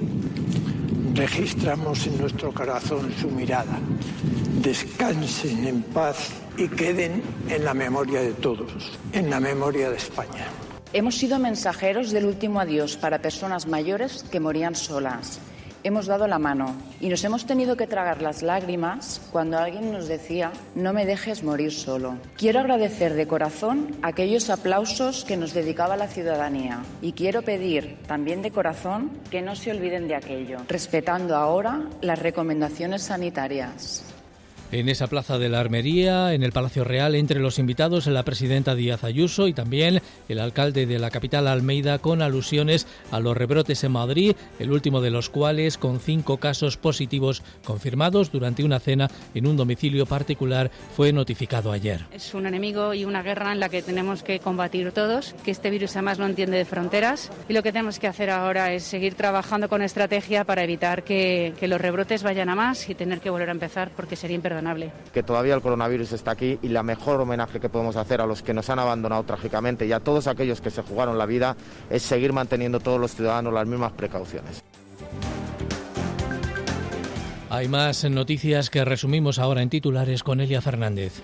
registramos 1.16 2.06
en 2.06 2.20
nuestro 2.20 2.54
corazón 2.54 3.12
su 3.20 3.32
mirada. 3.32 3.80
Descansen 4.62 5.66
en 5.66 5.82
paz 5.82 6.30
y 6.58 6.68
queden 6.68 7.24
en 7.50 7.66
la 7.66 7.74
memoria 7.74 8.22
de 8.22 8.34
todos, 8.34 9.00
en 9.14 9.32
la 9.32 9.40
memoria 9.40 9.90
de 9.90 9.98
España. 9.98 10.48
Hemos 10.98 11.14
sido 11.14 11.38
mensajeros 11.38 12.10
del 12.10 12.26
último 12.26 12.60
adiós 12.60 12.98
para 12.98 13.22
personas 13.22 13.68
mayores 13.68 14.26
que 14.32 14.40
morían 14.40 14.74
solas. 14.74 15.40
Hemos 15.84 16.08
dado 16.08 16.26
la 16.26 16.40
mano 16.40 16.74
y 17.00 17.10
nos 17.10 17.24
hemos 17.24 17.46
tenido 17.46 17.78
que 17.78 17.86
tragar 17.86 18.24
las 18.24 18.42
lágrimas 18.42 19.22
cuando 19.32 19.60
alguien 19.60 19.92
nos 19.92 20.08
decía, 20.08 20.52
no 20.74 20.94
me 20.94 21.06
dejes 21.06 21.44
morir 21.44 21.72
solo. 21.72 22.16
Quiero 22.36 22.62
agradecer 22.62 23.14
de 23.14 23.28
corazón 23.28 23.96
aquellos 24.02 24.50
aplausos 24.50 25.24
que 25.24 25.38
nos 25.38 25.54
dedicaba 25.54 25.98
la 25.98 26.08
ciudadanía 26.08 26.80
y 27.00 27.12
quiero 27.12 27.44
pedir 27.44 28.00
también 28.08 28.42
de 28.42 28.50
corazón 28.50 29.12
que 29.30 29.44
no 29.44 29.56
se 29.56 29.70
olviden 29.70 30.08
de 30.08 30.16
aquello, 30.16 30.62
respetando 30.68 31.36
ahora 31.36 31.84
las 32.02 32.18
recomendaciones 32.18 33.04
sanitarias. 33.04 34.17
En 34.70 34.90
esa 34.90 35.08
plaza 35.08 35.40
de 35.40 35.48
la 35.48 35.62
Armería, 35.62 36.34
en 36.34 36.44
el 36.44 36.52
Palacio 36.52 36.84
Real, 36.84 37.16
entre 37.16 37.40
los 37.40 37.58
invitados, 37.58 38.06
la 38.08 38.24
presidenta 38.24 38.76
Díaz 38.76 39.06
Ayuso 39.06 39.48
y 39.48 39.54
también 39.54 40.02
el 40.28 40.40
alcalde 40.40 40.86
de 40.86 41.00
la 41.00 41.10
capital 41.10 41.48
Almeida, 41.48 42.00
con 42.00 42.22
alusiones 42.22 42.86
a 43.10 43.22
los 43.22 43.38
rebrotes 43.38 43.86
en 43.86 43.94
Madrid, 43.94 44.36
el 44.60 44.74
último 44.74 45.00
de 45.00 45.10
los 45.10 45.30
cuales 45.30 45.78
con 45.78 46.02
cinco 46.02 46.36
casos 46.36 46.76
positivos 46.76 47.44
confirmados 47.64 48.30
durante 48.30 48.66
una 48.66 48.82
cena 48.82 49.10
en 49.34 49.48
un 49.48 49.56
domicilio 49.56 50.06
particular, 50.06 50.70
fue 50.98 51.14
notificado 51.14 51.72
ayer. 51.72 52.02
Es 52.12 52.34
un 52.34 52.46
enemigo 52.46 52.94
y 52.94 53.06
una 53.06 53.24
guerra 53.24 53.54
en 53.54 53.62
la 53.62 53.70
que 53.70 53.82
tenemos 53.82 54.22
que 54.22 54.40
combatir 54.40 54.92
todos, 54.92 55.34
que 55.46 55.52
este 55.52 55.70
virus 55.70 55.96
además 55.96 56.20
no 56.20 56.26
entiende 56.26 56.58
de 56.58 56.66
fronteras 56.66 57.32
y 57.48 57.54
lo 57.54 57.64
que 57.64 57.72
tenemos 57.72 58.00
que 58.00 58.08
hacer 58.08 58.30
ahora 58.30 58.74
es 58.74 58.84
seguir 58.84 59.16
trabajando 59.16 59.70
con 59.70 59.82
estrategia 59.82 60.44
para 60.44 60.66
evitar 60.66 61.06
que, 61.06 61.54
que 61.58 61.70
los 61.70 61.80
rebrotes 61.80 62.22
vayan 62.22 62.50
a 62.50 62.56
más 62.56 62.90
y 62.90 62.96
tener 62.96 63.22
que 63.22 63.30
volver 63.30 63.48
a 63.48 63.54
empezar 63.54 63.92
porque 63.96 64.18
sería 64.18 64.36
imperdonable. 64.36 64.57
Que 65.14 65.24
todavía 65.24 65.56
el 65.56 65.62
coronavirus 65.62 66.14
está 66.14 66.32
aquí 66.32 66.60
y 66.62 66.70
la 66.70 66.84
mejor 66.84 67.22
homenaje 67.22 67.60
que 67.60 67.70
podemos 67.70 67.96
hacer 67.96 68.22
a 68.22 68.26
los 68.26 68.42
que 68.44 68.54
nos 68.54 68.70
han 68.70 68.80
abandonado 68.80 69.24
trágicamente 69.24 69.86
y 69.86 69.92
a 69.92 70.00
todos 70.00 70.28
aquellos 70.28 70.62
que 70.62 70.72
se 70.72 70.82
jugaron 70.82 71.18
la 71.18 71.26
vida 71.26 71.56
es 71.90 72.04
seguir 72.04 72.34
manteniendo 72.34 72.80
todos 72.80 73.00
los 73.00 73.16
ciudadanos 73.16 73.54
las 73.54 73.68
mismas 73.68 73.92
precauciones. 73.94 74.64
Hay 77.50 77.68
más 77.70 78.04
noticias 78.04 78.70
que 78.70 78.84
resumimos 78.84 79.40
ahora 79.40 79.62
en 79.62 79.70
titulares 79.70 80.22
con 80.22 80.42
Elia 80.42 80.62
Fernández. 80.62 81.22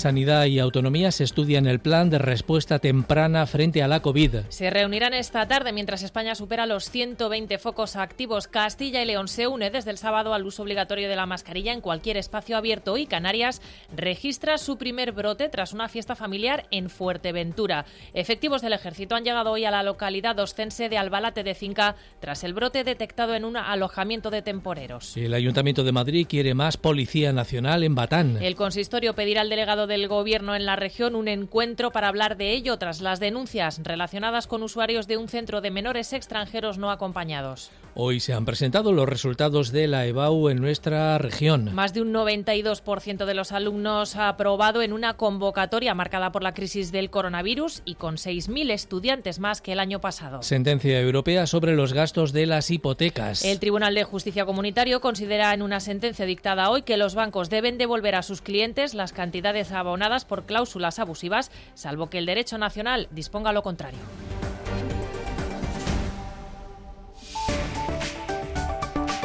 Sanidad 0.00 0.46
y 0.46 0.58
Autonomía 0.58 1.12
se 1.12 1.24
estudian 1.24 1.66
el 1.66 1.78
plan 1.78 2.08
de 2.08 2.16
respuesta 2.16 2.78
temprana 2.78 3.46
frente 3.46 3.82
a 3.82 3.88
la 3.88 4.00
COVID. 4.00 4.36
Se 4.48 4.70
reunirán 4.70 5.12
esta 5.12 5.46
tarde 5.46 5.74
mientras 5.74 6.02
España 6.02 6.34
supera 6.34 6.64
los 6.64 6.88
120 6.88 7.58
focos 7.58 7.96
activos. 7.96 8.48
Castilla 8.48 9.02
y 9.02 9.04
León 9.04 9.28
se 9.28 9.46
une 9.46 9.70
desde 9.70 9.90
el 9.90 9.98
sábado 9.98 10.32
al 10.32 10.46
uso 10.46 10.62
obligatorio 10.62 11.06
de 11.10 11.16
la 11.16 11.26
mascarilla 11.26 11.74
en 11.74 11.82
cualquier 11.82 12.16
espacio 12.16 12.56
abierto 12.56 12.96
y 12.96 13.04
Canarias 13.04 13.60
registra 13.94 14.56
su 14.56 14.78
primer 14.78 15.12
brote 15.12 15.50
tras 15.50 15.74
una 15.74 15.90
fiesta 15.90 16.16
familiar 16.16 16.66
en 16.70 16.88
Fuerteventura. 16.88 17.84
Efectivos 18.14 18.62
del 18.62 18.72
ejército 18.72 19.16
han 19.16 19.24
llegado 19.24 19.50
hoy 19.50 19.66
a 19.66 19.70
la 19.70 19.82
localidad 19.82 20.38
ostense 20.38 20.88
de 20.88 20.96
Albalate 20.96 21.44
de 21.44 21.54
Cinca 21.54 21.96
tras 22.20 22.42
el 22.42 22.54
brote 22.54 22.84
detectado 22.84 23.34
en 23.34 23.44
un 23.44 23.58
alojamiento 23.58 24.30
de 24.30 24.40
temporeros. 24.40 25.14
El 25.18 25.34
Ayuntamiento 25.34 25.84
de 25.84 25.92
Madrid 25.92 26.26
quiere 26.26 26.54
más 26.54 26.78
Policía 26.78 27.34
Nacional 27.34 27.84
en 27.84 27.94
Batán. 27.94 28.38
El 28.40 28.54
consistorio 28.54 29.14
pedirá 29.14 29.42
al 29.42 29.50
delegado 29.50 29.89
del 29.90 30.08
Gobierno 30.08 30.56
en 30.56 30.64
la 30.64 30.76
región 30.76 31.14
un 31.14 31.28
encuentro 31.28 31.90
para 31.90 32.08
hablar 32.08 32.38
de 32.38 32.52
ello 32.52 32.78
tras 32.78 33.02
las 33.02 33.20
denuncias 33.20 33.78
relacionadas 33.82 34.46
con 34.46 34.62
usuarios 34.62 35.06
de 35.06 35.18
un 35.18 35.28
centro 35.28 35.60
de 35.60 35.70
menores 35.70 36.14
extranjeros 36.14 36.78
no 36.78 36.90
acompañados. 36.90 37.70
Hoy 37.94 38.20
se 38.20 38.32
han 38.32 38.44
presentado 38.44 38.92
los 38.92 39.08
resultados 39.08 39.72
de 39.72 39.88
la 39.88 40.06
EBAU 40.06 40.48
en 40.48 40.60
nuestra 40.60 41.18
región. 41.18 41.74
Más 41.74 41.92
de 41.92 42.02
un 42.02 42.12
92% 42.12 43.24
de 43.24 43.34
los 43.34 43.50
alumnos 43.50 44.14
ha 44.16 44.28
aprobado 44.28 44.82
en 44.82 44.92
una 44.92 45.14
convocatoria 45.14 45.94
marcada 45.94 46.30
por 46.30 46.42
la 46.42 46.54
crisis 46.54 46.92
del 46.92 47.10
coronavirus 47.10 47.82
y 47.84 47.96
con 47.96 48.16
6.000 48.16 48.70
estudiantes 48.70 49.40
más 49.40 49.60
que 49.60 49.72
el 49.72 49.80
año 49.80 50.00
pasado. 50.00 50.42
Sentencia 50.42 51.00
europea 51.00 51.46
sobre 51.46 51.74
los 51.74 51.92
gastos 51.92 52.32
de 52.32 52.46
las 52.46 52.70
hipotecas. 52.70 53.44
El 53.44 53.58
Tribunal 53.58 53.94
de 53.94 54.04
Justicia 54.04 54.46
Comunitario 54.46 55.00
considera 55.00 55.52
en 55.52 55.62
una 55.62 55.80
sentencia 55.80 56.26
dictada 56.26 56.70
hoy 56.70 56.82
que 56.82 56.96
los 56.96 57.14
bancos 57.16 57.50
deben 57.50 57.76
devolver 57.76 58.14
a 58.14 58.22
sus 58.22 58.40
clientes 58.40 58.94
las 58.94 59.12
cantidades 59.12 59.72
abonadas 59.72 60.24
por 60.24 60.44
cláusulas 60.44 61.00
abusivas, 61.00 61.50
salvo 61.74 62.08
que 62.08 62.18
el 62.18 62.26
derecho 62.26 62.56
nacional 62.56 63.08
disponga 63.10 63.52
lo 63.52 63.62
contrario. 63.62 63.98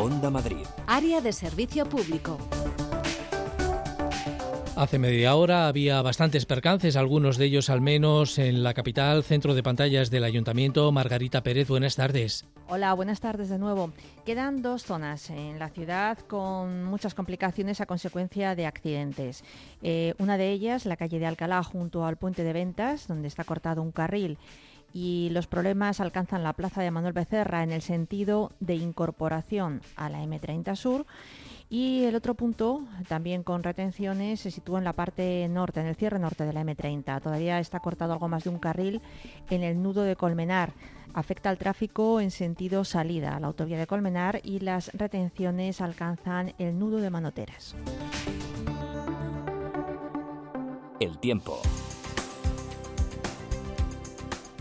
Onda 0.06 0.30
Madrid. 0.30 0.68
Área 0.86 1.20
de 1.20 1.34
servicio 1.34 1.90
público. 1.90 2.38
Hace 4.76 5.00
media 5.00 5.36
hora 5.36 5.68
había 5.68 6.00
bastantes 6.04 6.46
percances, 6.46 6.96
algunos 6.96 7.38
de 7.38 7.46
ellos 7.46 7.72
al 7.72 7.82
menos 7.82 8.38
en 8.38 8.62
la 8.62 8.76
capital, 8.76 9.24
centro 9.24 9.56
de 9.56 9.64
pantallas 9.64 10.12
del 10.12 10.24
ayuntamiento. 10.24 10.92
Margarita 10.92 11.42
Pérez, 11.42 11.70
buenas 11.70 11.96
tardes. 11.96 12.46
Hola, 12.68 12.94
buenas 12.94 13.20
tardes 13.20 13.50
de 13.50 13.58
nuevo. 13.58 13.94
Quedan 14.26 14.62
dos 14.62 14.84
zonas 14.84 15.32
en 15.32 15.58
la 15.58 15.70
ciudad 15.70 16.20
con 16.20 16.84
muchas 16.84 17.16
complicaciones 17.16 17.82
a 17.82 17.88
consecuencia 17.88 18.54
de 18.54 18.68
accidentes. 18.68 19.44
Eh, 19.82 20.14
una 20.20 20.38
de 20.38 20.52
ellas, 20.52 20.86
la 20.86 20.98
calle 20.98 21.18
de 21.18 21.26
Alcalá, 21.26 21.64
junto 21.64 22.06
al 22.06 22.18
puente 22.18 22.44
de 22.44 22.54
ventas, 22.54 23.08
donde 23.08 23.28
está 23.28 23.44
cortado 23.44 23.82
un 23.82 23.92
carril 23.92 24.38
y 24.96 25.28
los 25.32 25.46
problemas 25.46 26.00
alcanzan 26.00 26.42
la 26.42 26.54
plaza 26.54 26.82
de 26.82 26.90
Manuel 26.90 27.12
Becerra 27.12 27.64
en 27.64 27.74
el 27.74 27.82
sentido 27.82 28.54
de 28.62 28.76
incorporación 28.76 29.82
a 29.98 30.08
la 30.08 30.24
M30 30.24 30.74
Sur 30.78 31.06
y 31.70 32.06
el 32.06 32.16
otro 32.16 32.34
punto, 32.34 32.86
también 33.10 33.44
con 33.44 33.62
retenciones, 33.62 34.40
se 34.40 34.52
sitúa 34.52 34.80
en 34.80 34.86
la 34.86 34.94
parte 34.94 35.50
norte, 35.50 35.82
en 35.82 35.88
el 35.88 35.98
cierre 35.98 36.18
norte 36.18 36.46
de 36.46 36.54
la 36.54 36.64
M30. 36.64 37.22
Todavía 37.22 37.60
está 37.60 37.82
cortado 37.82 38.14
algo 38.14 38.30
más 38.30 38.46
de 38.46 38.52
un 38.52 38.60
carril 38.60 39.02
en 39.50 39.64
el 39.64 39.84
nudo 39.84 40.04
de 40.04 40.16
Colmenar. 40.16 40.72
Afecta 41.14 41.50
al 41.50 41.58
tráfico 41.58 42.22
en 42.22 42.32
sentido 42.32 42.86
salida 42.86 43.36
a 43.36 43.40
la 43.42 43.48
autovía 43.48 43.78
de 43.78 43.88
Colmenar 43.88 44.40
y 44.44 44.60
las 44.60 44.94
retenciones 44.94 45.82
alcanzan 45.82 46.54
el 46.58 46.80
nudo 46.80 47.00
de 47.00 47.10
Manoteras. 47.10 47.76
El 51.02 51.18
tiempo. 51.18 51.62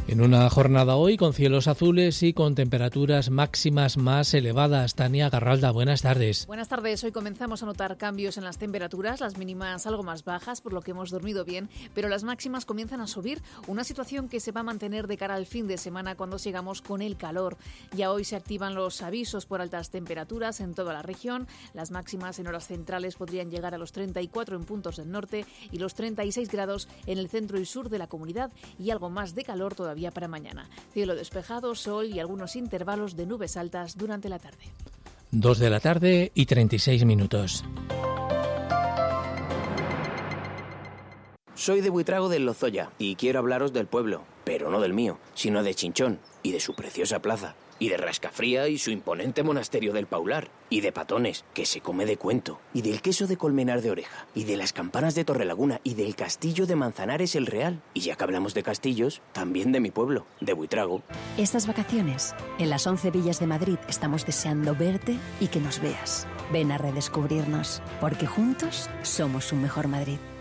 En 0.07 0.21
una 0.21 0.51
jornada 0.51 0.97
hoy 0.97 1.17
con 1.17 1.33
cielos 1.33 1.67
azules 1.67 2.23
y 2.23 2.35
con 2.35 2.55
temperaturas 2.55 3.31
máximas 3.31 3.97
más 3.97 4.35
elevadas. 4.35 4.95
Tania 4.95 5.31
Garralda, 5.31 5.71
buenas 5.71 6.03
tardes. 6.03 6.47
Buenas 6.47 6.69
tardes. 6.69 7.03
Hoy 7.05 7.11
comenzamos 7.11 7.63
a 7.63 7.67
notar 7.67 7.97
cambios 7.97 8.37
en 8.37 8.45
las 8.45 8.59
temperaturas, 8.59 9.21
las 9.21 9.39
mínimas 9.39 9.87
algo 9.87 10.03
más 10.03 10.23
bajas, 10.23 10.61
por 10.61 10.75
lo 10.75 10.83
que 10.83 10.91
hemos 10.91 11.11
dormido 11.11 11.47
bien, 11.47 11.71
pero 11.95 12.11
las 12.11 12.23
máximas 12.23 12.67
comienzan 12.67 13.01
a 13.01 13.07
subir. 13.07 13.41
Una 13.67 13.83
situación 13.83 14.29
que 14.29 14.41
se 14.41 14.53
va 14.53 14.61
a 14.61 14.65
mantener 14.65 15.07
de 15.07 15.17
cara 15.17 15.37
al 15.37 15.47
fin 15.47 15.67
de 15.67 15.79
semana 15.79 16.17
cuando 16.17 16.39
sigamos 16.39 16.83
con 16.83 17.01
el 17.01 17.17
calor. 17.17 17.57
Ya 17.97 18.13
hoy 18.13 18.25
se 18.25 18.37
activan 18.37 18.75
los 18.75 19.01
avisos 19.01 19.47
por 19.47 19.63
altas 19.63 19.89
temperaturas 19.89 20.61
en 20.61 20.75
toda 20.75 20.93
la 20.93 21.01
región. 21.01 21.49
Las 21.73 21.91
máximas 21.91 22.39
en 22.39 22.47
horas 22.47 22.67
centrales 22.67 23.17
podrían 23.17 23.51
llegar 23.51 23.75
a 23.75 23.79
los 23.79 23.93
34 23.93 24.55
en 24.55 24.65
puntos 24.65 24.97
del 24.99 25.11
norte 25.11 25.47
y 25.73 25.79
los 25.79 25.95
36 25.95 26.51
grados 26.51 26.89
en 27.07 27.17
el 27.17 27.31
centro 27.31 27.59
y 27.59 27.65
sur 27.65 27.89
de 27.89 27.99
la 27.99 28.07
comunidad 28.07 28.53
y 28.79 28.91
algo 28.91 29.09
más 29.09 29.35
de 29.35 29.45
calor 29.45 29.75
todavía 29.75 29.94
para 30.13 30.29
mañana. 30.29 30.69
Cielo 30.93 31.15
despejado, 31.15 31.75
sol 31.75 32.07
y 32.07 32.21
algunos 32.21 32.57
intervalos 32.57 33.17
de 33.17 33.27
nubes 33.27 33.57
altas 33.57 33.97
durante 33.97 34.29
la 34.29 34.39
tarde. 34.39 34.65
2 35.31 35.59
de 35.59 35.71
la 35.71 35.81
tarde 35.81 36.33
y 36.35 36.47
36 36.47 37.05
minutos. 37.05 37.65
Soy 41.55 41.81
de 41.81 41.91
Buitrago 41.91 42.29
del 42.29 42.45
Lozoya 42.47 42.91
y 42.99 43.15
quiero 43.17 43.39
hablaros 43.39 43.73
del 43.73 43.87
pueblo, 43.87 44.25
pero 44.45 44.71
no 44.71 44.81
del 44.81 44.93
mío, 44.93 45.19
sino 45.35 45.63
de 45.63 45.75
Chinchón 45.75 46.19
y 46.43 46.53
de 46.53 46.61
su 46.61 46.75
preciosa 46.75 47.21
plaza 47.21 47.55
y 47.79 47.89
de 47.89 47.97
Rascafría 47.97 48.69
y 48.69 48.79
su 48.79 48.91
imponente 48.91 49.43
monasterio 49.43 49.93
del 49.93 50.07
Paular, 50.07 50.49
y 50.71 50.81
de 50.81 50.93
Patones, 50.93 51.45
que 51.55 51.67
se 51.67 51.81
come 51.81 52.07
de 52.07 52.17
cuento, 52.17 52.61
y 52.73 52.83
del 52.83 53.01
queso 53.03 53.27
de 53.27 53.37
Colmenar 53.37 53.83
de 53.83 53.91
Oreja, 53.91 54.27
y 54.35 54.45
de 54.45 54.57
las 54.57 54.73
campanas 54.73 55.15
de 55.15 55.25
Torrelaguna, 55.25 55.81
y 55.85 55.95
del 55.95 56.15
castillo 56.17 56.67
de 56.67 56.77
Manzanares 56.77 57.35
el 57.35 57.47
Real. 57.47 57.83
Y 57.93 58.01
ya 58.01 58.17
que 58.17 58.25
hablamos 58.25 58.55
de 58.55 58.63
castillos, 58.63 59.23
también 59.33 59.73
de 59.73 59.81
mi 59.81 59.91
pueblo, 59.91 60.27
de 60.41 60.53
Buitrago. 60.53 61.03
Estas 61.39 61.67
vacaciones, 61.67 62.35
en 62.59 62.71
las 62.71 62.87
11 62.87 63.11
villas 63.11 63.41
de 63.41 63.47
Madrid, 63.47 63.79
estamos 63.89 64.27
deseando 64.27 64.75
verte 64.75 65.19
y 65.41 65.49
que 65.49 65.61
nos 65.61 65.81
veas. 65.81 66.27
Ven 66.53 66.73
a 66.73 66.79
redescubrirnos, 66.79 67.83
porque 68.01 68.27
juntos 68.27 68.89
somos 69.03 69.53
un 69.53 69.63
mejor 69.63 69.89
Madrid. 69.89 70.19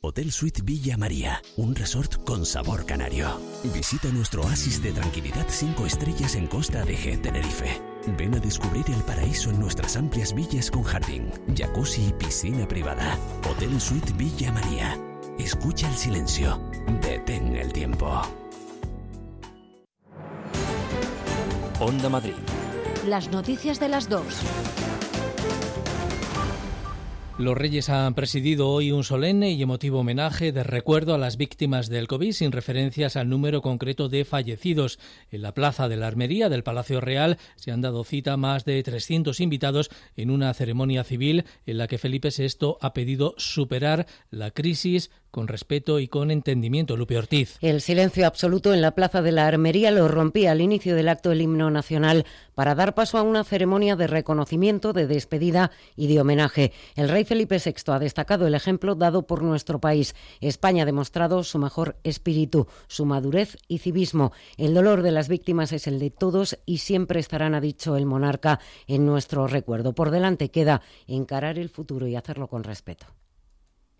Hotel 0.00 0.30
Suite 0.30 0.62
Villa 0.62 0.96
María, 0.96 1.42
un 1.56 1.74
resort 1.74 2.22
con 2.22 2.46
sabor 2.46 2.86
canario. 2.86 3.40
Visita 3.74 4.06
nuestro 4.10 4.42
oasis 4.42 4.80
de 4.80 4.92
tranquilidad 4.92 5.46
5 5.48 5.86
estrellas 5.86 6.36
en 6.36 6.46
Costa 6.46 6.84
de 6.84 6.96
G, 6.96 7.20
Tenerife. 7.20 7.82
Ven 8.16 8.32
a 8.36 8.38
descubrir 8.38 8.84
el 8.90 9.02
paraíso 9.02 9.50
en 9.50 9.58
nuestras 9.58 9.96
amplias 9.96 10.32
villas 10.32 10.70
con 10.70 10.84
jardín, 10.84 11.32
jacuzzi 11.52 12.06
y 12.06 12.12
piscina 12.12 12.68
privada. 12.68 13.18
Hotel 13.50 13.80
Suite 13.80 14.12
Villa 14.12 14.52
María. 14.52 14.96
Escucha 15.36 15.88
el 15.88 15.96
silencio. 15.96 16.62
Detén 17.02 17.56
el 17.56 17.72
tiempo. 17.72 18.22
Onda 21.80 22.08
Madrid. 22.08 22.34
Las 23.04 23.32
noticias 23.32 23.80
de 23.80 23.88
las 23.88 24.08
dos. 24.08 24.44
Los 27.38 27.56
Reyes 27.56 27.88
han 27.88 28.14
presidido 28.14 28.68
hoy 28.68 28.90
un 28.90 29.04
solemne 29.04 29.52
y 29.52 29.62
emotivo 29.62 30.00
homenaje 30.00 30.50
de 30.50 30.64
recuerdo 30.64 31.14
a 31.14 31.18
las 31.18 31.36
víctimas 31.36 31.88
del 31.88 32.08
COVID 32.08 32.32
sin 32.32 32.50
referencias 32.50 33.14
al 33.14 33.28
número 33.28 33.62
concreto 33.62 34.08
de 34.08 34.24
fallecidos. 34.24 34.98
En 35.30 35.42
la 35.42 35.54
Plaza 35.54 35.88
de 35.88 35.96
la 35.96 36.08
Armería 36.08 36.48
del 36.48 36.64
Palacio 36.64 37.00
Real 37.00 37.38
se 37.54 37.70
han 37.70 37.80
dado 37.80 38.02
cita 38.02 38.36
más 38.36 38.64
de 38.64 38.82
300 38.82 39.38
invitados 39.38 39.88
en 40.16 40.32
una 40.32 40.52
ceremonia 40.52 41.04
civil 41.04 41.44
en 41.64 41.78
la 41.78 41.86
que 41.86 41.98
Felipe 41.98 42.30
VI 42.36 42.74
ha 42.80 42.92
pedido 42.92 43.34
superar 43.36 44.08
la 44.32 44.50
crisis 44.50 45.12
con 45.30 45.46
respeto 45.46 46.00
y 46.00 46.08
con 46.08 46.30
entendimiento. 46.30 46.96
Lupe 46.96 47.16
Ortiz. 47.16 47.58
El 47.60 47.80
silencio 47.80 48.26
absoluto 48.26 48.72
en 48.72 48.80
la 48.80 48.92
Plaza 48.92 49.22
de 49.22 49.32
la 49.32 49.46
Armería 49.46 49.90
lo 49.90 50.08
rompía 50.08 50.52
al 50.52 50.60
inicio 50.60 50.96
del 50.96 51.08
acto 51.08 51.32
el 51.32 51.42
himno 51.42 51.70
nacional 51.70 52.24
para 52.54 52.74
dar 52.74 52.94
paso 52.94 53.18
a 53.18 53.22
una 53.22 53.44
ceremonia 53.44 53.94
de 53.94 54.06
reconocimiento, 54.06 54.92
de 54.92 55.06
despedida 55.06 55.70
y 55.96 56.08
de 56.08 56.20
homenaje. 56.20 56.72
El 56.96 57.08
rey 57.08 57.24
Felipe 57.28 57.58
VI 57.62 57.92
ha 57.92 57.98
destacado 57.98 58.46
el 58.46 58.54
ejemplo 58.54 58.94
dado 58.94 59.26
por 59.26 59.42
nuestro 59.42 59.78
país. 59.80 60.14
España 60.40 60.84
ha 60.84 60.86
demostrado 60.86 61.44
su 61.44 61.58
mejor 61.58 61.98
espíritu, 62.02 62.68
su 62.86 63.04
madurez 63.04 63.58
y 63.68 63.80
civismo. 63.80 64.32
El 64.56 64.72
dolor 64.72 65.02
de 65.02 65.12
las 65.12 65.28
víctimas 65.28 65.72
es 65.72 65.86
el 65.86 65.98
de 65.98 66.08
todos 66.08 66.58
y 66.64 66.78
siempre 66.78 67.20
estarán, 67.20 67.54
ha 67.54 67.60
dicho 67.60 67.98
el 67.98 68.06
monarca, 68.06 68.60
en 68.86 69.04
nuestro 69.04 69.46
recuerdo. 69.46 69.94
Por 69.94 70.10
delante 70.10 70.50
queda 70.50 70.80
encarar 71.06 71.58
el 71.58 71.68
futuro 71.68 72.06
y 72.06 72.16
hacerlo 72.16 72.48
con 72.48 72.64
respeto. 72.64 73.04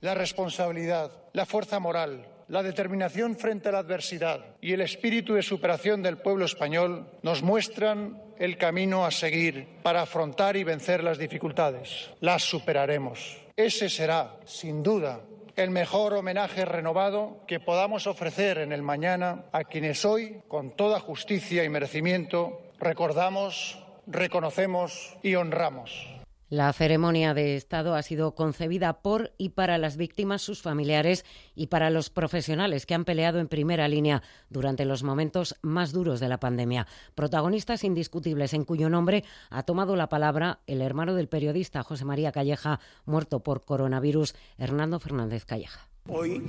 La 0.00 0.14
responsabilidad, 0.14 1.12
la 1.34 1.44
fuerza 1.44 1.78
moral, 1.80 2.24
la 2.48 2.62
determinación 2.62 3.36
frente 3.36 3.68
a 3.68 3.72
la 3.72 3.78
adversidad 3.78 4.40
y 4.60 4.72
el 4.72 4.80
espíritu 4.80 5.34
de 5.34 5.42
superación 5.42 6.02
del 6.02 6.18
pueblo 6.18 6.44
español 6.44 7.06
nos 7.22 7.42
muestran 7.42 8.22
el 8.38 8.56
camino 8.56 9.04
a 9.04 9.10
seguir 9.10 9.66
para 9.82 10.02
afrontar 10.02 10.56
y 10.56 10.64
vencer 10.64 11.04
las 11.04 11.18
dificultades. 11.18 12.10
Las 12.20 12.42
superaremos. 12.42 13.38
Ese 13.56 13.88
será, 13.88 14.36
sin 14.44 14.82
duda, 14.82 15.20
el 15.56 15.70
mejor 15.70 16.14
homenaje 16.14 16.64
renovado 16.64 17.40
que 17.46 17.58
podamos 17.60 18.06
ofrecer 18.06 18.58
en 18.58 18.72
el 18.72 18.82
mañana 18.82 19.44
a 19.52 19.64
quienes 19.64 20.04
hoy, 20.04 20.40
con 20.46 20.70
toda 20.70 21.00
justicia 21.00 21.64
y 21.64 21.68
merecimiento, 21.68 22.62
recordamos, 22.78 23.84
reconocemos 24.06 25.16
y 25.22 25.34
honramos. 25.34 26.17
La 26.50 26.72
ceremonia 26.72 27.34
de 27.34 27.56
Estado 27.56 27.94
ha 27.94 28.02
sido 28.02 28.34
concebida 28.34 29.02
por 29.02 29.34
y 29.36 29.50
para 29.50 29.76
las 29.76 29.98
víctimas, 29.98 30.40
sus 30.40 30.62
familiares 30.62 31.26
y 31.54 31.66
para 31.66 31.90
los 31.90 32.08
profesionales 32.08 32.86
que 32.86 32.94
han 32.94 33.04
peleado 33.04 33.38
en 33.38 33.48
primera 33.48 33.86
línea 33.86 34.22
durante 34.48 34.86
los 34.86 35.02
momentos 35.02 35.56
más 35.60 35.92
duros 35.92 36.20
de 36.20 36.28
la 36.30 36.40
pandemia. 36.40 36.86
Protagonistas 37.14 37.84
indiscutibles 37.84 38.54
en 38.54 38.64
cuyo 38.64 38.88
nombre 38.88 39.24
ha 39.50 39.64
tomado 39.64 39.94
la 39.94 40.08
palabra 40.08 40.60
el 40.66 40.80
hermano 40.80 41.14
del 41.14 41.28
periodista 41.28 41.82
José 41.82 42.06
María 42.06 42.32
Calleja, 42.32 42.80
muerto 43.04 43.40
por 43.40 43.66
coronavirus, 43.66 44.34
Hernando 44.56 45.00
Fernández 45.00 45.44
Calleja. 45.44 45.87
Hoy, 46.10 46.42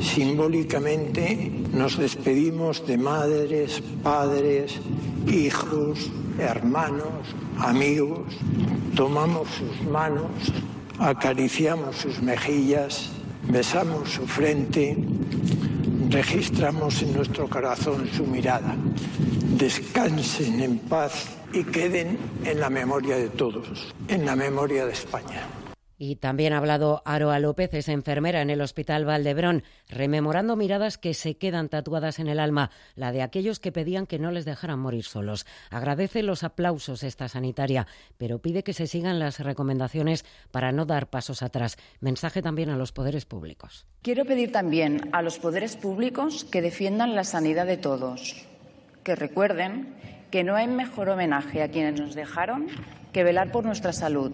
simbólicamente, 0.00 1.52
nos 1.74 1.98
despedimos 1.98 2.86
de 2.86 2.96
madres, 2.96 3.82
padres, 4.02 4.80
hijos, 5.26 6.10
hermanos, 6.38 7.36
amigos. 7.58 8.34
Tomamos 8.94 9.46
sus 9.50 9.86
manos, 9.90 10.30
acariciamos 10.98 11.96
sus 11.96 12.22
mejillas, 12.22 13.10
besamos 13.42 14.08
su 14.12 14.26
frente, 14.26 14.96
registramos 16.08 17.02
en 17.02 17.12
nuestro 17.12 17.50
corazón 17.50 18.08
su 18.10 18.24
mirada. 18.24 18.74
Descansen 19.58 20.60
en 20.62 20.78
paz 20.78 21.26
y 21.52 21.62
queden 21.62 22.16
en 22.46 22.60
la 22.60 22.70
memoria 22.70 23.18
de 23.18 23.28
todos, 23.28 23.92
en 24.08 24.24
la 24.24 24.34
memoria 24.34 24.86
de 24.86 24.92
España. 24.92 25.55
Y 25.98 26.16
también 26.16 26.52
ha 26.52 26.58
hablado 26.58 27.02
Aroa 27.06 27.38
López, 27.38 27.72
es 27.72 27.88
enfermera 27.88 28.42
en 28.42 28.50
el 28.50 28.60
Hospital 28.60 29.06
Valdebrón, 29.06 29.62
rememorando 29.88 30.54
miradas 30.54 30.98
que 30.98 31.14
se 31.14 31.38
quedan 31.38 31.70
tatuadas 31.70 32.18
en 32.18 32.28
el 32.28 32.38
alma, 32.38 32.70
la 32.96 33.12
de 33.12 33.22
aquellos 33.22 33.60
que 33.60 33.72
pedían 33.72 34.06
que 34.06 34.18
no 34.18 34.30
les 34.30 34.44
dejaran 34.44 34.78
morir 34.78 35.04
solos. 35.04 35.46
Agradece 35.70 36.22
los 36.22 36.44
aplausos 36.44 37.02
esta 37.02 37.28
sanitaria, 37.28 37.86
pero 38.18 38.40
pide 38.40 38.62
que 38.62 38.74
se 38.74 38.86
sigan 38.86 39.18
las 39.18 39.40
recomendaciones 39.40 40.26
para 40.50 40.70
no 40.70 40.84
dar 40.84 41.08
pasos 41.08 41.42
atrás. 41.42 41.78
Mensaje 42.00 42.42
también 42.42 42.68
a 42.68 42.76
los 42.76 42.92
poderes 42.92 43.24
públicos. 43.24 43.86
Quiero 44.02 44.26
pedir 44.26 44.52
también 44.52 45.08
a 45.12 45.22
los 45.22 45.38
poderes 45.38 45.76
públicos 45.76 46.44
que 46.44 46.60
defiendan 46.60 47.14
la 47.14 47.24
sanidad 47.24 47.66
de 47.66 47.78
todos, 47.78 48.46
que 49.02 49.16
recuerden 49.16 49.94
que 50.30 50.44
no 50.44 50.56
hay 50.56 50.66
mejor 50.66 51.08
homenaje 51.08 51.62
a 51.62 51.70
quienes 51.70 51.98
nos 51.98 52.14
dejaron 52.14 52.66
que 53.12 53.24
velar 53.24 53.50
por 53.50 53.64
nuestra 53.64 53.94
salud 53.94 54.32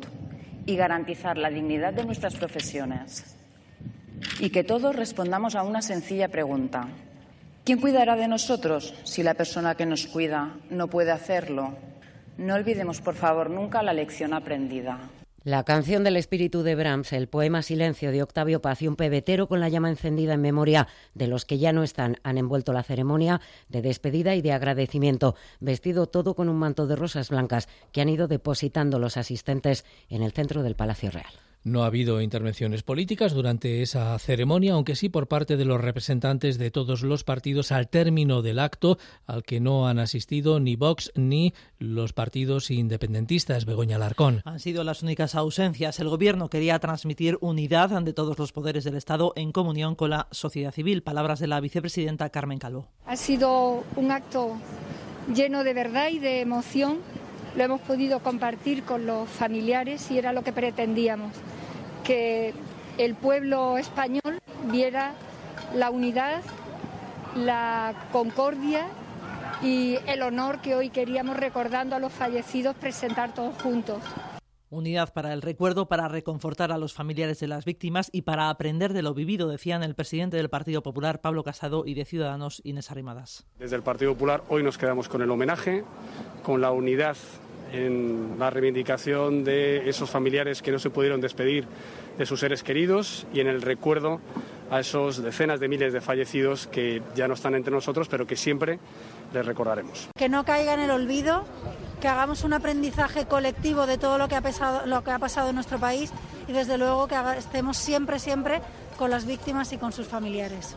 y 0.67 0.77
garantizar 0.77 1.39
la 1.39 1.51
dignidad 1.51 1.93
de 1.93 2.05
nuestras 2.05 2.37
profesiones. 2.37 3.37
Y 4.41 4.51
que 4.51 4.65
todos 4.65 4.95
respondamos 4.95 5.55
a 5.55 5.63
una 5.63 5.83
sencilla 5.83 6.29
pregunta. 6.29 6.89
¿Quién 7.65 7.81
cuidará 7.81 8.17
de 8.17 8.29
nosotros 8.29 8.95
si 9.05 9.23
la 9.23 9.35
persona 9.35 9.77
que 9.77 9.87
nos 9.87 10.07
cuida 10.07 10.57
no 10.71 10.89
puede 10.89 11.13
hacerlo? 11.13 11.77
No 12.39 12.55
olvidemos, 12.55 13.01
por 13.01 13.15
favor, 13.15 13.51
nunca 13.51 13.83
la 13.83 13.93
lección 13.93 14.35
aprendida. 14.35 14.99
La 15.45 15.65
canción 15.65 16.05
del 16.05 16.17
espíritu 16.17 16.63
de 16.63 16.77
Brahms, 16.77 17.13
el 17.13 17.27
poema 17.27 17.63
Silencio 17.63 18.13
de 18.13 18.23
Octavio 18.23 18.63
Paz 18.63 18.81
y 18.81 18.87
un 18.87 18.95
pebetero 18.95 19.49
con 19.49 19.59
la 19.59 19.69
llama 19.69 19.91
encendida 19.91 20.35
en 20.35 20.41
memoria 20.41 20.87
de 21.15 21.27
los 21.27 21.45
que 21.45 21.59
ya 21.59 21.73
no 21.73 21.83
están 21.83 22.19
han 22.23 22.39
envuelto 22.39 22.73
la 22.73 22.85
ceremonia 22.85 23.41
de 23.69 23.83
despedida 23.83 24.37
y 24.37 24.41
de 24.41 24.53
agradecimiento, 24.53 25.35
vestido 25.59 26.07
todo 26.07 26.37
con 26.37 26.49
un 26.49 26.61
manto 26.61 26.87
de 26.87 26.95
rosas 26.95 27.31
blancas 27.31 27.69
que 27.91 28.01
han 28.01 28.09
ido 28.09 28.29
depositando 28.29 29.01
los 29.01 29.17
asistentes 29.17 29.85
en 30.09 30.23
el 30.23 30.31
centro 30.31 30.63
del 30.63 30.77
Palacio 30.77 31.11
Real. 31.11 31.33
No 31.65 31.85
ha 31.85 31.87
habido 31.87 32.21
intervenciones 32.21 32.83
políticas 32.83 33.35
durante 33.35 33.83
esa 33.83 34.19
ceremonia, 34.19 34.73
aunque 34.73 34.97
sí 34.97 35.09
por 35.09 35.29
parte 35.29 35.57
de 35.57 35.65
los 35.65 35.81
representantes 35.81 36.59
de 36.59 36.73
todos 36.73 37.03
los 37.03 37.23
partidos 37.23 37.71
al 37.71 37.89
término 37.89 38.43
del 38.43 38.59
acto, 38.59 38.99
al 39.27 39.45
que 39.45 39.61
no 39.61 39.87
han 39.87 40.01
asistido 40.01 40.59
ni 40.59 40.75
Vox 40.75 41.13
ni 41.15 41.55
los 41.79 42.13
partidos 42.13 42.73
independentistas. 42.73 43.65
Begoña 43.65 43.97
Larcón. 43.97 44.43
Han 44.45 44.59
sido 44.59 44.83
las 44.83 45.05
únicas 45.05 45.37
ausencias. 45.37 46.01
El 46.01 46.09
Gobierno 46.09 46.51
quería 46.51 46.81
transmitir 46.81 47.39
unidad 47.41 47.93
ante 47.93 48.13
todos 48.13 48.37
los 48.41 48.51
poderes 48.51 48.83
del 48.83 48.97
Estado 48.97 49.33
en 49.37 49.53
comunión 49.53 49.95
con 49.95 50.11
la 50.11 50.27
sociedad 50.33 50.73
civil. 50.73 51.05
Palabras 51.05 51.39
de 51.39 51.47
la 51.47 51.61
vicepresidenta 51.61 52.31
Carmen 52.31 52.59
Calvo. 52.59 52.89
Ha 53.07 53.17
sido 53.17 53.85
un 53.95 54.11
acto 54.11 54.57
lleno 55.33 55.63
de 55.63 55.75
verdad 55.75 56.09
y 56.11 56.19
de 56.19 56.41
emoción 56.41 56.99
lo 57.57 57.63
hemos 57.63 57.81
podido 57.81 58.21
compartir 58.21 58.83
con 58.85 59.07
los 59.07 59.29
familiares 59.29 60.11
y 60.11 60.19
era 60.19 60.33
lo 60.33 60.43
que 60.43 60.53
pretendíamos, 60.53 61.33
que 62.05 62.55
el 62.99 63.15
pueblo 63.15 63.79
español 63.79 64.41
viera 64.71 65.13
la 65.75 65.91
unidad, 65.91 66.43
la 67.35 67.95
concordia 68.13 68.87
y 69.63 69.99
el 70.07 70.23
honor 70.23 70.61
que 70.61 70.75
hoy 70.75 70.91
queríamos 70.91 71.37
recordando 71.37 71.97
a 71.97 71.99
los 71.99 72.13
fallecidos 72.13 72.75
presentar 72.77 73.35
todos 73.35 73.61
juntos. 73.63 74.03
Unidad 74.71 75.13
para 75.13 75.35
el 75.35 75.43
recuerdo, 75.43 75.87
para 75.87 76.09
reconfortar 76.09 76.73
a 76.73 76.79
los 76.79 76.95
familiares 76.95 77.39
de 77.41 77.47
las 77.47 77.67
víctimas 77.67 78.09
y 78.11 78.23
para 78.23 78.49
aprender 78.49 78.95
de 78.95 79.03
lo 79.03 79.13
vivido, 79.13 79.49
decían 79.49 79.83
el 79.83 79.95
presidente 79.95 80.39
del 80.39 80.49
Partido 80.49 80.83
Popular, 80.83 81.21
Pablo 81.21 81.45
Casado, 81.45 81.85
y 81.85 81.93
de 81.93 82.07
Ciudadanos, 82.07 82.63
Inés 82.65 82.91
Arrimadas. 82.91 83.47
Desde 83.59 83.77
el 83.77 83.83
Partido 83.83 84.15
Popular 84.15 84.43
hoy 84.49 84.63
nos 84.63 84.79
quedamos 84.79 85.11
con 85.11 85.21
el 85.21 85.31
homenaje, 85.31 85.85
con 86.43 86.63
la 86.63 86.71
unidad 86.71 87.19
en 87.73 88.37
la 88.39 88.51
reivindicación 88.51 89.45
de 89.45 89.89
esos 89.89 90.11
familiares 90.11 90.63
que 90.63 90.71
no 90.71 90.79
se 90.79 90.91
pudieron 90.91 91.21
despedir 91.21 91.67
de 92.19 92.27
sus 92.27 92.41
seres 92.41 92.63
queridos 92.63 93.27
y 93.33 93.41
en 93.41 93.49
el 93.49 93.63
recuerdo 93.63 94.21
a 94.71 94.81
esos 94.81 95.23
decenas 95.23 95.61
de 95.61 95.69
miles 95.69 95.93
de 95.93 96.01
fallecidos 96.01 96.67
que 96.67 97.03
ya 97.15 97.29
no 97.29 97.35
están 97.35 97.55
entre 97.55 97.73
nosotros, 97.73 98.09
pero 98.09 98.27
que 98.27 98.37
siempre 98.37 98.79
les 99.33 99.45
recordaremos. 99.45 100.09
Que 100.17 100.29
no 100.29 100.45
caiga 100.45 100.75
en 100.75 100.81
el 100.81 100.91
olvido, 100.91 101.45
que 102.01 102.09
hagamos 102.09 102.45
un 102.45 102.53
aprendizaje 102.53 103.27
colectivo 103.27 103.87
de 103.87 103.99
todo 103.99 104.19
lo 104.19 104.29
que 104.29 104.37
ha, 104.37 104.43
pesado, 104.43 104.87
lo 104.87 105.03
que 105.05 105.11
ha 105.11 105.19
pasado 105.19 105.51
en 105.51 105.55
nuestro 105.55 105.79
país 105.79 106.13
y 106.49 106.53
desde 106.53 106.79
luego 106.79 107.09
que 107.09 107.17
estemos 107.37 107.77
siempre, 107.77 108.19
siempre 108.19 108.61
con 108.99 109.11
las 109.11 109.27
víctimas 109.27 109.73
y 109.73 109.79
con 109.79 109.93
sus 109.93 110.07
familiares. 110.07 110.77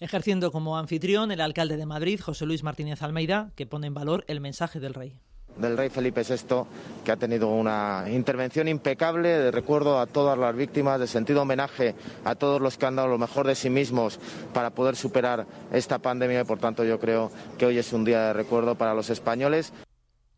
Ejerciendo 0.00 0.52
como 0.52 0.78
anfitrión 0.78 1.32
el 1.32 1.40
alcalde 1.40 1.76
de 1.76 1.86
Madrid, 1.86 2.20
José 2.20 2.46
Luis 2.46 2.62
Martínez 2.62 3.02
Almeida, 3.02 3.50
que 3.56 3.66
pone 3.66 3.88
en 3.88 3.94
valor 3.94 4.24
el 4.28 4.40
mensaje 4.40 4.78
del 4.78 4.94
rey 4.94 5.16
del 5.58 5.76
rey 5.76 5.88
Felipe 5.88 6.22
VI, 6.22 6.64
que 7.04 7.12
ha 7.12 7.16
tenido 7.16 7.48
una 7.48 8.04
intervención 8.10 8.68
impecable 8.68 9.28
de 9.28 9.50
recuerdo 9.50 9.98
a 9.98 10.06
todas 10.06 10.38
las 10.38 10.54
víctimas, 10.54 11.00
de 11.00 11.06
sentido 11.06 11.42
homenaje 11.42 11.94
a 12.24 12.34
todos 12.34 12.60
los 12.60 12.78
que 12.78 12.86
han 12.86 12.96
dado 12.96 13.08
lo 13.08 13.18
mejor 13.18 13.46
de 13.46 13.54
sí 13.54 13.70
mismos 13.70 14.18
para 14.52 14.70
poder 14.70 14.96
superar 14.96 15.46
esta 15.72 15.98
pandemia 15.98 16.40
y 16.40 16.44
por 16.44 16.58
tanto 16.58 16.84
yo 16.84 16.98
creo 16.98 17.30
que 17.58 17.66
hoy 17.66 17.78
es 17.78 17.92
un 17.92 18.04
día 18.04 18.28
de 18.28 18.32
recuerdo 18.32 18.76
para 18.76 18.94
los 18.94 19.10
españoles. 19.10 19.72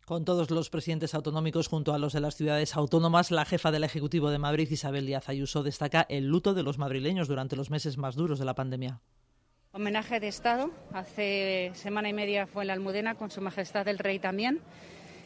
Con 0.05 0.25
todos 0.25 0.51
los 0.51 0.71
presidentes 0.71 1.15
autonómicos 1.15 1.69
junto 1.69 1.95
a 1.95 1.99
los 1.99 2.13
de 2.13 2.21
las 2.21 2.35
ciudades 2.35 2.75
autónomas, 2.75 3.31
la 3.31 3.45
jefa 3.45 3.71
del 3.71 3.85
Ejecutivo 3.85 4.31
de 4.31 4.39
Madrid, 4.39 4.69
Isabel 4.69 5.07
Díaz 5.07 5.29
Ayuso, 5.29 5.63
destaca 5.63 6.05
el 6.09 6.27
luto 6.27 6.53
de 6.53 6.65
los 6.65 6.79
madrileños 6.79 7.29
durante 7.29 7.55
los 7.55 7.71
meses 7.71 7.97
más 7.97 8.17
duros 8.17 8.41
de 8.41 8.45
la 8.45 8.55
pandemia. 8.55 9.01
Homenaje 9.73 10.19
de 10.19 10.27
Estado. 10.27 10.73
Hace 10.93 11.71
semana 11.75 12.09
y 12.09 12.13
media 12.13 12.49
fue 12.49 12.65
en 12.65 12.69
la 12.69 12.73
Almudena 12.73 13.15
con 13.15 13.31
Su 13.31 13.41
Majestad 13.41 13.87
el 13.87 13.99
Rey 13.99 14.19
también 14.19 14.61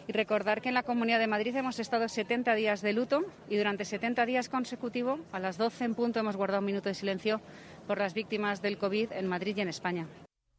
y 0.07 0.13
recordar 0.13 0.61
que 0.61 0.69
en 0.69 0.75
la 0.75 0.83
Comunidad 0.83 1.19
de 1.19 1.27
Madrid 1.27 1.57
hemos 1.57 1.79
estado 1.79 2.09
70 2.09 2.55
días 2.55 2.83
de 2.83 2.93
luto 2.93 3.23
y 3.49 3.57
durante 3.57 3.85
70 3.85 4.27
días 4.27 4.49
consecutivos, 4.49 5.21
a 5.33 5.39
las 5.39 5.59
12 5.59 5.85
en 5.85 5.95
punto, 5.95 6.21
hemos 6.21 6.37
guardado 6.37 6.61
un 6.61 6.67
minuto 6.67 6.89
de 6.89 6.95
silencio 6.95 7.41
por 7.87 7.99
las 7.99 8.15
víctimas 8.15 8.63
del 8.63 8.79
COVID 8.79 9.13
en 9.13 9.27
Madrid 9.27 9.57
y 9.57 9.61
en 9.61 9.69
España. 9.69 10.07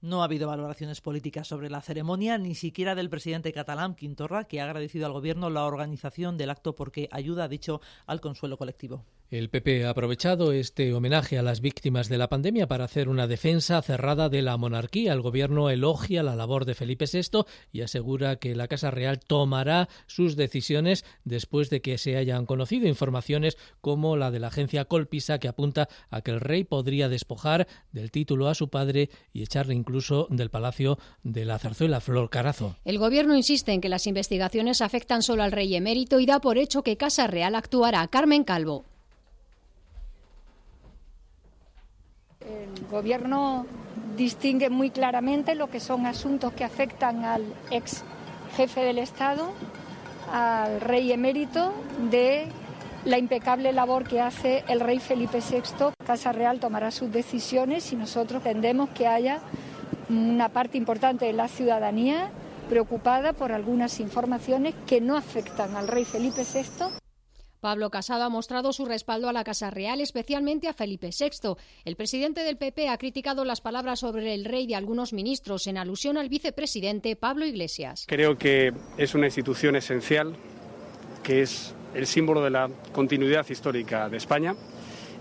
No 0.05 0.21
ha 0.21 0.25
habido 0.25 0.47
valoraciones 0.47 1.01
políticas 1.01 1.47
sobre 1.47 1.67
la 1.67 1.81
ceremonia, 1.81 2.37
ni 2.37 2.53
siquiera 2.53 2.93
del 2.93 3.09
presidente 3.09 3.51
catalán 3.51 3.95
Quintorra, 3.95 4.43
que 4.43 4.61
ha 4.61 4.65
agradecido 4.65 5.07
al 5.07 5.13
Gobierno 5.13 5.49
la 5.49 5.65
organización 5.65 6.37
del 6.37 6.51
acto 6.51 6.75
porque 6.75 7.09
ayuda, 7.11 7.47
dicho, 7.47 7.81
al 8.05 8.21
consuelo 8.21 8.55
colectivo. 8.55 9.03
El 9.31 9.49
PP 9.49 9.85
ha 9.85 9.89
aprovechado 9.89 10.51
este 10.51 10.93
homenaje 10.93 11.39
a 11.39 11.41
las 11.41 11.59
víctimas 11.59 12.09
de 12.09 12.19
la 12.19 12.29
pandemia 12.29 12.67
para 12.67 12.85
hacer 12.85 13.09
una 13.09 13.25
defensa 13.25 13.81
cerrada 13.81 14.29
de 14.29 14.43
la 14.43 14.55
monarquía. 14.55 15.13
El 15.13 15.21
gobierno 15.21 15.71
elogia 15.71 16.21
la 16.21 16.35
labor 16.35 16.65
de 16.65 16.75
Felipe 16.75 17.05
VI 17.11 17.43
y 17.71 17.81
asegura 17.81 18.35
que 18.35 18.53
la 18.53 18.67
Casa 18.67 18.91
Real 18.91 19.19
tomará 19.19 19.89
sus 20.05 20.35
decisiones 20.35 21.05
después 21.23 21.71
de 21.71 21.81
que 21.81 21.97
se 21.97 22.17
hayan 22.17 22.45
conocido 22.45 22.87
informaciones 22.87 23.57
como 23.81 24.15
la 24.15 24.29
de 24.29 24.39
la 24.39 24.49
agencia 24.49 24.85
Colpisa 24.85 25.39
que 25.39 25.47
apunta 25.47 25.89
a 26.11 26.21
que 26.21 26.29
el 26.29 26.39
rey 26.39 26.63
podría 26.63 27.09
despojar 27.09 27.67
del 27.91 28.11
título 28.11 28.47
a 28.47 28.53
su 28.53 28.69
padre 28.69 29.09
y 29.33 29.41
echarle 29.41 29.73
incluso 29.73 29.94
del 30.29 30.49
palacio 30.49 30.97
de 31.23 31.45
la 31.45 31.57
zarzuela 31.57 32.01
Flor 32.01 32.29
Carazo. 32.29 32.75
El 32.83 32.99
gobierno 32.99 33.35
insiste 33.35 33.71
en 33.71 33.81
que 33.81 33.89
las 33.89 34.07
investigaciones 34.07 34.81
afectan 34.81 35.21
solo 35.21 35.43
al 35.43 35.51
rey 35.51 35.75
emérito 35.75 36.19
y 36.19 36.25
da 36.25 36.39
por 36.39 36.57
hecho 36.57 36.83
que 36.83 36.97
Casa 36.97 37.27
Real 37.27 37.55
actuará. 37.55 38.07
Carmen 38.07 38.43
Calvo. 38.43 38.85
El 42.41 42.87
Gobierno 42.87 43.65
distingue 44.15 44.69
muy 44.69 44.91
claramente 44.91 45.55
lo 45.55 45.69
que 45.69 45.79
son 45.79 46.05
asuntos 46.05 46.53
que 46.53 46.63
afectan 46.63 47.25
al 47.25 47.43
ex 47.71 48.03
jefe 48.55 48.81
del 48.81 48.99
Estado, 48.99 49.51
al 50.31 50.81
rey 50.81 51.11
emérito, 51.11 51.73
de 52.11 52.47
la 53.05 53.17
impecable 53.19 53.71
labor 53.71 54.07
que 54.07 54.19
hace 54.19 54.63
el 54.67 54.79
rey 54.79 54.99
Felipe 54.99 55.39
VI. 55.39 55.93
Casa 56.05 56.31
Real 56.31 56.59
tomará 56.59 56.91
sus 56.91 57.11
decisiones 57.11 57.91
y 57.93 57.95
nosotros 57.95 58.45
entendemos 58.45 58.89
que 58.89 59.07
haya 59.07 59.39
una 60.09 60.49
parte 60.49 60.77
importante 60.77 61.25
de 61.25 61.33
la 61.33 61.47
ciudadanía 61.47 62.31
preocupada 62.69 63.33
por 63.33 63.51
algunas 63.51 63.99
informaciones 63.99 64.75
que 64.87 65.01
no 65.01 65.17
afectan 65.17 65.75
al 65.75 65.87
rey 65.87 66.05
Felipe 66.05 66.41
VI. 66.41 66.97
Pablo 67.59 67.89
Casado 67.89 68.23
ha 68.23 68.29
mostrado 68.29 68.73
su 68.73 68.85
respaldo 68.85 69.27
a 69.27 69.33
la 69.33 69.43
Casa 69.43 69.71
Real, 69.71 69.99
especialmente 69.99 70.67
a 70.67 70.73
Felipe 70.73 71.09
VI. 71.09 71.55
El 71.83 71.95
presidente 71.95 72.41
del 72.41 72.57
PP 72.57 72.89
ha 72.89 72.97
criticado 72.99 73.43
las 73.43 73.59
palabras 73.59 74.01
sobre 74.01 74.35
el 74.35 74.45
rey 74.45 74.67
de 74.67 74.75
algunos 74.75 75.13
ministros 75.13 75.65
en 75.65 75.77
alusión 75.77 76.17
al 76.17 76.29
vicepresidente 76.29 77.15
Pablo 77.15 77.45
Iglesias. 77.45 78.05
Creo 78.07 78.37
que 78.37 78.71
es 78.97 79.15
una 79.15 79.25
institución 79.25 79.75
esencial, 79.75 80.35
que 81.23 81.41
es 81.41 81.73
el 81.95 82.05
símbolo 82.05 82.43
de 82.43 82.51
la 82.51 82.69
continuidad 82.91 83.49
histórica 83.49 84.09
de 84.09 84.17
España 84.17 84.55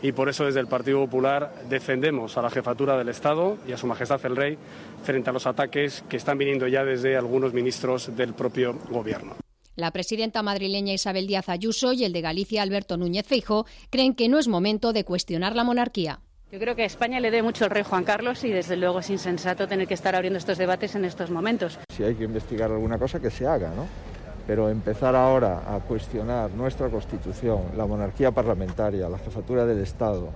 y 0.05 0.13
por 0.13 0.29
eso 0.29 0.45
desde 0.45 0.61
el 0.61 0.67
Partido 0.67 1.01
Popular 1.01 1.51
defendemos 1.71 2.37
a 2.37 2.43
la 2.43 2.51
jefatura 2.51 2.99
del 2.99 3.09
Estado 3.09 3.57
y 3.67 3.73
a 3.73 3.79
Su 3.79 3.87
Majestad 3.87 4.21
el 4.27 4.37
Rey 4.37 4.59
frente 5.03 5.31
a 5.31 5.33
los 5.33 5.47
ataques 5.47 6.05
que 6.11 6.19
están 6.19 6.37
viniendo 6.37 6.69
ya 6.69 6.85
desde 6.85 7.17
algunos 7.17 7.55
ministros 7.55 8.15
del 8.15 8.35
propio 8.35 8.79
Gobierno. 8.91 9.37
La 9.77 9.93
presidenta 9.93 10.43
madrileña 10.43 10.93
Isabel 10.93 11.27
Díaz 11.27 11.49
Ayuso 11.49 11.95
y 11.95 12.05
el 12.05 12.13
de 12.13 12.21
Galicia 12.21 12.61
Alberto 12.61 12.99
Núñez 12.99 13.27
Feijo 13.27 13.65
creen 13.89 14.15
que 14.15 14.29
no 14.29 14.39
es 14.39 14.47
momento 14.47 14.93
de 14.93 15.05
cuestionar 15.05 15.57
la 15.57 15.65
monarquía. 15.65 16.21
Yo 16.53 16.59
creo 16.59 16.77
que 16.77 16.83
a 16.83 16.87
España 16.87 17.19
le 17.19 17.31
dé 17.31 17.43
mucho 17.43 17.65
el 17.65 17.71
rey 17.71 17.83
Juan 17.83 18.05
Carlos 18.05 18.45
y 18.45 18.51
desde 18.51 18.77
luego 18.77 18.99
es 18.99 19.09
insensato 19.09 19.67
tener 19.67 19.89
que 19.89 19.95
estar 19.95 20.15
abriendo 20.15 20.39
estos 20.39 20.59
debates 20.59 20.95
en 20.97 21.07
estos 21.07 21.31
momentos. 21.31 21.79
Si 21.89 22.05
hay 22.05 22.15
que 22.15 22.25
investigar 22.25 22.71
alguna 22.71 22.99
cosa, 22.99 23.19
que 23.19 23.31
se 23.31 23.47
haga, 23.47 23.71
¿no? 23.71 23.89
Pero 24.47 24.69
empezar 24.69 25.17
ahora 25.17 25.63
a 25.75 25.81
cuestionar 25.81 26.51
nuestra 26.51 26.89
Constitución, 26.91 27.73
la 27.77 27.87
monarquía 27.87 28.31
parlamentaria, 28.31 29.09
la 29.09 29.19
jefatura 29.19 29.65
del 29.65 29.81
Estado, 29.81 30.31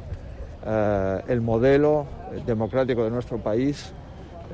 eh, 0.65 1.21
el 1.29 1.41
modelo 1.41 2.07
democrático 2.47 3.05
de 3.05 3.11
nuestro 3.11 3.39
país, 3.39 3.93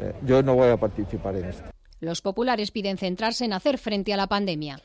eh, 0.01 0.13
yo 0.27 0.43
no 0.43 0.55
voy 0.55 0.71
a 0.71 0.77
participar 0.77 1.37
en 1.37 1.45
esto. 1.47 1.65
Los 2.01 2.21
populares 2.21 2.71
piden 2.71 2.99
centrarse 2.99 3.45
en 3.45 3.53
hacer 3.53 3.79
frente 3.79 4.13
a 4.13 4.17
la 4.17 4.27
pandemia. 4.27 4.81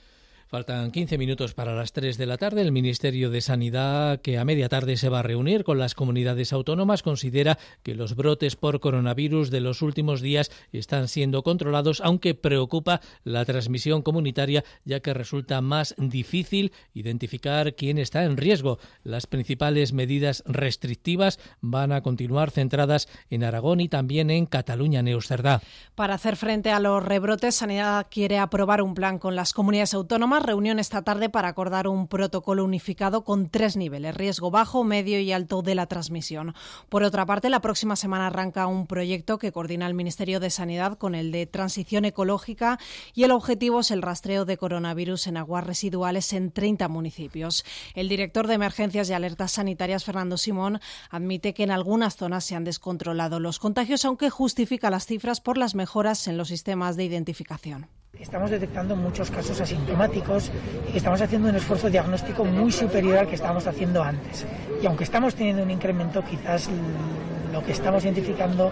Faltan 0.50 0.90
15 0.90 1.20
minutos 1.20 1.54
para 1.54 1.76
las 1.76 1.94
3 1.94 2.18
de 2.18 2.26
la 2.26 2.40
tarde. 2.40 2.64
El 2.64 2.72
Ministerio 2.72 3.30
de 3.30 3.40
Sanidad, 3.40 4.20
que 4.20 4.40
a 4.40 4.46
media 4.46 4.68
tarde 4.68 4.98
se 4.98 5.08
va 5.08 5.20
a 5.20 5.22
reunir 5.22 5.64
con 5.64 5.78
las 5.78 5.94
comunidades 5.94 6.54
autónomas, 6.54 7.04
considera 7.04 7.60
que 7.84 7.94
los 7.94 8.16
brotes 8.16 8.56
por 8.56 8.80
coronavirus 8.80 9.52
de 9.52 9.60
los 9.60 9.84
últimos 9.84 10.22
días 10.22 10.50
están 10.72 11.08
siendo 11.08 11.44
controlados, 11.44 12.02
aunque 12.02 12.34
preocupa 12.34 13.00
la 13.24 13.46
transmisión 13.46 14.02
comunitaria, 14.02 14.64
ya 14.86 15.02
que 15.02 15.14
resulta 15.14 15.62
más 15.62 15.94
difícil 16.00 16.74
identificar 16.96 17.76
quién 17.76 18.00
está 18.00 18.24
en 18.24 18.36
riesgo. 18.36 18.80
Las 19.04 19.28
principales 19.28 19.94
medidas 19.94 20.42
restrictivas 20.48 21.40
van 21.62 21.92
a 21.92 22.02
continuar 22.02 22.50
centradas 22.50 23.08
en 23.30 23.44
Aragón 23.44 23.82
y 23.82 23.88
también 23.88 24.32
en 24.32 24.48
Cataluña, 24.48 25.04
Neusterdá. 25.04 25.62
Para 25.94 26.16
hacer 26.16 26.38
frente 26.38 26.72
a 26.72 26.80
los 26.80 27.06
rebrotes, 27.06 27.54
Sanidad 27.54 28.08
quiere 28.10 28.40
aprobar 28.40 28.82
un 28.82 28.96
plan 28.96 29.20
con 29.20 29.36
las 29.36 29.54
comunidades 29.54 29.94
autónomas 29.94 30.39
reunión 30.40 30.80
esta 30.80 31.02
tarde 31.02 31.30
para 31.30 31.48
acordar 31.48 31.88
un 31.88 32.08
protocolo 32.08 32.64
unificado 32.64 33.24
con 33.24 33.50
tres 33.50 33.78
niveles, 33.78 34.16
riesgo 34.16 34.52
bajo, 34.52 34.84
medio 34.84 35.20
y 35.20 35.32
alto 35.32 35.62
de 35.62 35.76
la 35.76 35.86
transmisión. 35.86 36.56
Por 36.90 37.04
otra 37.04 37.26
parte, 37.26 37.50
la 37.50 37.62
próxima 37.62 37.96
semana 37.96 38.28
arranca 38.28 38.68
un 38.68 38.88
proyecto 38.88 39.38
que 39.38 39.52
coordina 39.52 39.88
el 39.88 39.94
Ministerio 39.94 40.40
de 40.40 40.50
Sanidad 40.50 40.98
con 40.98 41.16
el 41.16 41.32
de 41.32 41.46
Transición 41.46 42.06
Ecológica 42.06 42.80
y 43.14 43.24
el 43.24 43.32
objetivo 43.32 43.82
es 43.82 43.92
el 43.92 44.02
rastreo 44.02 44.46
de 44.46 44.58
coronavirus 44.58 45.28
en 45.28 45.38
aguas 45.38 45.66
residuales 45.66 46.34
en 46.34 46.52
30 46.52 46.88
municipios. 46.88 47.66
El 47.94 48.10
director 48.10 48.48
de 48.48 48.56
Emergencias 48.56 49.10
y 49.10 49.14
Alertas 49.14 49.52
Sanitarias, 49.52 50.04
Fernando 50.04 50.38
Simón, 50.38 50.80
admite 51.10 51.54
que 51.54 51.64
en 51.64 51.72
algunas 51.72 52.16
zonas 52.16 52.46
se 52.46 52.56
han 52.56 52.64
descontrolado 52.64 53.40
los 53.40 53.60
contagios, 53.60 54.06
aunque 54.06 54.30
justifica 54.30 54.90
las 54.90 55.06
cifras 55.06 55.42
por 55.42 55.58
las 55.58 55.76
mejoras 55.76 56.28
en 56.28 56.38
los 56.38 56.48
sistemas 56.48 56.96
de 56.96 57.06
identificación. 57.06 57.88
Estamos 58.18 58.52
detectando 58.52 58.96
muchos 58.96 59.32
casos 59.32 59.62
asintomáticos 59.62 60.52
y 60.94 60.98
estamos 60.98 61.22
haciendo 61.22 61.50
un 61.50 61.56
esfuerzo 61.56 61.90
diagnóstico 61.90 62.44
muy 62.44 62.72
superior 62.72 63.18
al 63.18 63.28
que 63.28 63.36
estábamos 63.36 63.66
haciendo 63.66 64.04
antes. 64.04 64.46
Y 64.82 64.86
aunque 64.88 65.04
estamos 65.04 65.36
teniendo 65.36 65.64
un 65.64 65.72
incremento, 65.72 66.24
quizás 66.24 66.70
lo 67.54 67.64
que 67.64 67.72
estamos 67.72 68.04
identificando 68.04 68.72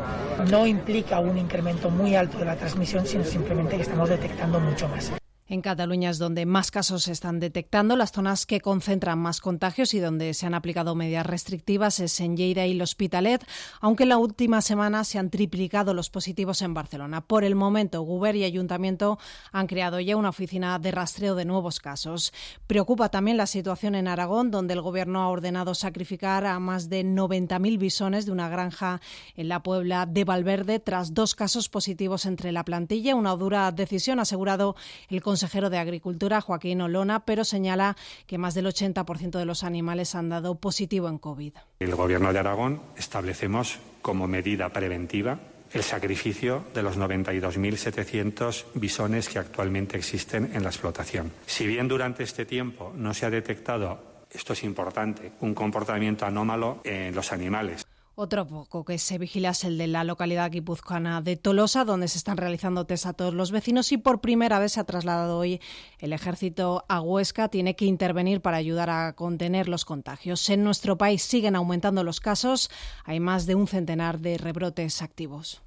no 0.50 0.68
implica 0.68 1.20
un 1.20 1.38
incremento 1.38 1.90
muy 1.90 2.16
alto 2.16 2.40
de 2.40 2.46
la 2.46 2.56
transmisión, 2.56 3.06
sino 3.06 3.24
simplemente 3.24 3.78
que 3.78 3.84
estamos 3.84 4.10
detectando 4.10 4.60
mucho 4.60 4.88
más. 4.90 5.12
En 5.50 5.62
Cataluña 5.62 6.10
es 6.10 6.18
donde 6.18 6.46
más 6.46 6.72
casos 6.72 7.04
se 7.04 7.14
están 7.14 7.40
detectando. 7.40 7.96
Las 7.96 8.12
zonas 8.12 8.46
que 8.46 8.60
concentran 8.60 9.18
más 9.18 9.40
contagios 9.40 9.94
y 9.94 10.00
donde 10.00 10.34
se 10.34 10.46
han 10.46 10.54
aplicado 10.54 10.94
medidas 10.94 11.26
restrictivas 11.26 12.02
es 12.02 12.20
en 12.20 12.36
Lleida 12.36 12.66
y 12.66 12.72
el 12.72 12.82
Hospitalet, 12.82 13.46
aunque 13.80 14.04
en 14.04 14.10
la 14.10 14.18
última 14.18 14.62
semana 14.62 15.06
se 15.06 15.20
han 15.20 15.30
triplicado 15.30 15.94
los 15.94 16.10
positivos 16.10 16.62
en 16.62 16.74
Barcelona. 16.74 17.22
Por 17.22 17.46
el 17.46 17.56
momento, 17.56 18.02
Guber 18.02 18.36
y 18.36 18.44
Ayuntamiento 18.44 19.20
han 19.54 19.68
creado 19.68 20.02
ya 20.02 20.18
una 20.18 20.30
oficina 20.30 20.80
de 20.80 20.92
rastreo 20.92 21.34
de 21.34 21.46
nuevos 21.46 21.80
casos. 21.80 22.34
Preocupa 22.68 23.08
también 23.08 23.38
la 23.38 23.48
situación 23.48 23.96
en 23.96 24.10
Aragón, 24.10 24.52
donde 24.52 24.74
el 24.74 24.82
Gobierno 24.82 25.22
ha 25.22 25.30
ordenado 25.30 25.76
sacrificar 25.76 26.46
a 26.46 26.60
más 26.60 26.90
de 26.90 27.06
90.000 27.06 27.78
bisones 27.78 28.26
de 28.26 28.34
una 28.34 28.50
granja 28.50 29.00
en 29.38 29.48
la 29.48 29.64
Puebla 29.64 30.08
de 30.08 30.26
Valverde 30.26 30.82
tras 30.82 31.14
dos 31.14 31.36
casos 31.36 31.70
positivos 31.70 32.26
entre 32.26 32.52
la 32.52 32.66
plantilla. 32.66 33.16
Una 33.16 33.34
dura 33.38 33.72
decisión, 33.72 34.20
ha 34.20 34.24
asegurado 34.24 34.76
el 35.08 35.22
consejero 35.38 35.70
de 35.70 35.78
Agricultura, 35.78 36.42
Joaquín 36.42 36.82
Olona, 36.82 37.24
pero 37.24 37.46
señala 37.46 37.96
que 38.26 38.40
más 38.40 38.56
del 38.56 38.66
80% 38.66 39.38
de 39.38 39.46
los 39.46 39.64
animales 39.64 40.16
han 40.16 40.30
dado 40.30 40.56
positivo 40.56 41.10
en 41.10 41.20
COVID. 41.20 41.54
El 41.80 41.94
Gobierno 41.94 42.34
de 42.34 42.40
Aragón 42.40 42.82
establecemos 42.98 43.78
como 44.02 44.28
medida 44.28 44.70
preventiva 44.70 45.38
el 45.74 45.84
sacrificio 45.84 46.64
de 46.74 46.82
los 46.82 46.98
92.700 46.98 48.66
bisones 48.74 49.30
que 49.30 49.38
actualmente 49.38 49.96
existen 49.96 50.56
en 50.56 50.64
la 50.64 50.70
explotación. 50.70 51.32
Si 51.46 51.68
bien 51.68 51.88
durante 51.88 52.24
este 52.24 52.48
tiempo 52.48 52.92
no 52.96 53.14
se 53.14 53.28
ha 53.28 53.30
detectado, 53.30 54.26
esto 54.32 54.54
es 54.54 54.64
importante, 54.64 55.34
un 55.42 55.54
comportamiento 55.54 56.26
anómalo 56.26 56.82
en 56.84 57.14
los 57.14 57.32
animales, 57.32 57.86
otro 58.20 58.48
poco 58.48 58.84
que 58.84 58.98
se 58.98 59.20
vigila 59.20 59.52
es 59.52 59.64
el 59.64 59.78
de 59.78 59.86
la 59.86 60.04
localidad 60.04 60.50
guipuzcoana 60.50 61.22
de 61.22 61.36
Tolosa, 61.36 61.86
donde 61.86 62.08
se 62.08 62.18
están 62.18 62.38
realizando 62.38 62.86
test 62.86 63.06
a 63.06 63.14
todos 63.14 63.34
los 63.34 63.52
vecinos 63.52 63.92
y 63.92 63.98
por 63.98 64.22
primera 64.22 64.58
vez 64.58 64.72
se 64.74 64.80
ha 64.80 64.86
trasladado 64.86 65.38
hoy 65.38 65.62
el 66.00 66.14
ejército 66.14 66.84
a 66.90 67.00
Huesca. 67.00 67.50
Tiene 67.50 67.76
que 67.76 67.86
intervenir 67.86 68.42
para 68.42 68.58
ayudar 68.58 68.90
a 68.90 69.14
contener 69.14 69.70
los 69.70 69.86
contagios. 69.86 70.50
En 70.50 70.64
nuestro 70.64 70.98
país 70.98 71.22
siguen 71.22 71.56
aumentando 71.56 72.04
los 72.04 72.20
casos. 72.20 72.72
Hay 73.06 73.20
más 73.20 73.46
de 73.46 73.54
un 73.54 73.68
centenar 73.68 74.20
de 74.20 74.40
rebrotes 74.40 75.04
activos. 75.04 75.62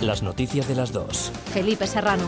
Las 0.00 0.22
noticias 0.22 0.66
de 0.66 0.76
las 0.76 0.92
dos. 0.92 1.30
Felipe 1.52 1.86
Serrano. 1.86 2.26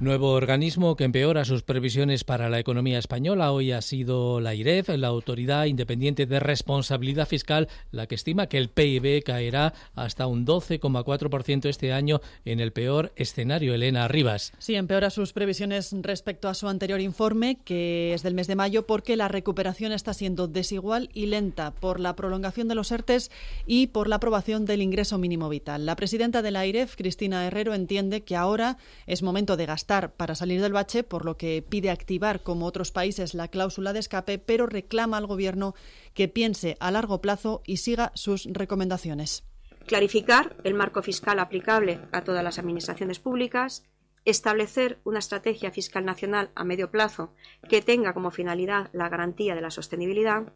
Nuevo 0.00 0.32
organismo 0.32 0.96
que 0.96 1.04
empeora 1.04 1.44
sus 1.44 1.62
previsiones 1.62 2.24
para 2.24 2.48
la 2.48 2.58
economía 2.58 2.98
española 2.98 3.52
hoy 3.52 3.70
ha 3.70 3.80
sido 3.80 4.40
la 4.40 4.52
IREF, 4.52 4.88
la 4.88 5.06
Autoridad 5.06 5.66
Independiente 5.66 6.26
de 6.26 6.40
Responsabilidad 6.40 7.28
Fiscal, 7.28 7.68
la 7.92 8.08
que 8.08 8.16
estima 8.16 8.48
que 8.48 8.58
el 8.58 8.70
PIB 8.70 9.22
caerá 9.22 9.72
hasta 9.94 10.26
un 10.26 10.44
12,4% 10.44 11.68
este 11.68 11.92
año 11.92 12.20
en 12.44 12.58
el 12.58 12.72
peor 12.72 13.12
escenario. 13.14 13.72
Elena 13.72 14.08
Rivas. 14.08 14.52
Sí, 14.58 14.74
empeora 14.74 15.10
sus 15.10 15.32
previsiones 15.32 15.94
respecto 16.02 16.48
a 16.48 16.54
su 16.54 16.66
anterior 16.66 17.00
informe, 17.00 17.58
que 17.64 18.14
es 18.14 18.24
del 18.24 18.34
mes 18.34 18.48
de 18.48 18.56
mayo, 18.56 18.88
porque 18.88 19.16
la 19.16 19.28
recuperación 19.28 19.92
está 19.92 20.12
siendo 20.12 20.48
desigual 20.48 21.08
y 21.14 21.26
lenta 21.26 21.70
por 21.70 22.00
la 22.00 22.16
prolongación 22.16 22.66
de 22.66 22.74
los 22.74 22.90
ERTES 22.90 23.30
y 23.64 23.86
por 23.86 24.08
la 24.08 24.16
aprobación 24.16 24.66
del 24.66 24.82
ingreso 24.82 25.18
mínimo 25.18 25.48
vital. 25.48 25.86
La 25.86 25.94
presidenta 25.94 26.42
de 26.42 26.50
la 26.50 26.66
IREF, 26.66 26.96
Cristina 26.96 27.46
Herrero, 27.46 27.74
entiende 27.74 28.22
que 28.22 28.34
ahora 28.34 28.76
es 29.06 29.22
momento 29.22 29.56
de 29.56 29.66
gastar 29.66 29.83
para 29.86 30.34
salir 30.34 30.60
del 30.60 30.72
bache, 30.72 31.02
por 31.02 31.24
lo 31.24 31.36
que 31.36 31.62
pide 31.62 31.90
activar, 31.90 32.42
como 32.42 32.66
otros 32.66 32.92
países, 32.92 33.34
la 33.34 33.48
cláusula 33.48 33.92
de 33.92 34.00
escape, 34.00 34.38
pero 34.38 34.66
reclama 34.66 35.16
al 35.16 35.26
Gobierno 35.26 35.74
que 36.14 36.28
piense 36.28 36.76
a 36.80 36.90
largo 36.90 37.20
plazo 37.20 37.62
y 37.66 37.78
siga 37.78 38.12
sus 38.14 38.46
recomendaciones. 38.46 39.44
Clarificar 39.86 40.56
el 40.64 40.74
marco 40.74 41.02
fiscal 41.02 41.38
aplicable 41.38 42.00
a 42.12 42.22
todas 42.22 42.42
las 42.42 42.58
administraciones 42.58 43.18
públicas, 43.18 43.84
establecer 44.24 44.98
una 45.04 45.18
estrategia 45.18 45.70
fiscal 45.70 46.04
nacional 46.04 46.50
a 46.54 46.64
medio 46.64 46.90
plazo 46.90 47.34
que 47.68 47.82
tenga 47.82 48.14
como 48.14 48.30
finalidad 48.30 48.88
la 48.92 49.08
garantía 49.08 49.54
de 49.54 49.60
la 49.60 49.70
sostenibilidad 49.70 50.52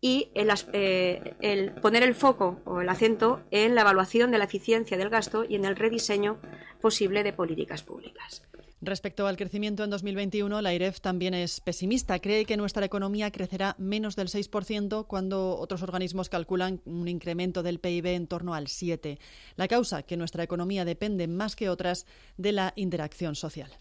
y 0.00 0.30
eh, 0.34 1.34
el, 1.40 1.72
poner 1.72 2.02
el 2.02 2.14
foco 2.14 2.60
o 2.64 2.80
el 2.80 2.88
acento 2.88 3.42
en 3.50 3.74
la 3.74 3.80
evaluación 3.80 4.30
de 4.30 4.38
la 4.38 4.44
eficiencia 4.44 4.96
del 4.96 5.08
gasto 5.08 5.44
y 5.44 5.56
en 5.56 5.64
el 5.64 5.76
rediseño 5.76 6.38
posible 6.78 7.22
de 7.22 7.32
políticas 7.32 7.82
públicas. 7.82 8.42
Respecto 8.80 9.26
al 9.26 9.36
crecimiento 9.36 9.82
en 9.82 9.90
2021, 9.90 10.62
la 10.62 10.72
IREF 10.72 11.00
también 11.00 11.34
es 11.34 11.60
pesimista. 11.60 12.20
Cree 12.20 12.44
que 12.44 12.56
nuestra 12.56 12.86
economía 12.86 13.32
crecerá 13.32 13.74
menos 13.76 14.14
del 14.14 14.28
6% 14.28 15.06
cuando 15.08 15.58
otros 15.58 15.82
organismos 15.82 16.28
calculan 16.28 16.80
un 16.84 17.08
incremento 17.08 17.64
del 17.64 17.80
PIB 17.80 18.06
en 18.06 18.26
torno 18.28 18.54
al 18.54 18.66
7%. 18.66 19.18
La 19.56 19.66
causa, 19.66 20.04
que 20.04 20.16
nuestra 20.16 20.44
economía 20.44 20.84
depende 20.84 21.26
más 21.26 21.56
que 21.56 21.68
otras 21.68 22.06
de 22.36 22.52
la 22.52 22.72
interacción 22.76 23.34
social. 23.34 23.72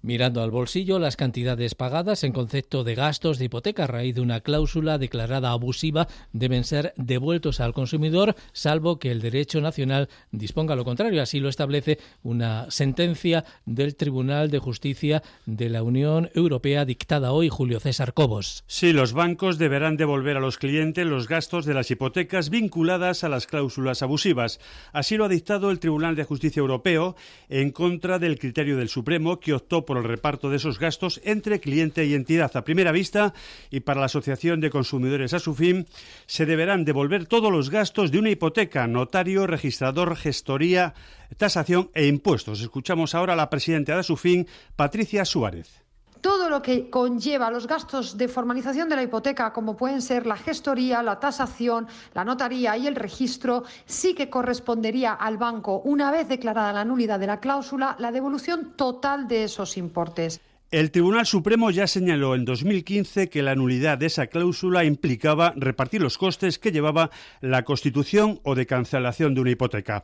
Mirando 0.00 0.42
al 0.42 0.52
bolsillo, 0.52 1.00
las 1.00 1.16
cantidades 1.16 1.74
pagadas 1.74 2.22
en 2.22 2.32
concepto 2.32 2.84
de 2.84 2.94
gastos 2.94 3.36
de 3.38 3.46
hipoteca 3.46 3.82
a 3.82 3.86
raíz 3.88 4.14
de 4.14 4.20
una 4.20 4.40
cláusula 4.40 4.96
declarada 4.96 5.50
abusiva 5.50 6.06
deben 6.32 6.62
ser 6.62 6.94
devueltos 6.96 7.58
al 7.58 7.74
consumidor, 7.74 8.36
salvo 8.52 9.00
que 9.00 9.10
el 9.10 9.20
derecho 9.20 9.60
nacional 9.60 10.08
disponga 10.30 10.76
lo 10.76 10.84
contrario. 10.84 11.20
Así 11.20 11.40
lo 11.40 11.48
establece 11.48 11.98
una 12.22 12.70
sentencia 12.70 13.44
del 13.66 13.96
Tribunal 13.96 14.52
de 14.52 14.60
Justicia 14.60 15.24
de 15.46 15.68
la 15.68 15.82
Unión 15.82 16.30
Europea 16.32 16.84
dictada 16.84 17.32
hoy, 17.32 17.48
Julio 17.48 17.80
César 17.80 18.14
Cobos. 18.14 18.62
Sí, 18.68 18.92
los 18.92 19.12
bancos 19.12 19.58
deberán 19.58 19.96
devolver 19.96 20.36
a 20.36 20.40
los 20.40 20.58
clientes 20.58 21.04
los 21.06 21.26
gastos 21.26 21.66
de 21.66 21.74
las 21.74 21.90
hipotecas 21.90 22.50
vinculadas 22.50 23.24
a 23.24 23.28
las 23.28 23.48
cláusulas 23.48 24.02
abusivas. 24.02 24.60
Así 24.92 25.16
lo 25.16 25.24
ha 25.24 25.28
dictado 25.28 25.72
el 25.72 25.80
Tribunal 25.80 26.14
de 26.14 26.22
Justicia 26.22 26.60
Europeo 26.60 27.16
en 27.48 27.72
contra 27.72 28.20
del 28.20 28.38
criterio 28.38 28.76
del 28.76 28.90
Supremo 28.90 29.40
que 29.40 29.54
optó 29.54 29.87
por 29.88 29.96
el 29.96 30.04
reparto 30.04 30.50
de 30.50 30.58
esos 30.58 30.78
gastos 30.78 31.18
entre 31.24 31.60
cliente 31.60 32.04
y 32.04 32.12
entidad. 32.12 32.54
A 32.58 32.62
primera 32.62 32.92
vista, 32.92 33.32
y 33.70 33.80
para 33.80 34.00
la 34.00 34.06
Asociación 34.06 34.60
de 34.60 34.68
Consumidores 34.68 35.32
a 35.32 35.38
su 35.38 35.54
fin, 35.54 35.86
se 36.26 36.44
deberán 36.44 36.84
devolver 36.84 37.24
todos 37.24 37.50
los 37.50 37.70
gastos 37.70 38.10
de 38.10 38.18
una 38.18 38.28
hipoteca, 38.28 38.86
notario, 38.86 39.46
registrador, 39.46 40.14
gestoría, 40.14 40.92
tasación 41.38 41.88
e 41.94 42.06
impuestos. 42.06 42.60
Escuchamos 42.60 43.14
ahora 43.14 43.32
a 43.32 43.36
la 43.36 43.48
presidenta 43.48 43.94
de 43.94 44.00
Asufin, 44.00 44.46
Patricia 44.76 45.24
Suárez 45.24 45.87
todo 46.20 46.48
lo 46.48 46.62
que 46.62 46.90
conlleva 46.90 47.50
los 47.50 47.66
gastos 47.66 48.16
de 48.16 48.28
formalización 48.28 48.88
de 48.88 48.96
la 48.96 49.02
hipoteca, 49.02 49.52
como 49.52 49.76
pueden 49.76 50.02
ser 50.02 50.26
la 50.26 50.36
gestoría, 50.36 51.02
la 51.02 51.20
tasación, 51.20 51.86
la 52.14 52.24
notaría 52.24 52.76
y 52.76 52.86
el 52.86 52.96
registro, 52.96 53.64
sí 53.86 54.14
que 54.14 54.30
correspondería 54.30 55.12
al 55.12 55.38
banco, 55.38 55.80
una 55.84 56.10
vez 56.10 56.28
declarada 56.28 56.72
la 56.72 56.84
nulidad 56.84 57.18
de 57.18 57.26
la 57.26 57.40
cláusula, 57.40 57.96
la 57.98 58.12
devolución 58.12 58.72
total 58.76 59.28
de 59.28 59.44
esos 59.44 59.76
importes. 59.76 60.40
El 60.70 60.90
Tribunal 60.90 61.24
Supremo 61.24 61.70
ya 61.70 61.86
señaló 61.86 62.34
en 62.34 62.44
2015 62.44 63.30
que 63.30 63.40
la 63.40 63.54
nulidad 63.54 63.96
de 63.96 64.04
esa 64.04 64.26
cláusula 64.26 64.84
implicaba 64.84 65.54
repartir 65.56 66.02
los 66.02 66.18
costes 66.18 66.58
que 66.58 66.72
llevaba 66.72 67.08
la 67.40 67.64
constitución 67.64 68.38
o 68.44 68.54
de 68.54 68.66
cancelación 68.66 69.34
de 69.34 69.40
una 69.40 69.50
hipoteca. 69.52 70.02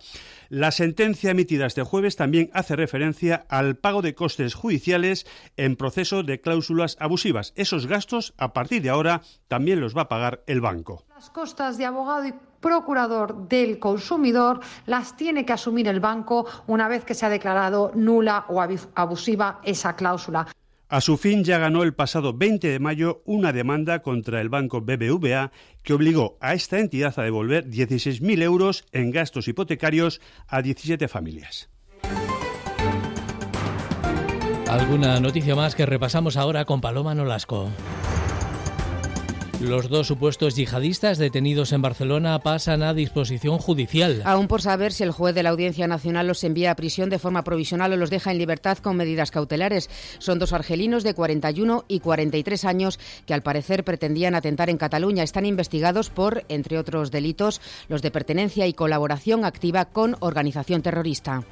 La 0.48 0.70
sentencia 0.70 1.32
emitida 1.32 1.66
este 1.66 1.82
jueves 1.82 2.16
también 2.16 2.48
hace 2.54 2.76
referencia 2.76 3.44
al 3.50 3.76
pago 3.76 4.00
de 4.00 4.14
costes 4.14 4.54
judiciales 4.54 5.26
en 5.58 5.76
proceso 5.76 6.22
de 6.22 6.40
cláusulas 6.40 6.96
abusivas. 6.98 7.52
Esos 7.56 7.86
gastos, 7.86 8.32
a 8.38 8.54
partir 8.54 8.80
de 8.80 8.88
ahora, 8.88 9.20
también 9.48 9.80
los 9.80 9.94
va 9.94 10.02
a 10.02 10.08
pagar 10.08 10.44
el 10.46 10.62
banco. 10.62 11.04
Las 11.10 11.28
costas 11.28 11.76
de 11.76 11.84
abogado 11.84 12.26
y 12.26 12.32
procurador 12.64 13.46
del 13.46 13.78
consumidor 13.78 14.60
las 14.86 15.18
tiene 15.18 15.44
que 15.44 15.52
asumir 15.52 15.86
el 15.86 16.00
banco 16.00 16.46
una 16.66 16.88
vez 16.88 17.04
que 17.04 17.12
se 17.12 17.26
ha 17.26 17.28
declarado 17.28 17.92
nula 17.94 18.46
o 18.48 18.64
abusiva 18.94 19.60
esa 19.64 19.94
cláusula. 19.94 20.46
A 20.88 21.00
su 21.02 21.18
fin 21.18 21.44
ya 21.44 21.58
ganó 21.58 21.82
el 21.82 21.92
pasado 21.92 22.32
20 22.32 22.66
de 22.68 22.78
mayo 22.78 23.22
una 23.26 23.52
demanda 23.52 24.00
contra 24.00 24.40
el 24.40 24.48
banco 24.48 24.80
BBVA 24.80 25.52
que 25.82 25.92
obligó 25.92 26.38
a 26.40 26.54
esta 26.54 26.78
entidad 26.78 27.12
a 27.18 27.22
devolver 27.22 27.68
16.000 27.68 28.42
euros 28.42 28.86
en 28.92 29.10
gastos 29.10 29.46
hipotecarios 29.46 30.22
a 30.48 30.62
17 30.62 31.06
familias. 31.08 31.68
Alguna 34.70 35.20
noticia 35.20 35.54
más 35.54 35.74
que 35.74 35.84
repasamos 35.84 36.38
ahora 36.38 36.64
con 36.64 36.80
Paloma 36.80 37.14
Nolasco. 37.14 37.68
Los 39.64 39.88
dos 39.88 40.06
supuestos 40.06 40.56
yihadistas 40.56 41.16
detenidos 41.16 41.72
en 41.72 41.80
Barcelona 41.80 42.38
pasan 42.40 42.82
a 42.82 42.92
disposición 42.92 43.56
judicial. 43.56 44.20
Aún 44.26 44.46
por 44.46 44.60
saber 44.60 44.92
si 44.92 45.04
el 45.04 45.10
juez 45.10 45.34
de 45.34 45.42
la 45.42 45.48
Audiencia 45.50 45.86
Nacional 45.86 46.26
los 46.26 46.44
envía 46.44 46.70
a 46.70 46.76
prisión 46.76 47.08
de 47.08 47.18
forma 47.18 47.44
provisional 47.44 47.90
o 47.94 47.96
los 47.96 48.10
deja 48.10 48.30
en 48.30 48.36
libertad 48.36 48.76
con 48.76 48.96
medidas 48.96 49.30
cautelares. 49.30 49.88
Son 50.18 50.38
dos 50.38 50.52
argelinos 50.52 51.02
de 51.02 51.14
41 51.14 51.86
y 51.88 52.00
43 52.00 52.64
años 52.66 53.00
que 53.24 53.32
al 53.32 53.42
parecer 53.42 53.84
pretendían 53.84 54.34
atentar 54.34 54.68
en 54.68 54.76
Cataluña. 54.76 55.24
Están 55.24 55.46
investigados 55.46 56.10
por, 56.10 56.44
entre 56.48 56.78
otros 56.78 57.10
delitos, 57.10 57.62
los 57.88 58.02
de 58.02 58.10
pertenencia 58.10 58.66
y 58.66 58.74
colaboración 58.74 59.46
activa 59.46 59.86
con 59.86 60.16
organización 60.20 60.82
terrorista. 60.82 61.42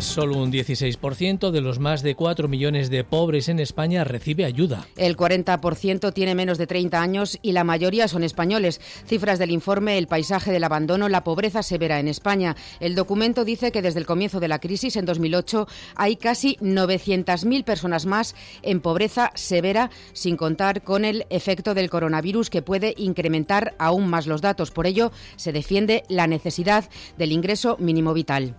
Solo 0.00 0.36
un 0.36 0.52
16% 0.52 1.50
de 1.50 1.60
los 1.62 1.78
más 1.78 2.02
de 2.02 2.14
4 2.14 2.48
millones 2.48 2.90
de 2.90 3.02
pobres 3.02 3.48
en 3.48 3.58
España 3.58 4.04
recibe 4.04 4.44
ayuda. 4.44 4.86
El 4.96 5.16
40% 5.16 6.12
tiene 6.12 6.34
menos 6.34 6.58
de 6.58 6.66
30 6.66 7.00
años 7.00 7.38
y 7.40 7.52
la 7.52 7.64
mayoría 7.64 8.06
son 8.06 8.22
españoles. 8.22 8.80
Cifras 9.06 9.38
del 9.38 9.50
informe 9.50 9.96
El 9.96 10.06
paisaje 10.06 10.52
del 10.52 10.64
abandono, 10.64 11.08
la 11.08 11.24
pobreza 11.24 11.62
severa 11.62 11.98
en 11.98 12.08
España. 12.08 12.56
El 12.78 12.94
documento 12.94 13.44
dice 13.44 13.72
que 13.72 13.80
desde 13.80 14.00
el 14.00 14.06
comienzo 14.06 14.38
de 14.38 14.48
la 14.48 14.58
crisis 14.58 14.96
en 14.96 15.06
2008 15.06 15.66
hay 15.94 16.16
casi 16.16 16.56
900.000 16.56 17.64
personas 17.64 18.04
más 18.04 18.34
en 18.62 18.80
pobreza 18.80 19.32
severa, 19.34 19.90
sin 20.12 20.36
contar 20.36 20.82
con 20.82 21.06
el 21.06 21.24
efecto 21.30 21.72
del 21.72 21.88
coronavirus 21.88 22.50
que 22.50 22.62
puede 22.62 22.94
incrementar 22.98 23.74
aún 23.78 24.08
más 24.08 24.26
los 24.26 24.42
datos. 24.42 24.70
Por 24.70 24.86
ello, 24.86 25.10
se 25.36 25.52
defiende 25.52 26.02
la 26.08 26.26
necesidad 26.26 26.84
del 27.16 27.32
ingreso 27.32 27.76
mínimo 27.78 28.12
vital. 28.12 28.54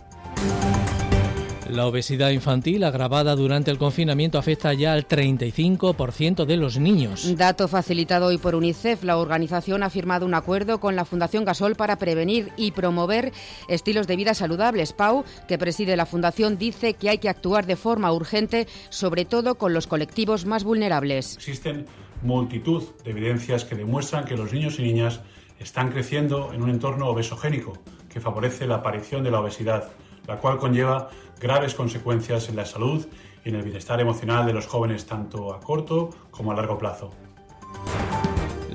La 1.70 1.86
obesidad 1.86 2.30
infantil 2.30 2.84
agravada 2.84 3.36
durante 3.36 3.72
el 3.72 3.78
confinamiento 3.78 4.38
afecta 4.38 4.74
ya 4.74 4.94
al 4.94 5.08
35% 5.08 6.46
de 6.46 6.58
los 6.58 6.78
niños. 6.78 7.36
Dato 7.38 7.68
facilitado 7.68 8.28
hoy 8.28 8.38
por 8.38 8.56
UNICEF, 8.56 9.04
la 9.04 9.18
organización 9.18 9.84
ha 9.84 9.90
firmado 9.90 10.26
un 10.26 10.34
acuerdo 10.34 10.80
con 10.80 10.96
la 10.96 11.06
Fundación 11.06 11.46
Gasol 11.46 11.76
para 11.76 11.98
prevenir 11.98 12.52
y 12.56 12.72
promover 12.72 13.34
estilos 13.68 14.08
de 14.08 14.16
vida 14.16 14.34
saludables. 14.34 14.94
Pau, 14.94 15.26
que 15.48 15.58
preside 15.58 15.98
la 15.98 16.06
fundación, 16.06 16.58
dice 16.58 16.94
que 16.94 17.10
hay 17.10 17.18
que 17.18 17.30
actuar 17.30 17.66
de 17.66 17.76
forma 17.76 18.12
urgente, 18.14 18.68
sobre 18.90 19.26
todo 19.26 19.56
con 19.56 19.74
los 19.74 19.88
colectivos 19.88 20.46
más 20.46 20.64
vulnerables. 20.64 21.36
Existen 21.36 21.86
multitud 22.22 22.84
de 23.04 23.12
evidencias 23.12 23.66
que 23.66 23.76
demuestran 23.76 24.26
que 24.26 24.38
los 24.38 24.54
niños 24.54 24.80
y 24.80 24.84
niñas 24.84 25.22
están 25.60 25.90
creciendo 25.92 26.54
en 26.54 26.64
un 26.64 26.70
entorno 26.70 27.08
obesogénico 27.08 27.74
que 28.10 28.22
favorece 28.22 28.68
la 28.68 28.76
aparición 28.76 29.24
de 29.24 29.32
la 29.32 29.42
obesidad, 29.42 29.90
la 30.28 30.38
cual 30.38 30.58
conlleva 30.58 31.10
graves 31.40 31.74
consecuencias 31.74 32.50
en 32.50 32.56
la 32.56 32.66
salud 32.66 33.06
y 33.44 33.50
en 33.50 33.56
el 33.56 33.64
bienestar 33.64 34.00
emocional 34.00 34.46
de 34.46 34.54
los 34.54 34.68
jóvenes 34.68 35.06
tanto 35.06 35.54
a 35.54 35.60
corto 35.60 36.10
como 36.32 36.52
a 36.52 36.56
largo 36.56 36.78
plazo. 36.78 37.12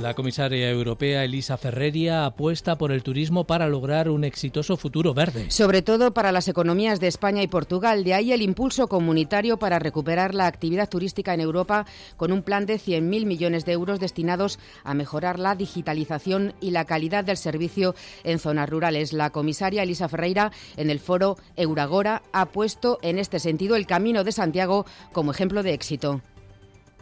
La 0.02 0.14
comisaria 0.14 0.68
europea 0.68 1.22
Elisa 1.22 1.56
Ferreria 1.56 2.26
apuesta 2.26 2.76
por 2.76 2.90
el 2.90 3.04
turismo 3.04 3.44
para 3.44 3.68
lograr 3.68 4.10
un 4.10 4.24
exitoso 4.24 4.76
futuro 4.76 5.14
verde. 5.14 5.48
Sobre 5.48 5.80
todo 5.80 6.12
para 6.12 6.32
las 6.32 6.48
economías 6.48 6.98
de 6.98 7.06
España 7.06 7.40
y 7.40 7.46
Portugal. 7.46 8.02
De 8.02 8.12
ahí 8.12 8.32
el 8.32 8.42
impulso 8.42 8.88
comunitario 8.88 9.60
para 9.60 9.78
recuperar 9.78 10.34
la 10.34 10.48
actividad 10.48 10.88
turística 10.88 11.34
en 11.34 11.40
Europa 11.40 11.86
con 12.16 12.32
un 12.32 12.42
plan 12.42 12.66
de 12.66 12.80
100.000 12.80 13.26
millones 13.26 13.64
de 13.64 13.74
euros 13.74 14.00
destinados 14.00 14.58
a 14.82 14.92
mejorar 14.92 15.38
la 15.38 15.54
digitalización 15.54 16.52
y 16.60 16.72
la 16.72 16.84
calidad 16.84 17.22
del 17.22 17.36
servicio 17.36 17.94
en 18.24 18.40
zonas 18.40 18.68
rurales. 18.68 19.12
La 19.12 19.30
comisaria 19.30 19.84
Elisa 19.84 20.08
Ferreira 20.08 20.50
en 20.76 20.90
el 20.90 20.98
foro 20.98 21.36
Euragora 21.54 22.22
ha 22.32 22.46
puesto 22.46 22.98
en 23.02 23.20
este 23.20 23.38
sentido 23.38 23.76
el 23.76 23.86
Camino 23.86 24.24
de 24.24 24.32
Santiago 24.32 24.84
como 25.12 25.30
ejemplo 25.30 25.62
de 25.62 25.74
éxito. 25.74 26.22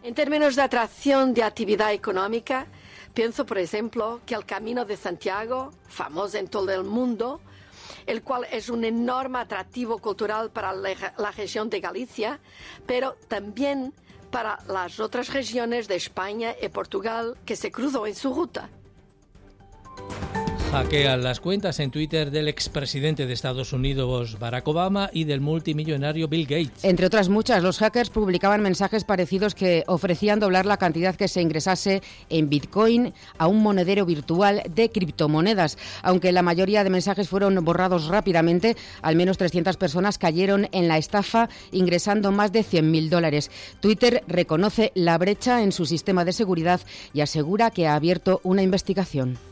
En 0.02 0.14
términos 0.14 0.56
de 0.56 0.62
atracción 0.62 1.32
de 1.34 1.42
actividad 1.42 1.92
económica, 1.92 2.66
Pienso, 3.14 3.44
por 3.44 3.58
ejemplo, 3.58 4.20
que 4.24 4.34
el 4.34 4.44
Camino 4.44 4.84
de 4.84 4.96
Santiago, 4.96 5.72
famoso 5.88 6.38
en 6.38 6.48
todo 6.48 6.70
el 6.70 6.84
mundo, 6.84 7.40
el 8.06 8.22
cual 8.22 8.46
es 8.50 8.68
un 8.68 8.84
enorme 8.84 9.38
atractivo 9.38 9.98
cultural 9.98 10.50
para 10.50 10.72
la 10.72 11.30
región 11.36 11.68
de 11.70 11.80
Galicia, 11.80 12.40
pero 12.86 13.16
también 13.28 13.92
para 14.30 14.58
las 14.68 15.00
otras 15.00 15.32
regiones 15.32 15.88
de 15.88 15.96
España 15.96 16.54
y 16.60 16.68
Portugal 16.68 17.36
que 17.44 17.56
se 17.56 17.72
cruzó 17.72 18.06
en 18.06 18.14
su 18.14 18.32
ruta 18.32 18.70
hackean 20.70 21.24
las 21.24 21.40
cuentas 21.40 21.80
en 21.80 21.90
Twitter 21.90 22.30
del 22.30 22.46
expresidente 22.46 23.26
de 23.26 23.32
Estados 23.32 23.72
Unidos 23.72 24.38
Barack 24.38 24.68
Obama 24.68 25.10
y 25.12 25.24
del 25.24 25.40
multimillonario 25.40 26.28
Bill 26.28 26.46
Gates. 26.46 26.84
Entre 26.84 27.06
otras 27.06 27.28
muchas, 27.28 27.62
los 27.62 27.78
hackers 27.78 28.10
publicaban 28.10 28.62
mensajes 28.62 29.02
parecidos 29.02 29.56
que 29.56 29.82
ofrecían 29.88 30.38
doblar 30.38 30.66
la 30.66 30.76
cantidad 30.76 31.16
que 31.16 31.26
se 31.26 31.42
ingresase 31.42 32.02
en 32.28 32.48
Bitcoin 32.48 33.12
a 33.36 33.48
un 33.48 33.64
monedero 33.64 34.06
virtual 34.06 34.62
de 34.72 34.90
criptomonedas. 34.90 35.76
Aunque 36.02 36.30
la 36.30 36.42
mayoría 36.42 36.84
de 36.84 36.90
mensajes 36.90 37.28
fueron 37.28 37.64
borrados 37.64 38.06
rápidamente, 38.06 38.76
al 39.02 39.16
menos 39.16 39.38
300 39.38 39.76
personas 39.76 40.18
cayeron 40.18 40.68
en 40.70 40.86
la 40.86 40.98
estafa 40.98 41.48
ingresando 41.72 42.30
más 42.30 42.52
de 42.52 42.60
100.000 42.60 43.08
dólares. 43.08 43.50
Twitter 43.80 44.22
reconoce 44.28 44.92
la 44.94 45.18
brecha 45.18 45.64
en 45.64 45.72
su 45.72 45.84
sistema 45.84 46.24
de 46.24 46.32
seguridad 46.32 46.80
y 47.12 47.22
asegura 47.22 47.72
que 47.72 47.88
ha 47.88 47.96
abierto 47.96 48.40
una 48.44 48.62
investigación. 48.62 49.49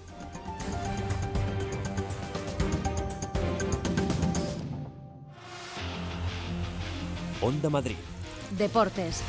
Onda 7.41 7.71
Madrid. 7.71 7.97
Deportes. 8.59 9.23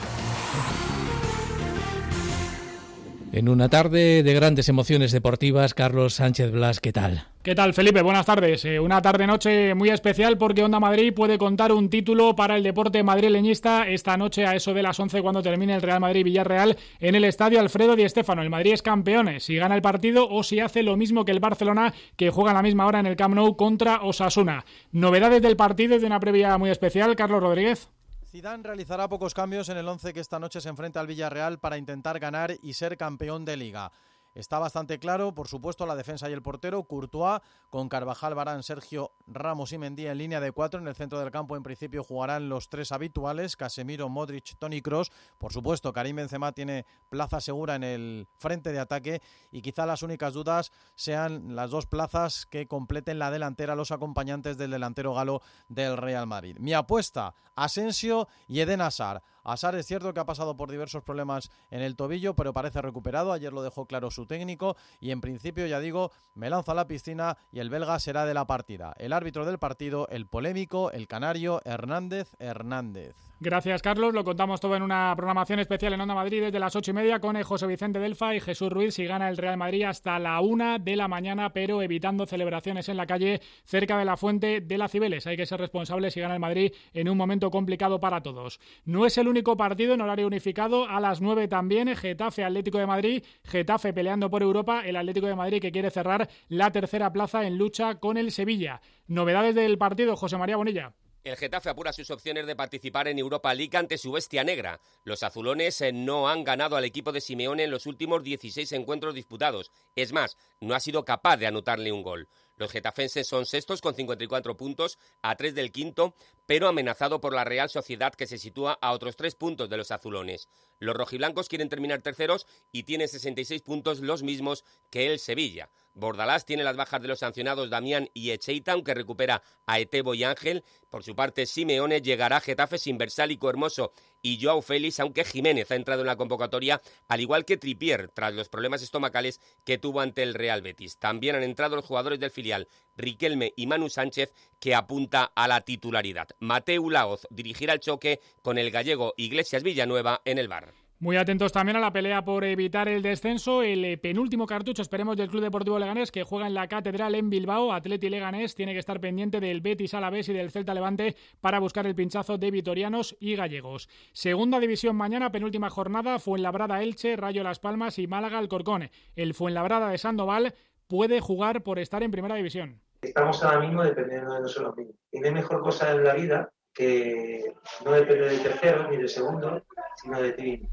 En 3.32 3.48
una 3.48 3.70
tarde 3.70 4.24
de 4.24 4.34
grandes 4.34 4.70
emociones 4.70 5.12
deportivas, 5.12 5.76
Carlos 5.76 6.16
Sánchez 6.16 6.52
Blas, 6.52 6.80
¿qué 6.80 6.92
tal? 6.92 7.28
¿Qué 7.44 7.54
tal, 7.54 7.76
Felipe? 7.76 8.02
Buenas 8.02 8.26
tardes. 8.26 8.66
Eh, 8.66 8.80
una 8.80 9.04
tarde-noche 9.04 9.76
muy 9.76 9.90
especial 9.90 10.40
porque 10.40 10.64
Onda 10.64 10.80
Madrid 10.80 11.14
puede 11.14 11.38
contar 11.38 11.72
un 11.72 11.92
título 11.92 12.36
para 12.36 12.58
el 12.58 12.64
deporte 12.64 13.04
madrileñista 13.04 13.88
esta 13.88 14.18
noche 14.18 14.48
a 14.48 14.56
eso 14.56 14.74
de 14.74 14.82
las 14.82 15.00
11 15.00 15.22
cuando 15.22 15.44
termine 15.44 15.76
el 15.76 15.84
Real 15.84 16.00
Madrid-Villarreal 16.00 16.76
en 17.00 17.16
el 17.16 17.24
estadio 17.24 17.60
Alfredo 17.60 17.96
Di 17.96 18.10
Stéfano. 18.10 18.42
El 18.42 18.50
Madrid 18.50 18.74
es 18.74 18.82
campeón 18.82 19.40
si 19.40 19.56
gana 19.58 19.76
el 19.76 19.84
partido 19.84 20.28
o 20.28 20.42
si 20.42 20.60
hace 20.60 20.82
lo 20.82 20.98
mismo 20.98 21.24
que 21.24 21.32
el 21.32 21.40
Barcelona 21.40 21.94
que 22.18 22.32
juega 22.32 22.50
a 22.52 22.56
la 22.56 22.64
misma 22.64 22.88
hora 22.88 23.00
en 23.00 23.06
el 23.06 23.16
Camp 23.16 23.36
Nou 23.36 23.56
contra 23.56 24.02
Osasuna. 24.02 24.66
Novedades 24.92 25.44
del 25.44 25.56
partido 25.56 26.00
de 26.00 26.06
una 26.08 26.20
previa 26.20 26.58
muy 26.58 26.72
especial, 26.72 27.16
Carlos 27.16 27.42
Rodríguez. 27.42 27.90
Zidane 28.32 28.62
realizará 28.62 29.10
pocos 29.10 29.34
cambios 29.34 29.70
en 29.70 29.78
el 29.78 29.88
11 29.88 30.14
que 30.14 30.20
esta 30.20 30.38
noche 30.38 30.62
se 30.62 30.70
enfrenta 30.70 31.00
al 31.00 31.08
Villarreal 31.08 31.58
para 31.58 31.80
intentar 31.80 32.20
ganar 32.20 32.56
y 32.62 32.74
ser 32.74 32.96
campeón 32.96 33.44
de 33.44 33.58
liga. 33.58 33.92
Está 34.40 34.60
bastante 34.60 35.00
claro, 35.00 35.34
por 35.34 35.48
supuesto, 35.48 35.86
la 35.86 35.96
defensa 35.96 36.30
y 36.30 36.34
el 36.34 36.42
portero, 36.42 36.84
Courtois, 36.84 37.42
con 37.70 37.90
Carvajal, 37.90 38.36
Barán, 38.36 38.64
Sergio 38.64 39.12
Ramos 39.28 39.74
y 39.74 39.78
Mendía 39.78 40.12
en 40.12 40.18
línea 40.18 40.40
de 40.40 40.52
cuatro. 40.52 40.80
En 40.80 40.88
el 40.88 40.96
centro 40.96 41.20
del 41.20 41.32
campo, 41.32 41.56
en 41.56 41.64
principio, 41.64 42.04
jugarán 42.04 42.50
los 42.50 42.70
tres 42.70 42.92
habituales, 42.92 43.56
Casemiro, 43.56 44.10
Modric, 44.10 44.58
Tony 44.58 44.82
Cross. 44.82 45.12
Por 45.38 45.54
supuesto, 45.54 45.94
Karim 45.94 46.16
Benzema 46.16 46.52
tiene 46.52 46.86
plaza 47.10 47.42
segura 47.42 47.76
en 47.76 47.84
el 47.84 48.28
frente 48.38 48.72
de 48.72 48.80
ataque 48.80 49.22
y 49.52 49.62
quizá 49.62 49.86
las 49.86 50.04
únicas 50.04 50.34
dudas 50.34 50.72
sean 50.96 51.56
las 51.56 51.72
dos 51.72 51.86
plazas 51.86 52.46
que 52.46 52.68
completen 52.68 53.20
la 53.20 53.32
delantera 53.32 53.76
los 53.76 53.92
acompañantes 53.92 54.58
del 54.58 54.72
delantero 54.72 55.14
galo 55.14 55.42
del 55.68 55.98
Real 55.98 56.28
Madrid. 56.28 56.58
Mi 56.60 56.74
apuesta, 56.74 57.36
Asensio 57.56 58.28
y 58.48 58.62
Eden 58.62 58.82
Hazard. 58.82 59.22
Hazard 59.44 59.76
es 59.76 59.86
cierto 59.86 60.14
que 60.14 60.20
ha 60.20 60.26
pasado 60.26 60.56
por 60.56 60.72
diversos 60.72 61.04
problemas 61.04 61.50
en 61.70 61.82
el 61.82 61.96
tobillo, 61.96 62.36
pero 62.36 62.54
parece 62.54 62.82
recuperado. 62.82 63.32
Ayer 63.32 63.54
lo 63.54 63.64
dejó 63.64 63.86
claro 63.86 64.12
su 64.12 64.26
técnico 64.26 64.76
y 65.00 65.12
en 65.12 65.22
principio, 65.22 65.66
ya 65.68 65.80
digo, 65.80 66.12
me 66.34 66.50
lanzo 66.50 66.72
a 66.72 66.76
la 66.76 66.88
piscina 66.88 67.38
y 67.52 67.60
el 67.60 67.70
belga 67.70 68.00
será 68.00 68.26
de 68.26 68.34
la 68.34 68.46
partida. 68.46 68.94
El 68.98 69.14
árbitro 69.14 69.46
del 69.46 69.60
partido, 69.60 70.08
el 70.10 70.28
polémico, 70.28 70.92
el 70.92 71.08
canario 71.08 71.62
Hernández 71.66 72.32
Hernández. 72.40 73.29
Gracias, 73.42 73.82
Carlos. 73.82 74.14
Lo 74.14 74.26
contamos 74.26 74.60
todo 74.60 74.76
en 74.76 74.84
una 74.84 75.14
programación 75.16 75.62
especial 75.62 75.94
en 75.94 76.02
Onda 76.02 76.14
Madrid 76.14 76.42
desde 76.42 76.60
las 76.60 76.76
ocho 76.76 76.92
y 76.92 76.94
media 76.94 77.22
con 77.22 77.42
José 77.42 77.68
Vicente 77.68 77.98
Delfa 77.98 78.36
y 78.36 78.42
Jesús 78.42 78.70
Ruiz 78.70 78.96
si 78.96 79.06
gana 79.06 79.30
el 79.30 79.38
Real 79.38 79.56
Madrid 79.56 79.84
hasta 79.84 80.20
la 80.20 80.42
una 80.42 80.78
de 80.78 80.98
la 80.98 81.08
mañana, 81.08 81.54
pero 81.54 81.82
evitando 81.82 82.26
celebraciones 82.26 82.90
en 82.90 82.98
la 82.98 83.08
calle 83.08 83.40
cerca 83.64 83.98
de 83.98 84.04
la 84.04 84.18
fuente 84.18 84.60
de 84.60 84.78
la 84.78 84.90
Cibeles. 84.90 85.26
Hay 85.26 85.38
que 85.38 85.46
ser 85.46 85.62
responsables 85.62 86.14
si 86.14 86.20
gana 86.20 86.34
el 86.34 86.42
Madrid 86.42 86.74
en 86.94 87.08
un 87.08 87.18
momento 87.18 87.50
complicado 87.50 88.02
para 88.02 88.22
todos. 88.22 88.60
No 88.84 89.06
es 89.06 89.18
el 89.18 89.30
único 89.30 89.56
partido 89.56 89.94
en 89.94 90.02
horario 90.02 90.28
unificado. 90.28 90.90
A 90.90 91.00
las 91.00 91.22
nueve 91.22 91.48
también, 91.48 91.96
Getafe 91.96 92.44
Atlético 92.44 92.78
de 92.78 92.88
Madrid. 92.88 93.24
Getafe 93.46 93.94
peleando 93.94 94.30
por 94.30 94.42
Europa. 94.42 94.82
El 94.86 94.98
Atlético 94.98 95.28
de 95.28 95.36
Madrid 95.36 95.62
que 95.62 95.72
quiere 95.72 95.92
cerrar 95.92 96.28
la 96.50 96.72
tercera 96.72 97.14
plaza 97.14 97.48
en 97.48 97.58
lucha 97.58 98.02
con 98.02 98.18
el 98.18 98.34
Sevilla. 98.34 98.82
Novedades 99.08 99.56
del 99.56 99.78
partido, 99.78 100.18
José 100.18 100.38
María 100.38 100.58
Bonilla. 100.58 100.94
El 101.22 101.36
Getafe 101.36 101.70
apura 101.70 101.92
sus 101.92 102.12
opciones 102.12 102.48
de 102.48 102.56
participar 102.56 103.10
en 103.10 103.20
Europa 103.20 103.54
League 103.54 103.78
ante 103.78 103.98
su 103.98 104.14
bestia 104.14 104.46
negra. 104.46 104.80
Los 105.04 105.22
azulones 105.22 105.82
eh, 105.82 105.92
no 105.92 106.30
han 106.30 106.46
ganado 106.46 106.78
al 106.78 106.86
equipo 106.86 107.12
de 107.12 107.20
Simeone 107.20 107.66
en 107.66 107.72
los 107.72 107.88
últimos 107.88 108.24
16 108.24 108.72
encuentros 108.72 109.14
disputados. 109.14 109.72
Es 109.96 110.14
más, 110.14 110.38
no 110.62 110.76
ha 110.76 110.80
sido 110.80 111.04
capaz 111.04 111.36
de 111.36 111.48
anotarle 111.48 111.92
un 111.92 112.04
gol. 112.04 112.30
Los 112.56 112.72
getafenses 112.72 113.28
son 113.28 113.46
sextos 113.46 113.82
con 113.82 113.96
54 113.96 114.56
puntos, 114.56 114.98
a 115.22 115.36
tres 115.36 115.56
del 115.56 115.72
quinto, 115.74 116.16
pero 116.50 116.68
amenazado 116.68 117.22
por 117.22 117.36
la 117.36 117.44
Real 117.44 117.70
Sociedad 117.70 118.12
que 118.12 118.26
se 118.26 118.40
sitúa 118.40 118.80
a 118.82 118.92
otros 118.94 119.16
tres 119.16 119.36
puntos 119.36 119.70
de 119.70 119.78
los 119.78 119.92
azulones. 119.92 120.50
Los 120.80 120.96
rojiblancos 120.96 121.48
quieren 121.48 121.70
terminar 121.70 122.02
terceros 122.02 122.48
y 122.72 122.84
tienen 122.84 123.08
66 123.08 123.62
puntos 123.62 124.00
los 124.00 124.24
mismos 124.24 124.66
que 124.90 125.12
el 125.12 125.20
Sevilla. 125.20 125.70
Bordalás 125.94 126.48
tiene 126.48 126.64
las 126.64 126.76
bajas 126.76 127.02
de 127.04 127.08
los 127.08 127.20
sancionados 127.20 127.70
Damián 127.70 128.10
y 128.16 128.32
Echeita, 128.32 128.72
aunque 128.72 128.96
recupera 128.96 129.44
a 129.68 129.80
Etebo 129.80 130.16
y 130.16 130.24
Ángel. 130.24 130.64
Por 130.90 131.04
su 131.04 131.16
parte, 131.16 131.46
Simeone 131.46 132.02
llegará 132.02 132.38
a 132.38 132.42
Getafe 132.42 132.80
sin 132.80 132.98
Versálico 132.98 133.50
Hermoso 133.50 133.92
y 134.22 134.42
Joao 134.42 134.62
Félix, 134.62 135.00
aunque 135.00 135.26
Jiménez 135.26 135.70
ha 135.72 135.76
entrado 135.76 136.02
en 136.02 136.08
la 136.08 136.16
convocatoria, 136.16 136.82
al 137.08 137.22
igual 137.22 137.46
que 137.46 137.58
Tripier, 137.58 138.10
tras 138.10 138.34
los 138.34 138.50
problemas 138.50 138.82
estomacales 138.82 139.40
que 139.66 139.78
tuvo 139.78 140.02
ante 140.02 140.24
el 140.24 140.34
Real 140.34 140.62
Betis. 140.62 140.98
También 140.98 141.36
han 141.36 141.44
entrado 141.44 141.76
los 141.76 141.86
jugadores 141.86 142.20
del 142.20 142.32
filial, 142.32 142.68
Riquelme 143.00 143.54
y 143.56 143.66
Manu 143.66 143.90
Sánchez, 143.90 144.32
que 144.60 144.76
apunta 144.76 145.32
a 145.34 145.48
la 145.48 145.62
titularidad. 145.62 146.28
Mateu 146.40 146.90
Laoz 146.90 147.28
dirigirá 147.32 147.74
el 147.74 147.80
choque 147.80 148.20
con 148.44 148.58
el 148.58 148.70
gallego 148.70 149.14
Iglesias 149.18 149.64
Villanueva 149.64 150.22
en 150.26 150.38
el 150.38 150.48
bar. 150.48 150.74
Muy 151.02 151.16
atentos 151.16 151.54
también 151.54 151.78
a 151.78 151.80
la 151.80 151.94
pelea 151.94 152.26
por 152.26 152.44
evitar 152.44 152.90
el 152.90 153.02
descenso. 153.02 153.64
El 153.64 153.86
eh, 153.86 153.98
penúltimo 153.98 154.46
cartucho, 154.46 154.82
esperemos, 154.82 155.16
del 155.16 155.30
Club 155.30 155.44
Deportivo 155.44 155.80
Leganés, 155.80 156.12
que 156.12 156.24
juega 156.24 156.46
en 156.46 156.54
la 156.54 156.68
Catedral 156.68 157.16
en 157.16 157.30
Bilbao. 157.30 157.72
Atleti 157.72 158.10
Leganés 158.10 158.54
tiene 158.54 158.74
que 158.74 158.80
estar 158.80 159.00
pendiente 159.00 159.40
del 159.40 159.62
Betis 159.62 159.94
Alavés 159.94 160.28
y 160.28 160.34
del 160.34 160.52
Celta 160.52 160.74
Levante 160.74 161.16
para 161.40 161.60
buscar 161.60 161.88
el 161.88 161.96
pinchazo 161.96 162.38
de 162.38 162.52
vitorianos 162.52 163.16
y 163.22 163.38
gallegos. 163.38 163.88
Segunda 164.12 164.60
división 164.60 164.98
mañana, 164.98 165.32
penúltima 165.32 165.70
jornada, 165.70 166.20
Fuenlabrada 166.20 166.84
Elche, 166.84 167.16
Rayo 167.16 167.44
Las 167.44 167.60
Palmas 167.60 167.98
y 167.98 168.08
Málaga 168.08 168.38
Alcorcón. 168.38 168.90
El 169.16 169.34
Fuenlabrada 169.34 169.92
de 169.92 169.98
Sandoval 169.98 170.54
puede 170.88 171.22
jugar 171.22 171.64
por 171.64 171.80
estar 171.80 172.04
en 172.04 172.12
primera 172.12 172.36
división. 172.36 172.82
Estamos 173.02 173.44
ahora 173.44 173.60
mismo 173.62 173.84
dependiendo 173.84 174.34
de 174.34 174.42
nosotros 174.42 174.76
mismos. 174.76 174.96
Y 175.12 175.20
no 175.20 175.28
hay 175.28 175.34
mejor 175.34 175.62
cosa 175.62 175.92
en 175.92 176.04
la 176.04 176.14
vida 176.14 176.50
que 176.74 177.54
no 177.84 177.92
depender 177.92 178.30
del 178.30 178.44
tercero 178.44 178.90
ni 178.90 178.98
del 178.98 179.10
segundo, 179.10 179.64
sino 179.96 180.22
de 180.22 180.32
ti 180.34 180.70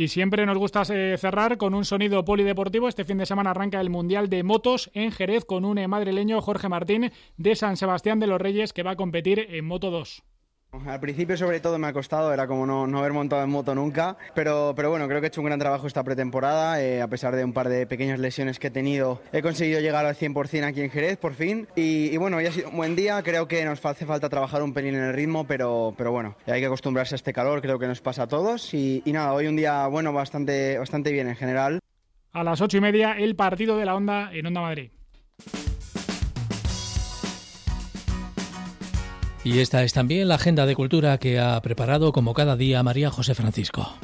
y 0.00 0.08
siempre 0.08 0.46
nos 0.46 0.56
gusta 0.56 0.82
eh, 0.88 1.16
cerrar 1.18 1.58
con 1.58 1.74
un 1.74 1.84
sonido 1.84 2.24
polideportivo. 2.24 2.88
Este 2.88 3.04
fin 3.04 3.18
de 3.18 3.26
semana 3.26 3.50
arranca 3.50 3.82
el 3.82 3.90
Mundial 3.90 4.30
de 4.30 4.42
Motos 4.42 4.90
en 4.94 5.12
Jerez 5.12 5.44
con 5.44 5.66
un 5.66 5.78
madrileño, 5.88 6.40
Jorge 6.40 6.70
Martín, 6.70 7.12
de 7.36 7.54
San 7.54 7.76
Sebastián 7.76 8.18
de 8.18 8.26
los 8.26 8.40
Reyes, 8.40 8.72
que 8.72 8.82
va 8.82 8.92
a 8.92 8.96
competir 8.96 9.46
en 9.50 9.66
Moto 9.66 9.90
2. 9.90 10.22
Al 10.86 11.00
principio 11.00 11.36
sobre 11.36 11.58
todo 11.58 11.78
me 11.78 11.88
ha 11.88 11.92
costado, 11.92 12.32
era 12.32 12.46
como 12.46 12.64
no, 12.64 12.98
haber 12.98 13.12
montado 13.12 13.42
en 13.42 13.50
moto 13.50 13.74
nunca, 13.74 14.16
pero, 14.34 14.72
pero 14.76 14.88
bueno, 14.88 15.08
creo 15.08 15.20
que 15.20 15.26
he 15.26 15.28
hecho 15.28 15.40
un 15.40 15.46
gran 15.46 15.58
trabajo 15.58 15.86
esta 15.86 16.04
pretemporada, 16.04 16.80
eh, 16.80 17.02
a 17.02 17.08
pesar 17.08 17.34
de 17.34 17.44
un 17.44 17.52
par 17.52 17.68
de 17.68 17.86
pequeñas 17.86 18.20
lesiones 18.20 18.60
que 18.60 18.68
he 18.68 18.70
tenido, 18.70 19.20
he 19.32 19.42
conseguido 19.42 19.80
llegar 19.80 20.06
al 20.06 20.14
100% 20.14 20.64
aquí 20.64 20.80
en 20.80 20.90
Jerez 20.90 21.18
por 21.18 21.34
fin 21.34 21.66
y, 21.74 22.16
bueno, 22.18 22.36
hoy 22.36 22.46
ha 22.46 22.52
sido 22.52 22.70
un 22.70 22.76
buen 22.76 22.94
día, 22.94 23.20
creo 23.22 23.48
que 23.48 23.64
nos 23.64 23.84
hace 23.84 24.06
falta 24.06 24.28
trabajar 24.28 24.62
un 24.62 24.72
pelín 24.72 24.94
en 24.94 25.02
el 25.02 25.12
ritmo, 25.12 25.44
pero, 25.44 25.92
pero 25.98 26.12
bueno, 26.12 26.36
hay 26.46 26.60
que 26.60 26.66
acostumbrarse 26.66 27.14
a 27.14 27.16
este 27.16 27.32
calor, 27.32 27.60
creo 27.60 27.78
que 27.78 27.88
nos 27.88 28.00
pasa 28.00 28.22
a 28.22 28.28
todos 28.28 28.72
y, 28.72 29.02
y 29.04 29.12
nada, 29.12 29.32
hoy 29.32 29.48
un 29.48 29.56
día 29.56 29.86
bueno, 29.88 30.12
bastante, 30.12 30.78
bastante 30.78 31.10
bien 31.10 31.28
en 31.28 31.36
general. 31.36 31.80
A 32.32 32.44
las 32.44 32.60
ocho 32.60 32.76
y 32.76 32.80
media 32.80 33.12
el 33.12 33.34
partido 33.34 33.76
de 33.76 33.84
la 33.84 33.96
Onda 33.96 34.30
en 34.32 34.46
Onda 34.46 34.60
Madrid. 34.60 34.90
Y 39.42 39.60
esta 39.60 39.82
es 39.82 39.92
también 39.92 40.28
la 40.28 40.34
agenda 40.34 40.66
de 40.66 40.74
cultura 40.74 41.18
que 41.18 41.38
ha 41.38 41.60
preparado 41.62 42.12
como 42.12 42.34
cada 42.34 42.56
día 42.56 42.82
María 42.82 43.10
José 43.10 43.34
Francisco. 43.34 43.94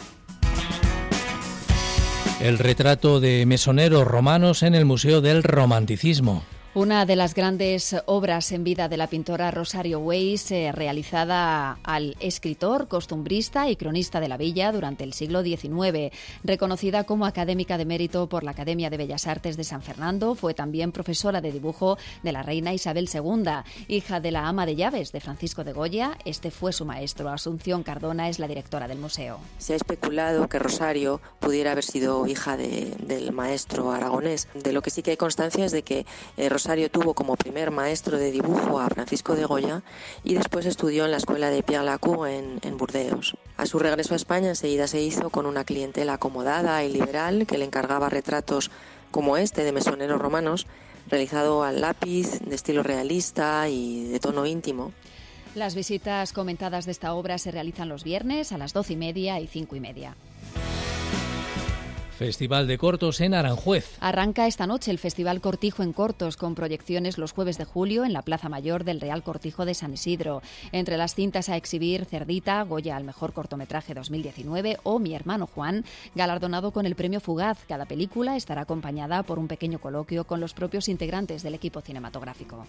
El 2.41 2.59
retrato 2.59 3.21
de 3.21 3.45
mesoneros 3.47 4.07
romanos 4.07 4.63
en 4.63 4.75
el 4.75 4.85
Museo 4.85 5.21
del 5.21 5.43
Romanticismo. 5.43 6.43
Una 6.77 7.07
de 7.07 7.17
las 7.17 7.35
grandes 7.35 7.97
obras 8.05 8.53
en 8.53 8.63
vida 8.63 8.91
de 8.91 8.99
la 8.99 9.07
pintora 9.07 9.51
Rosario 9.51 9.99
Weiss, 10.01 10.51
eh, 10.51 10.73
realizada 10.73 11.79
al 11.83 12.19
escritor, 12.21 12.87
costumbrista 12.87 13.71
y 13.71 13.77
cronista 13.77 14.21
de 14.21 14.29
la 14.29 14.37
villa 14.37 14.73
durante 14.73 15.03
el 15.03 15.15
siglo 15.15 15.43
XIX. 15.43 16.13
Reconocida 16.45 17.05
como 17.05 17.25
académica 17.25 17.79
de 17.79 17.87
mérito 17.87 18.29
por 18.29 18.45
la 18.45 18.51
Academia 18.51 18.91
de 18.91 18.99
Bellas 18.99 19.27
Artes 19.27 19.57
de 19.57 19.65
San 19.65 19.81
Fernando, 19.81 20.35
fue 20.35 20.53
también 20.53 20.93
profesora 20.93 21.41
de 21.41 21.51
dibujo 21.51 21.97
de 22.23 22.33
la 22.33 22.43
reina 22.43 22.75
Isabel 22.75 23.09
II, 23.11 23.51
hija 23.89 24.21
de 24.21 24.31
la 24.31 24.47
ama 24.47 24.67
de 24.67 24.77
llaves 24.77 25.13
de 25.13 25.21
Francisco 25.21 25.65
de 25.65 25.73
Goya. 25.73 26.19
Este 26.27 26.51
fue 26.51 26.75
su 26.75 26.85
maestro. 26.85 27.31
Asunción 27.31 27.85
Cardona 27.85 28.29
es 28.29 28.39
la 28.39 28.49
directora 28.49 28.87
del 28.87 28.99
museo. 28.99 29.39
Se 29.57 29.73
ha 29.73 29.77
especulado 29.77 30.47
que 30.51 30.59
Rosario 30.59 31.23
pudiera 31.41 31.73
haber 31.73 31.85
sido 31.85 32.27
hija 32.27 32.59
del 32.59 33.33
maestro 33.33 33.93
aragonés. 33.93 34.47
De 34.53 34.75
lo 34.75 34.83
que 34.83 34.91
sí 34.91 35.03
que 35.03 35.13
hay 35.13 35.17
constancia 35.17 35.65
es 35.65 35.73
de 35.73 35.81
que 35.81 36.05
eh, 36.37 36.51
Rosario 36.51 36.66
Tuvo 36.67 37.15
como 37.15 37.37
primer 37.37 37.71
maestro 37.71 38.19
de 38.19 38.33
dibujo 38.33 38.81
a 38.81 38.89
Francisco 38.89 39.37
de 39.37 39.45
Goya 39.45 39.83
y 40.25 40.35
después 40.35 40.67
estudió 40.67 41.05
en 41.05 41.13
la 41.13 41.19
escuela 41.19 41.49
de 41.49 41.63
Pierre 41.63 41.85
Lacour 41.85 42.29
en, 42.29 42.59
en 42.63 42.77
Burdeos. 42.77 43.37
A 43.57 43.67
su 43.67 43.79
regreso 43.79 44.15
a 44.15 44.17
España 44.17 44.49
enseguida 44.49 44.89
se 44.89 45.01
hizo 45.01 45.31
con 45.31 45.47
una 45.47 45.63
clientela 45.63 46.15
acomodada 46.15 46.83
y 46.83 46.93
liberal 46.93 47.47
que 47.47 47.57
le 47.57 47.67
encargaba 47.67 48.09
retratos 48.09 48.73
como 49.13 49.37
este 49.37 49.63
de 49.63 49.71
mesoneros 49.71 50.21
romanos, 50.21 50.67
realizado 51.09 51.63
al 51.63 51.81
lápiz, 51.81 52.41
de 52.41 52.57
estilo 52.57 52.83
realista 52.83 53.69
y 53.69 54.09
de 54.09 54.19
tono 54.19 54.45
íntimo. 54.45 54.93
Las 55.55 55.77
visitas 55.77 56.33
comentadas 56.33 56.85
de 56.85 56.91
esta 56.91 57.15
obra 57.15 57.39
se 57.39 57.53
realizan 57.53 57.89
los 57.89 58.03
viernes 58.03 58.51
a 58.51 58.59
las 58.59 58.73
doce 58.73 58.95
y 58.95 58.97
media 58.97 59.39
y 59.39 59.47
cinco 59.47 59.77
y 59.77 59.81
media. 59.81 60.17
Festival 62.17 62.67
de 62.67 62.79
Cortos 62.79 63.21
en 63.21 63.35
Aranjuez. 63.35 63.99
Arranca 64.01 64.47
esta 64.47 64.67
noche 64.67 64.91
el 64.91 64.99
Festival 64.99 65.43
Cortijo 65.43 65.83
en 65.83 65.93
Cortos 65.93 66.39
con 66.39 66.55
proyecciones 66.55 67.19
los 67.19 67.33
jueves 67.33 67.59
de 67.59 67.67
julio 67.67 68.07
en 68.07 68.15
la 68.15 68.23
Plaza 68.23 68.49
Mayor 68.49 68.85
del 68.85 69.03
Real 69.03 69.23
Cortijo 69.23 69.67
de 69.67 69.75
San 69.75 69.93
Isidro. 69.93 70.41
Entre 70.73 70.97
las 70.97 71.15
cintas 71.15 71.51
a 71.51 71.59
exhibir 71.59 72.07
Cerdita, 72.07 72.63
Goya 72.63 72.97
al 72.97 73.05
mejor 73.05 73.35
cortometraje 73.35 73.93
2019 73.93 74.79
o 74.83 74.99
Mi 74.99 75.15
hermano 75.15 75.47
Juan, 75.47 75.85
galardonado 76.15 76.71
con 76.71 76.87
el 76.87 76.95
premio 76.95 77.21
Fugaz. 77.21 77.59
Cada 77.69 77.85
película 77.85 78.37
estará 78.37 78.63
acompañada 78.63 79.23
por 79.23 79.39
un 79.39 79.47
pequeño 79.47 79.79
coloquio 79.79 80.25
con 80.25 80.41
los 80.41 80.55
propios 80.55 80.89
integrantes 80.89 81.43
del 81.43 81.55
equipo 81.55 81.83
cinematográfico. 81.83 82.65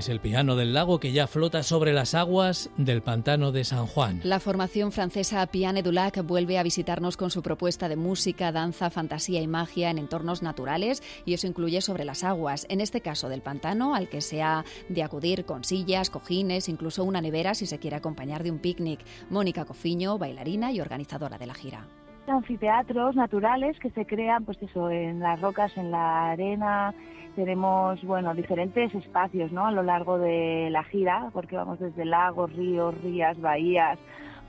Es 0.00 0.08
el 0.08 0.18
piano 0.18 0.56
del 0.56 0.72
lago 0.72 0.98
que 0.98 1.12
ya 1.12 1.26
flota 1.26 1.62
sobre 1.62 1.92
las 1.92 2.14
aguas 2.14 2.70
del 2.78 3.02
pantano 3.02 3.52
de 3.52 3.64
San 3.64 3.86
Juan. 3.86 4.20
La 4.24 4.40
formación 4.40 4.92
francesa 4.92 5.46
Piane 5.46 5.82
du 5.82 5.92
Lac 5.92 6.24
vuelve 6.24 6.56
a 6.56 6.62
visitarnos 6.62 7.18
con 7.18 7.30
su 7.30 7.42
propuesta 7.42 7.86
de 7.86 7.96
música, 7.96 8.50
danza, 8.50 8.88
fantasía 8.88 9.42
y 9.42 9.46
magia 9.46 9.90
en 9.90 9.98
entornos 9.98 10.42
naturales 10.42 11.02
y 11.26 11.34
eso 11.34 11.46
incluye 11.46 11.82
sobre 11.82 12.06
las 12.06 12.24
aguas, 12.24 12.66
en 12.70 12.80
este 12.80 13.02
caso 13.02 13.28
del 13.28 13.42
pantano, 13.42 13.94
al 13.94 14.08
que 14.08 14.22
se 14.22 14.42
ha 14.42 14.64
de 14.88 15.02
acudir 15.02 15.44
con 15.44 15.64
sillas, 15.64 16.08
cojines, 16.08 16.70
incluso 16.70 17.04
una 17.04 17.20
nevera 17.20 17.52
si 17.52 17.66
se 17.66 17.78
quiere 17.78 17.96
acompañar 17.96 18.42
de 18.42 18.50
un 18.50 18.58
picnic. 18.58 19.00
Mónica 19.28 19.66
Cofiño, 19.66 20.16
bailarina 20.16 20.72
y 20.72 20.80
organizadora 20.80 21.36
de 21.36 21.46
la 21.46 21.54
gira 21.54 21.86
anfiteatros 22.26 23.16
naturales 23.16 23.78
que 23.80 23.90
se 23.90 24.06
crean 24.06 24.44
pues 24.44 24.62
eso 24.62 24.90
en 24.90 25.20
las 25.20 25.40
rocas 25.40 25.76
en 25.76 25.90
la 25.90 26.30
arena 26.30 26.94
tenemos 27.40 28.02
bueno 28.04 28.34
diferentes 28.34 28.94
espacios 28.94 29.50
¿no? 29.50 29.66
a 29.66 29.72
lo 29.72 29.82
largo 29.82 30.18
de 30.18 30.68
la 30.70 30.84
gira 30.84 31.30
porque 31.32 31.56
vamos 31.56 31.80
desde 31.80 32.04
lagos 32.04 32.52
ríos 32.52 32.94
rías 33.02 33.40
bahías 33.40 33.98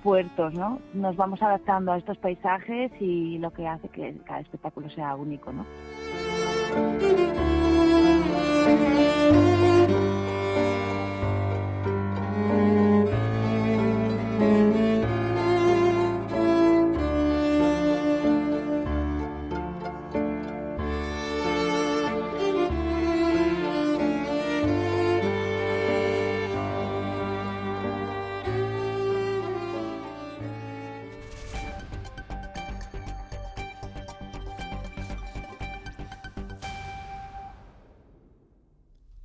puertos 0.04 0.54
no 0.54 0.80
nos 0.94 1.16
vamos 1.16 1.42
adaptando 1.42 1.94
a 1.94 1.98
estos 1.98 2.18
paisajes 2.18 2.92
y 3.00 3.38
lo 3.38 3.52
que 3.52 3.66
hace 3.66 3.88
que 3.88 4.14
cada 4.26 4.42
espectáculo 4.42 4.90
sea 4.90 5.16
único 5.16 5.54
no 5.54 5.66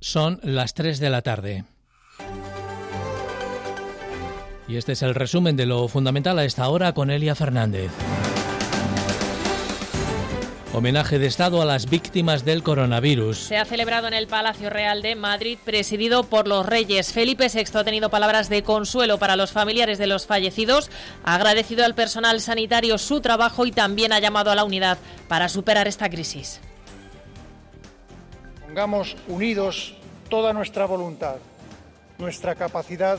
Son 0.07 0.39
las 0.41 0.73
3 0.73 1.01
de 1.01 1.09
la 1.09 1.21
tarde. 1.21 1.65
Y 4.65 4.77
este 4.77 4.93
es 4.93 5.01
el 5.01 5.13
resumen 5.13 5.57
de 5.57 5.65
lo 5.65 5.85
fundamental 5.89 6.39
a 6.39 6.45
esta 6.45 6.69
hora 6.69 6.93
con 6.93 7.11
Elia 7.11 7.35
Fernández. 7.35 7.91
Homenaje 10.73 11.19
de 11.19 11.27
Estado 11.27 11.61
a 11.61 11.65
las 11.65 11.89
víctimas 11.89 12.45
del 12.45 12.63
coronavirus. 12.63 13.37
Se 13.37 13.57
ha 13.57 13.65
celebrado 13.65 14.07
en 14.07 14.13
el 14.13 14.27
Palacio 14.27 14.69
Real 14.69 15.01
de 15.01 15.15
Madrid, 15.15 15.57
presidido 15.65 16.23
por 16.23 16.47
los 16.47 16.65
reyes. 16.65 17.11
Felipe 17.11 17.49
VI 17.53 17.77
ha 17.77 17.83
tenido 17.83 18.09
palabras 18.09 18.47
de 18.47 18.63
consuelo 18.63 19.19
para 19.19 19.35
los 19.35 19.51
familiares 19.51 19.97
de 19.97 20.07
los 20.07 20.25
fallecidos, 20.25 20.89
ha 21.25 21.35
agradecido 21.35 21.83
al 21.83 21.95
personal 21.95 22.39
sanitario 22.39 22.97
su 22.97 23.19
trabajo 23.19 23.65
y 23.65 23.73
también 23.73 24.13
ha 24.13 24.19
llamado 24.19 24.51
a 24.51 24.55
la 24.55 24.63
unidad 24.63 24.99
para 25.27 25.49
superar 25.49 25.85
esta 25.85 26.09
crisis. 26.09 26.61
Pongamos 28.77 29.17
unidos 29.27 29.95
toda 30.29 30.53
nuestra 30.53 30.85
voluntad, 30.85 31.37
nuestra 32.19 32.53
capacidad, 32.53 33.17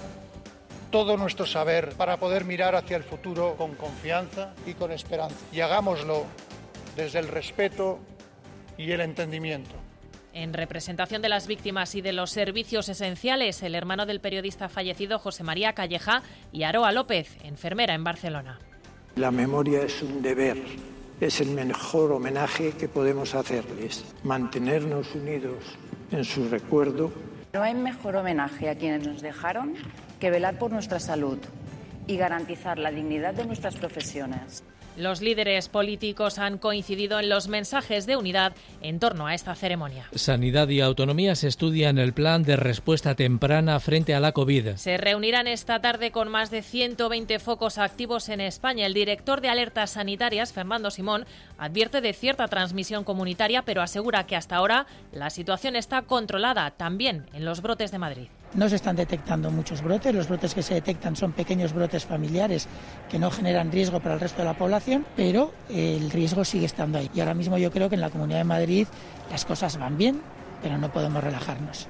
todo 0.93 1.17
nuestro 1.17 1.47
saber 1.47 1.95
para 1.97 2.17
poder 2.17 2.45
mirar 2.45 2.77
hacia 2.77 2.97
el 2.97 3.03
futuro 3.03 3.57
con 3.57 3.75
confianza 3.75 4.55
y 4.67 4.75
con 4.75 4.93
esperanza. 4.93 5.35
Y 5.51 5.61
hagámoslo 5.61 6.27
desde 6.95 7.19
el 7.19 7.27
respeto 7.27 7.99
y 8.77 8.93
el 8.93 9.01
entendimiento. 9.01 9.75
En 10.33 10.55
representación 10.55 11.23
de 11.23 11.29
las 11.29 11.49
víctimas 11.49 11.97
y 11.97 12.03
de 12.03 12.13
los 12.13 12.31
servicios 12.31 12.89
esenciales, 12.89 13.61
el 13.65 13.75
hermano 13.75 14.07
del 14.07 14.21
periodista 14.21 14.69
fallecido 14.69 15.19
José 15.19 15.43
María 15.43 15.73
Calleja 15.73 16.23
y 16.53 16.63
Aroa 16.63 16.93
López, 16.93 17.37
enfermera 17.43 17.95
en 17.95 18.05
Barcelona. 18.05 18.61
La 19.17 19.33
memoria 19.33 19.83
es 19.83 20.03
un 20.03 20.23
deber, 20.23 20.57
es 21.21 21.41
el 21.41 21.51
mejor 21.51 22.13
homenaje 22.13 22.73
que 22.73 22.89
podemos 22.89 23.35
hacerles, 23.35 24.05
mantenernos 24.23 25.15
unidos 25.15 25.77
en 26.11 26.25
su 26.25 26.49
recuerdo. 26.49 27.13
No 27.53 27.63
hay 27.63 27.75
mejor 27.75 28.17
homenaje 28.17 28.69
a 28.71 28.77
quienes 28.77 29.07
nos 29.07 29.21
dejaron 29.21 29.75
que 30.21 30.31
velar 30.31 30.59
por 30.59 30.71
nuestra 30.71 31.01
salud 31.01 31.39
y 32.07 32.17
garantizar 32.17 32.79
la 32.79 32.91
dignidad 32.91 33.35
de 33.35 33.47
nuestras 33.47 33.77
profesiones. 33.77 34.63
Los 34.99 35.21
líderes 35.21 35.69
políticos 35.69 36.41
han 36.41 36.59
coincidido 36.59 37.21
en 37.21 37.29
los 37.29 37.47
mensajes 37.47 38.05
de 38.05 38.17
unidad 38.17 38.53
en 38.83 38.99
torno 38.99 39.29
a 39.29 39.35
esta 39.35 39.55
ceremonia. 39.55 40.09
Sanidad 40.13 40.69
y 40.71 40.81
Autonomía 40.81 41.37
se 41.37 41.47
estudian 41.47 41.99
el 41.99 42.13
plan 42.13 42.43
de 42.43 42.57
respuesta 42.57 43.15
temprana 43.15 43.79
frente 43.79 44.13
a 44.17 44.19
la 44.19 44.33
COVID. 44.33 44.75
Se 44.75 44.97
reunirán 44.97 45.47
esta 45.47 45.81
tarde 45.81 46.11
con 46.11 46.29
más 46.29 46.51
de 46.51 46.63
120 46.63 47.39
focos 47.39 47.79
activos 47.79 48.29
en 48.29 48.41
España. 48.41 48.87
El 48.87 48.95
director 48.95 49.41
de 49.41 49.51
alertas 49.51 49.91
sanitarias, 49.91 50.53
Fernando 50.53 50.91
Simón, 50.91 51.27
advierte 51.59 52.01
de 52.01 52.13
cierta 52.13 52.49
transmisión 52.49 53.05
comunitaria, 53.05 53.63
pero 53.63 53.83
asegura 53.83 54.27
que 54.27 54.35
hasta 54.35 54.57
ahora 54.57 54.89
la 55.13 55.31
situación 55.31 55.77
está 55.77 56.03
controlada 56.03 56.73
también 56.73 57.27
en 57.35 57.45
los 57.45 57.63
brotes 57.63 57.93
de 57.93 57.99
Madrid. 57.99 58.27
No 58.55 58.69
se 58.69 58.77
están 58.77 58.97
detectando 58.97 59.51
muchos 59.51 59.83
brotes, 59.83 60.15
los 60.15 60.29
brotes 60.29 60.55
que 60.55 60.63
se 60.63 60.75
detectan 60.75 61.17
son 61.17 61.33
pequeños 61.33 61.73
brotes 61.75 62.07
familiares 62.07 62.67
que 63.11 63.19
no 63.19 63.31
generan 63.31 63.71
riesgo 63.71 64.01
para 64.01 64.15
el 64.15 64.21
resto 64.21 64.39
de 64.39 64.47
la 64.47 64.55
población, 64.55 65.05
pero 65.17 65.53
el 65.69 66.11
riesgo 66.11 66.45
sigue 66.45 66.67
estando 66.67 66.99
ahí. 66.99 67.11
Y 67.15 67.21
ahora 67.21 67.35
mismo 67.35 67.59
yo 67.59 67.71
creo 67.71 67.89
que 67.89 67.97
en 67.97 68.01
la 68.01 68.11
Comunidad 68.11 68.39
de 68.39 68.45
Madrid 68.45 68.87
las 69.31 69.45
cosas 69.45 69.77
van 69.77 69.99
bien, 69.99 70.23
pero 70.63 70.79
no 70.79 70.91
podemos 70.91 71.23
relajarnos. 71.23 71.89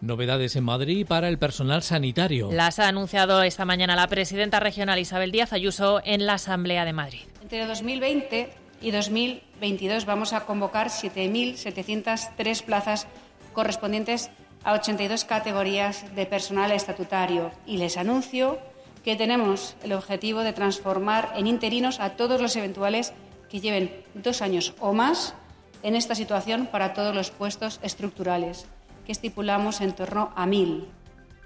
Novedades 0.00 0.56
en 0.56 0.64
Madrid 0.64 1.06
para 1.06 1.28
el 1.28 1.38
personal 1.38 1.82
sanitario. 1.82 2.50
Las 2.50 2.80
ha 2.80 2.88
anunciado 2.88 3.40
esta 3.44 3.64
mañana 3.64 3.94
la 3.94 4.08
presidenta 4.08 4.58
regional 4.58 4.98
Isabel 4.98 5.30
Díaz 5.30 5.52
Ayuso 5.52 6.00
en 6.04 6.26
la 6.26 6.34
Asamblea 6.34 6.84
de 6.84 6.92
Madrid. 6.92 7.20
Entre 7.40 7.64
2020 7.64 8.52
y 8.80 8.90
2022 8.90 10.04
vamos 10.04 10.32
a 10.32 10.44
convocar 10.44 10.88
7.703 10.88 12.64
plazas 12.64 13.06
correspondientes 13.52 14.30
a 14.64 14.72
82 14.72 15.24
categorías 15.24 16.14
de 16.14 16.26
personal 16.26 16.72
estatutario 16.72 17.50
y 17.66 17.78
les 17.78 17.96
anuncio 17.96 18.58
que 19.04 19.16
tenemos 19.16 19.74
el 19.82 19.92
objetivo 19.92 20.40
de 20.40 20.52
transformar 20.52 21.32
en 21.36 21.46
interinos 21.46 22.00
a 22.00 22.10
todos 22.10 22.40
los 22.40 22.54
eventuales 22.56 23.12
que 23.50 23.60
lleven 23.60 24.04
dos 24.14 24.42
años 24.42 24.74
o 24.80 24.92
más 24.92 25.34
en 25.82 25.96
esta 25.96 26.14
situación 26.14 26.66
para 26.66 26.94
todos 26.94 27.14
los 27.14 27.30
puestos 27.30 27.80
estructurales, 27.82 28.66
que 29.04 29.12
estipulamos 29.12 29.80
en 29.80 29.92
torno 29.92 30.32
a 30.36 30.46
mil. 30.46 30.86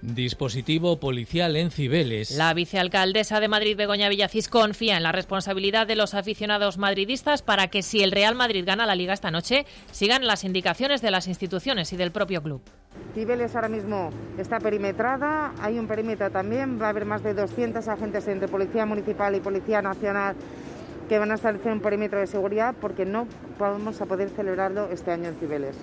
Dispositivo 0.03 1.01
policial 1.01 1.57
en 1.57 1.71
Cibeles. 1.71 2.37
La 2.37 2.53
vicealcaldesa 2.53 3.41
de 3.41 3.49
Madrid, 3.49 3.79
Begoña 3.79 4.11
Villacís, 4.11 4.49
confía 4.49 4.99
en 4.99 5.03
la 5.03 5.11
responsabilidad 5.11 5.87
de 5.87 5.97
los 5.97 6.13
aficionados 6.13 6.77
madridistas 6.77 7.41
para 7.41 7.69
que 7.69 7.83
si 7.83 8.03
el 8.03 8.13
Real 8.13 8.35
Madrid 8.35 8.65
gana 8.67 8.85
la 8.85 8.95
liga 8.95 9.15
esta 9.15 9.31
noche, 9.31 9.65
sigan 9.91 10.27
las 10.27 10.45
indicaciones 10.45 11.01
de 11.01 11.11
las 11.11 11.29
instituciones 11.29 11.95
y 11.95 11.97
del 11.97 12.13
propio 12.13 12.43
club. 12.43 12.61
Cibeles 13.15 13.55
ahora 13.57 13.71
mismo 13.71 14.11
está 14.37 14.61
perimetrada, 14.61 15.55
hay 15.61 15.79
un 15.79 15.87
perímetro 15.87 16.31
también, 16.31 16.81
va 16.81 16.87
a 16.87 16.91
haber 16.91 17.07
más 17.07 17.23
de 17.23 17.33
200 17.33 17.89
agentes 17.89 18.29
entre 18.29 18.49
Policía 18.49 18.85
Municipal 18.85 19.35
y 19.35 19.41
Policía 19.41 19.81
Nacional 19.81 20.37
que 21.09 21.19
van 21.19 21.31
a 21.31 21.35
establecer 21.37 21.73
un 21.73 21.81
perímetro 21.81 22.19
de 22.19 22.27
seguridad 22.27 22.75
porque 22.81 23.07
no 23.07 23.27
vamos 23.59 24.01
a 24.01 24.07
poder 24.07 24.29
celebrarlo 24.29 24.91
este 24.91 25.13
año 25.13 25.29
en 25.29 25.37
Cibeles 25.37 25.77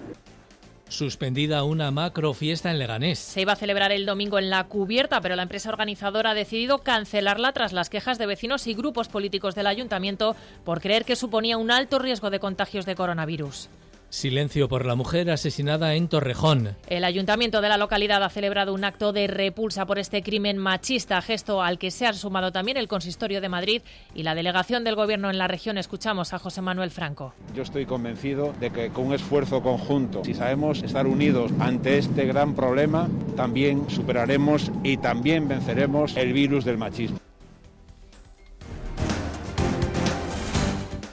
suspendida 0.93 1.63
una 1.63 1.91
macro 1.91 2.33
fiesta 2.33 2.71
en 2.71 2.79
Leganés. 2.79 3.19
Se 3.19 3.41
iba 3.41 3.53
a 3.53 3.57
celebrar 3.57 3.91
el 3.91 4.05
domingo 4.05 4.39
en 4.39 4.49
la 4.49 4.63
cubierta, 4.65 5.19
pero 5.21 5.35
la 5.35 5.43
empresa 5.43 5.69
organizadora 5.69 6.31
ha 6.31 6.33
decidido 6.35 6.79
cancelarla 6.79 7.51
tras 7.51 7.73
las 7.73 7.89
quejas 7.89 8.17
de 8.17 8.27
vecinos 8.27 8.67
y 8.67 8.73
grupos 8.73 9.09
políticos 9.09 9.55
del 9.55 9.67
ayuntamiento 9.67 10.35
por 10.63 10.81
creer 10.81 11.03
que 11.03 11.15
suponía 11.15 11.57
un 11.57 11.71
alto 11.71 11.99
riesgo 11.99 12.29
de 12.29 12.39
contagios 12.39 12.85
de 12.85 12.95
coronavirus. 12.95 13.69
Silencio 14.13 14.69
por 14.69 14.85
la 14.85 14.93
mujer 14.93 15.31
asesinada 15.31 15.95
en 15.95 16.07
Torrejón. 16.07 16.75
El 16.87 17.03
ayuntamiento 17.03 17.61
de 17.61 17.69
la 17.69 17.79
localidad 17.79 18.23
ha 18.23 18.29
celebrado 18.29 18.71
un 18.75 18.83
acto 18.83 19.11
de 19.11 19.25
repulsa 19.25 19.87
por 19.87 19.97
este 19.97 20.21
crimen 20.21 20.59
machista, 20.59 21.19
gesto 21.23 21.63
al 21.63 21.79
que 21.79 21.89
se 21.89 22.05
ha 22.05 22.13
sumado 22.13 22.51
también 22.51 22.77
el 22.77 22.87
Consistorio 22.87 23.41
de 23.41 23.49
Madrid 23.49 23.81
y 24.13 24.21
la 24.21 24.35
delegación 24.35 24.83
del 24.83 24.93
Gobierno 24.93 25.31
en 25.31 25.39
la 25.39 25.47
región. 25.47 25.79
Escuchamos 25.79 26.31
a 26.31 26.37
José 26.37 26.61
Manuel 26.61 26.91
Franco. 26.91 27.33
Yo 27.55 27.63
estoy 27.63 27.87
convencido 27.87 28.53
de 28.59 28.69
que 28.69 28.91
con 28.91 29.07
un 29.07 29.15
esfuerzo 29.15 29.63
conjunto, 29.63 30.23
si 30.23 30.35
sabemos 30.35 30.83
estar 30.83 31.07
unidos 31.07 31.51
ante 31.59 31.97
este 31.97 32.27
gran 32.27 32.53
problema, 32.53 33.09
también 33.35 33.89
superaremos 33.89 34.71
y 34.83 34.97
también 34.97 35.47
venceremos 35.47 36.15
el 36.17 36.33
virus 36.33 36.65
del 36.65 36.77
machismo. 36.77 37.17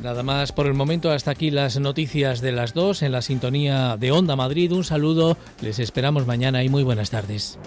Nada 0.03 0.22
más 0.22 0.53
por 0.53 0.66
el 0.66 0.72
momento, 0.72 1.11
hasta 1.11 1.30
aquí 1.30 1.51
las 1.51 1.78
noticias 1.78 2.40
de 2.40 2.53
las 2.53 2.72
dos 2.72 3.03
en 3.03 3.12
la 3.12 3.20
sintonía 3.20 3.98
de 3.98 4.12
Onda 4.12 4.34
Madrid. 4.34 4.72
Un 4.72 4.82
saludo, 4.82 5.36
les 5.61 5.78
esperamos 5.78 6.26
mañana 6.26 6.64
y 6.64 6.70
muy 6.70 6.82
buenas 6.82 7.11
tardes. 7.11 7.59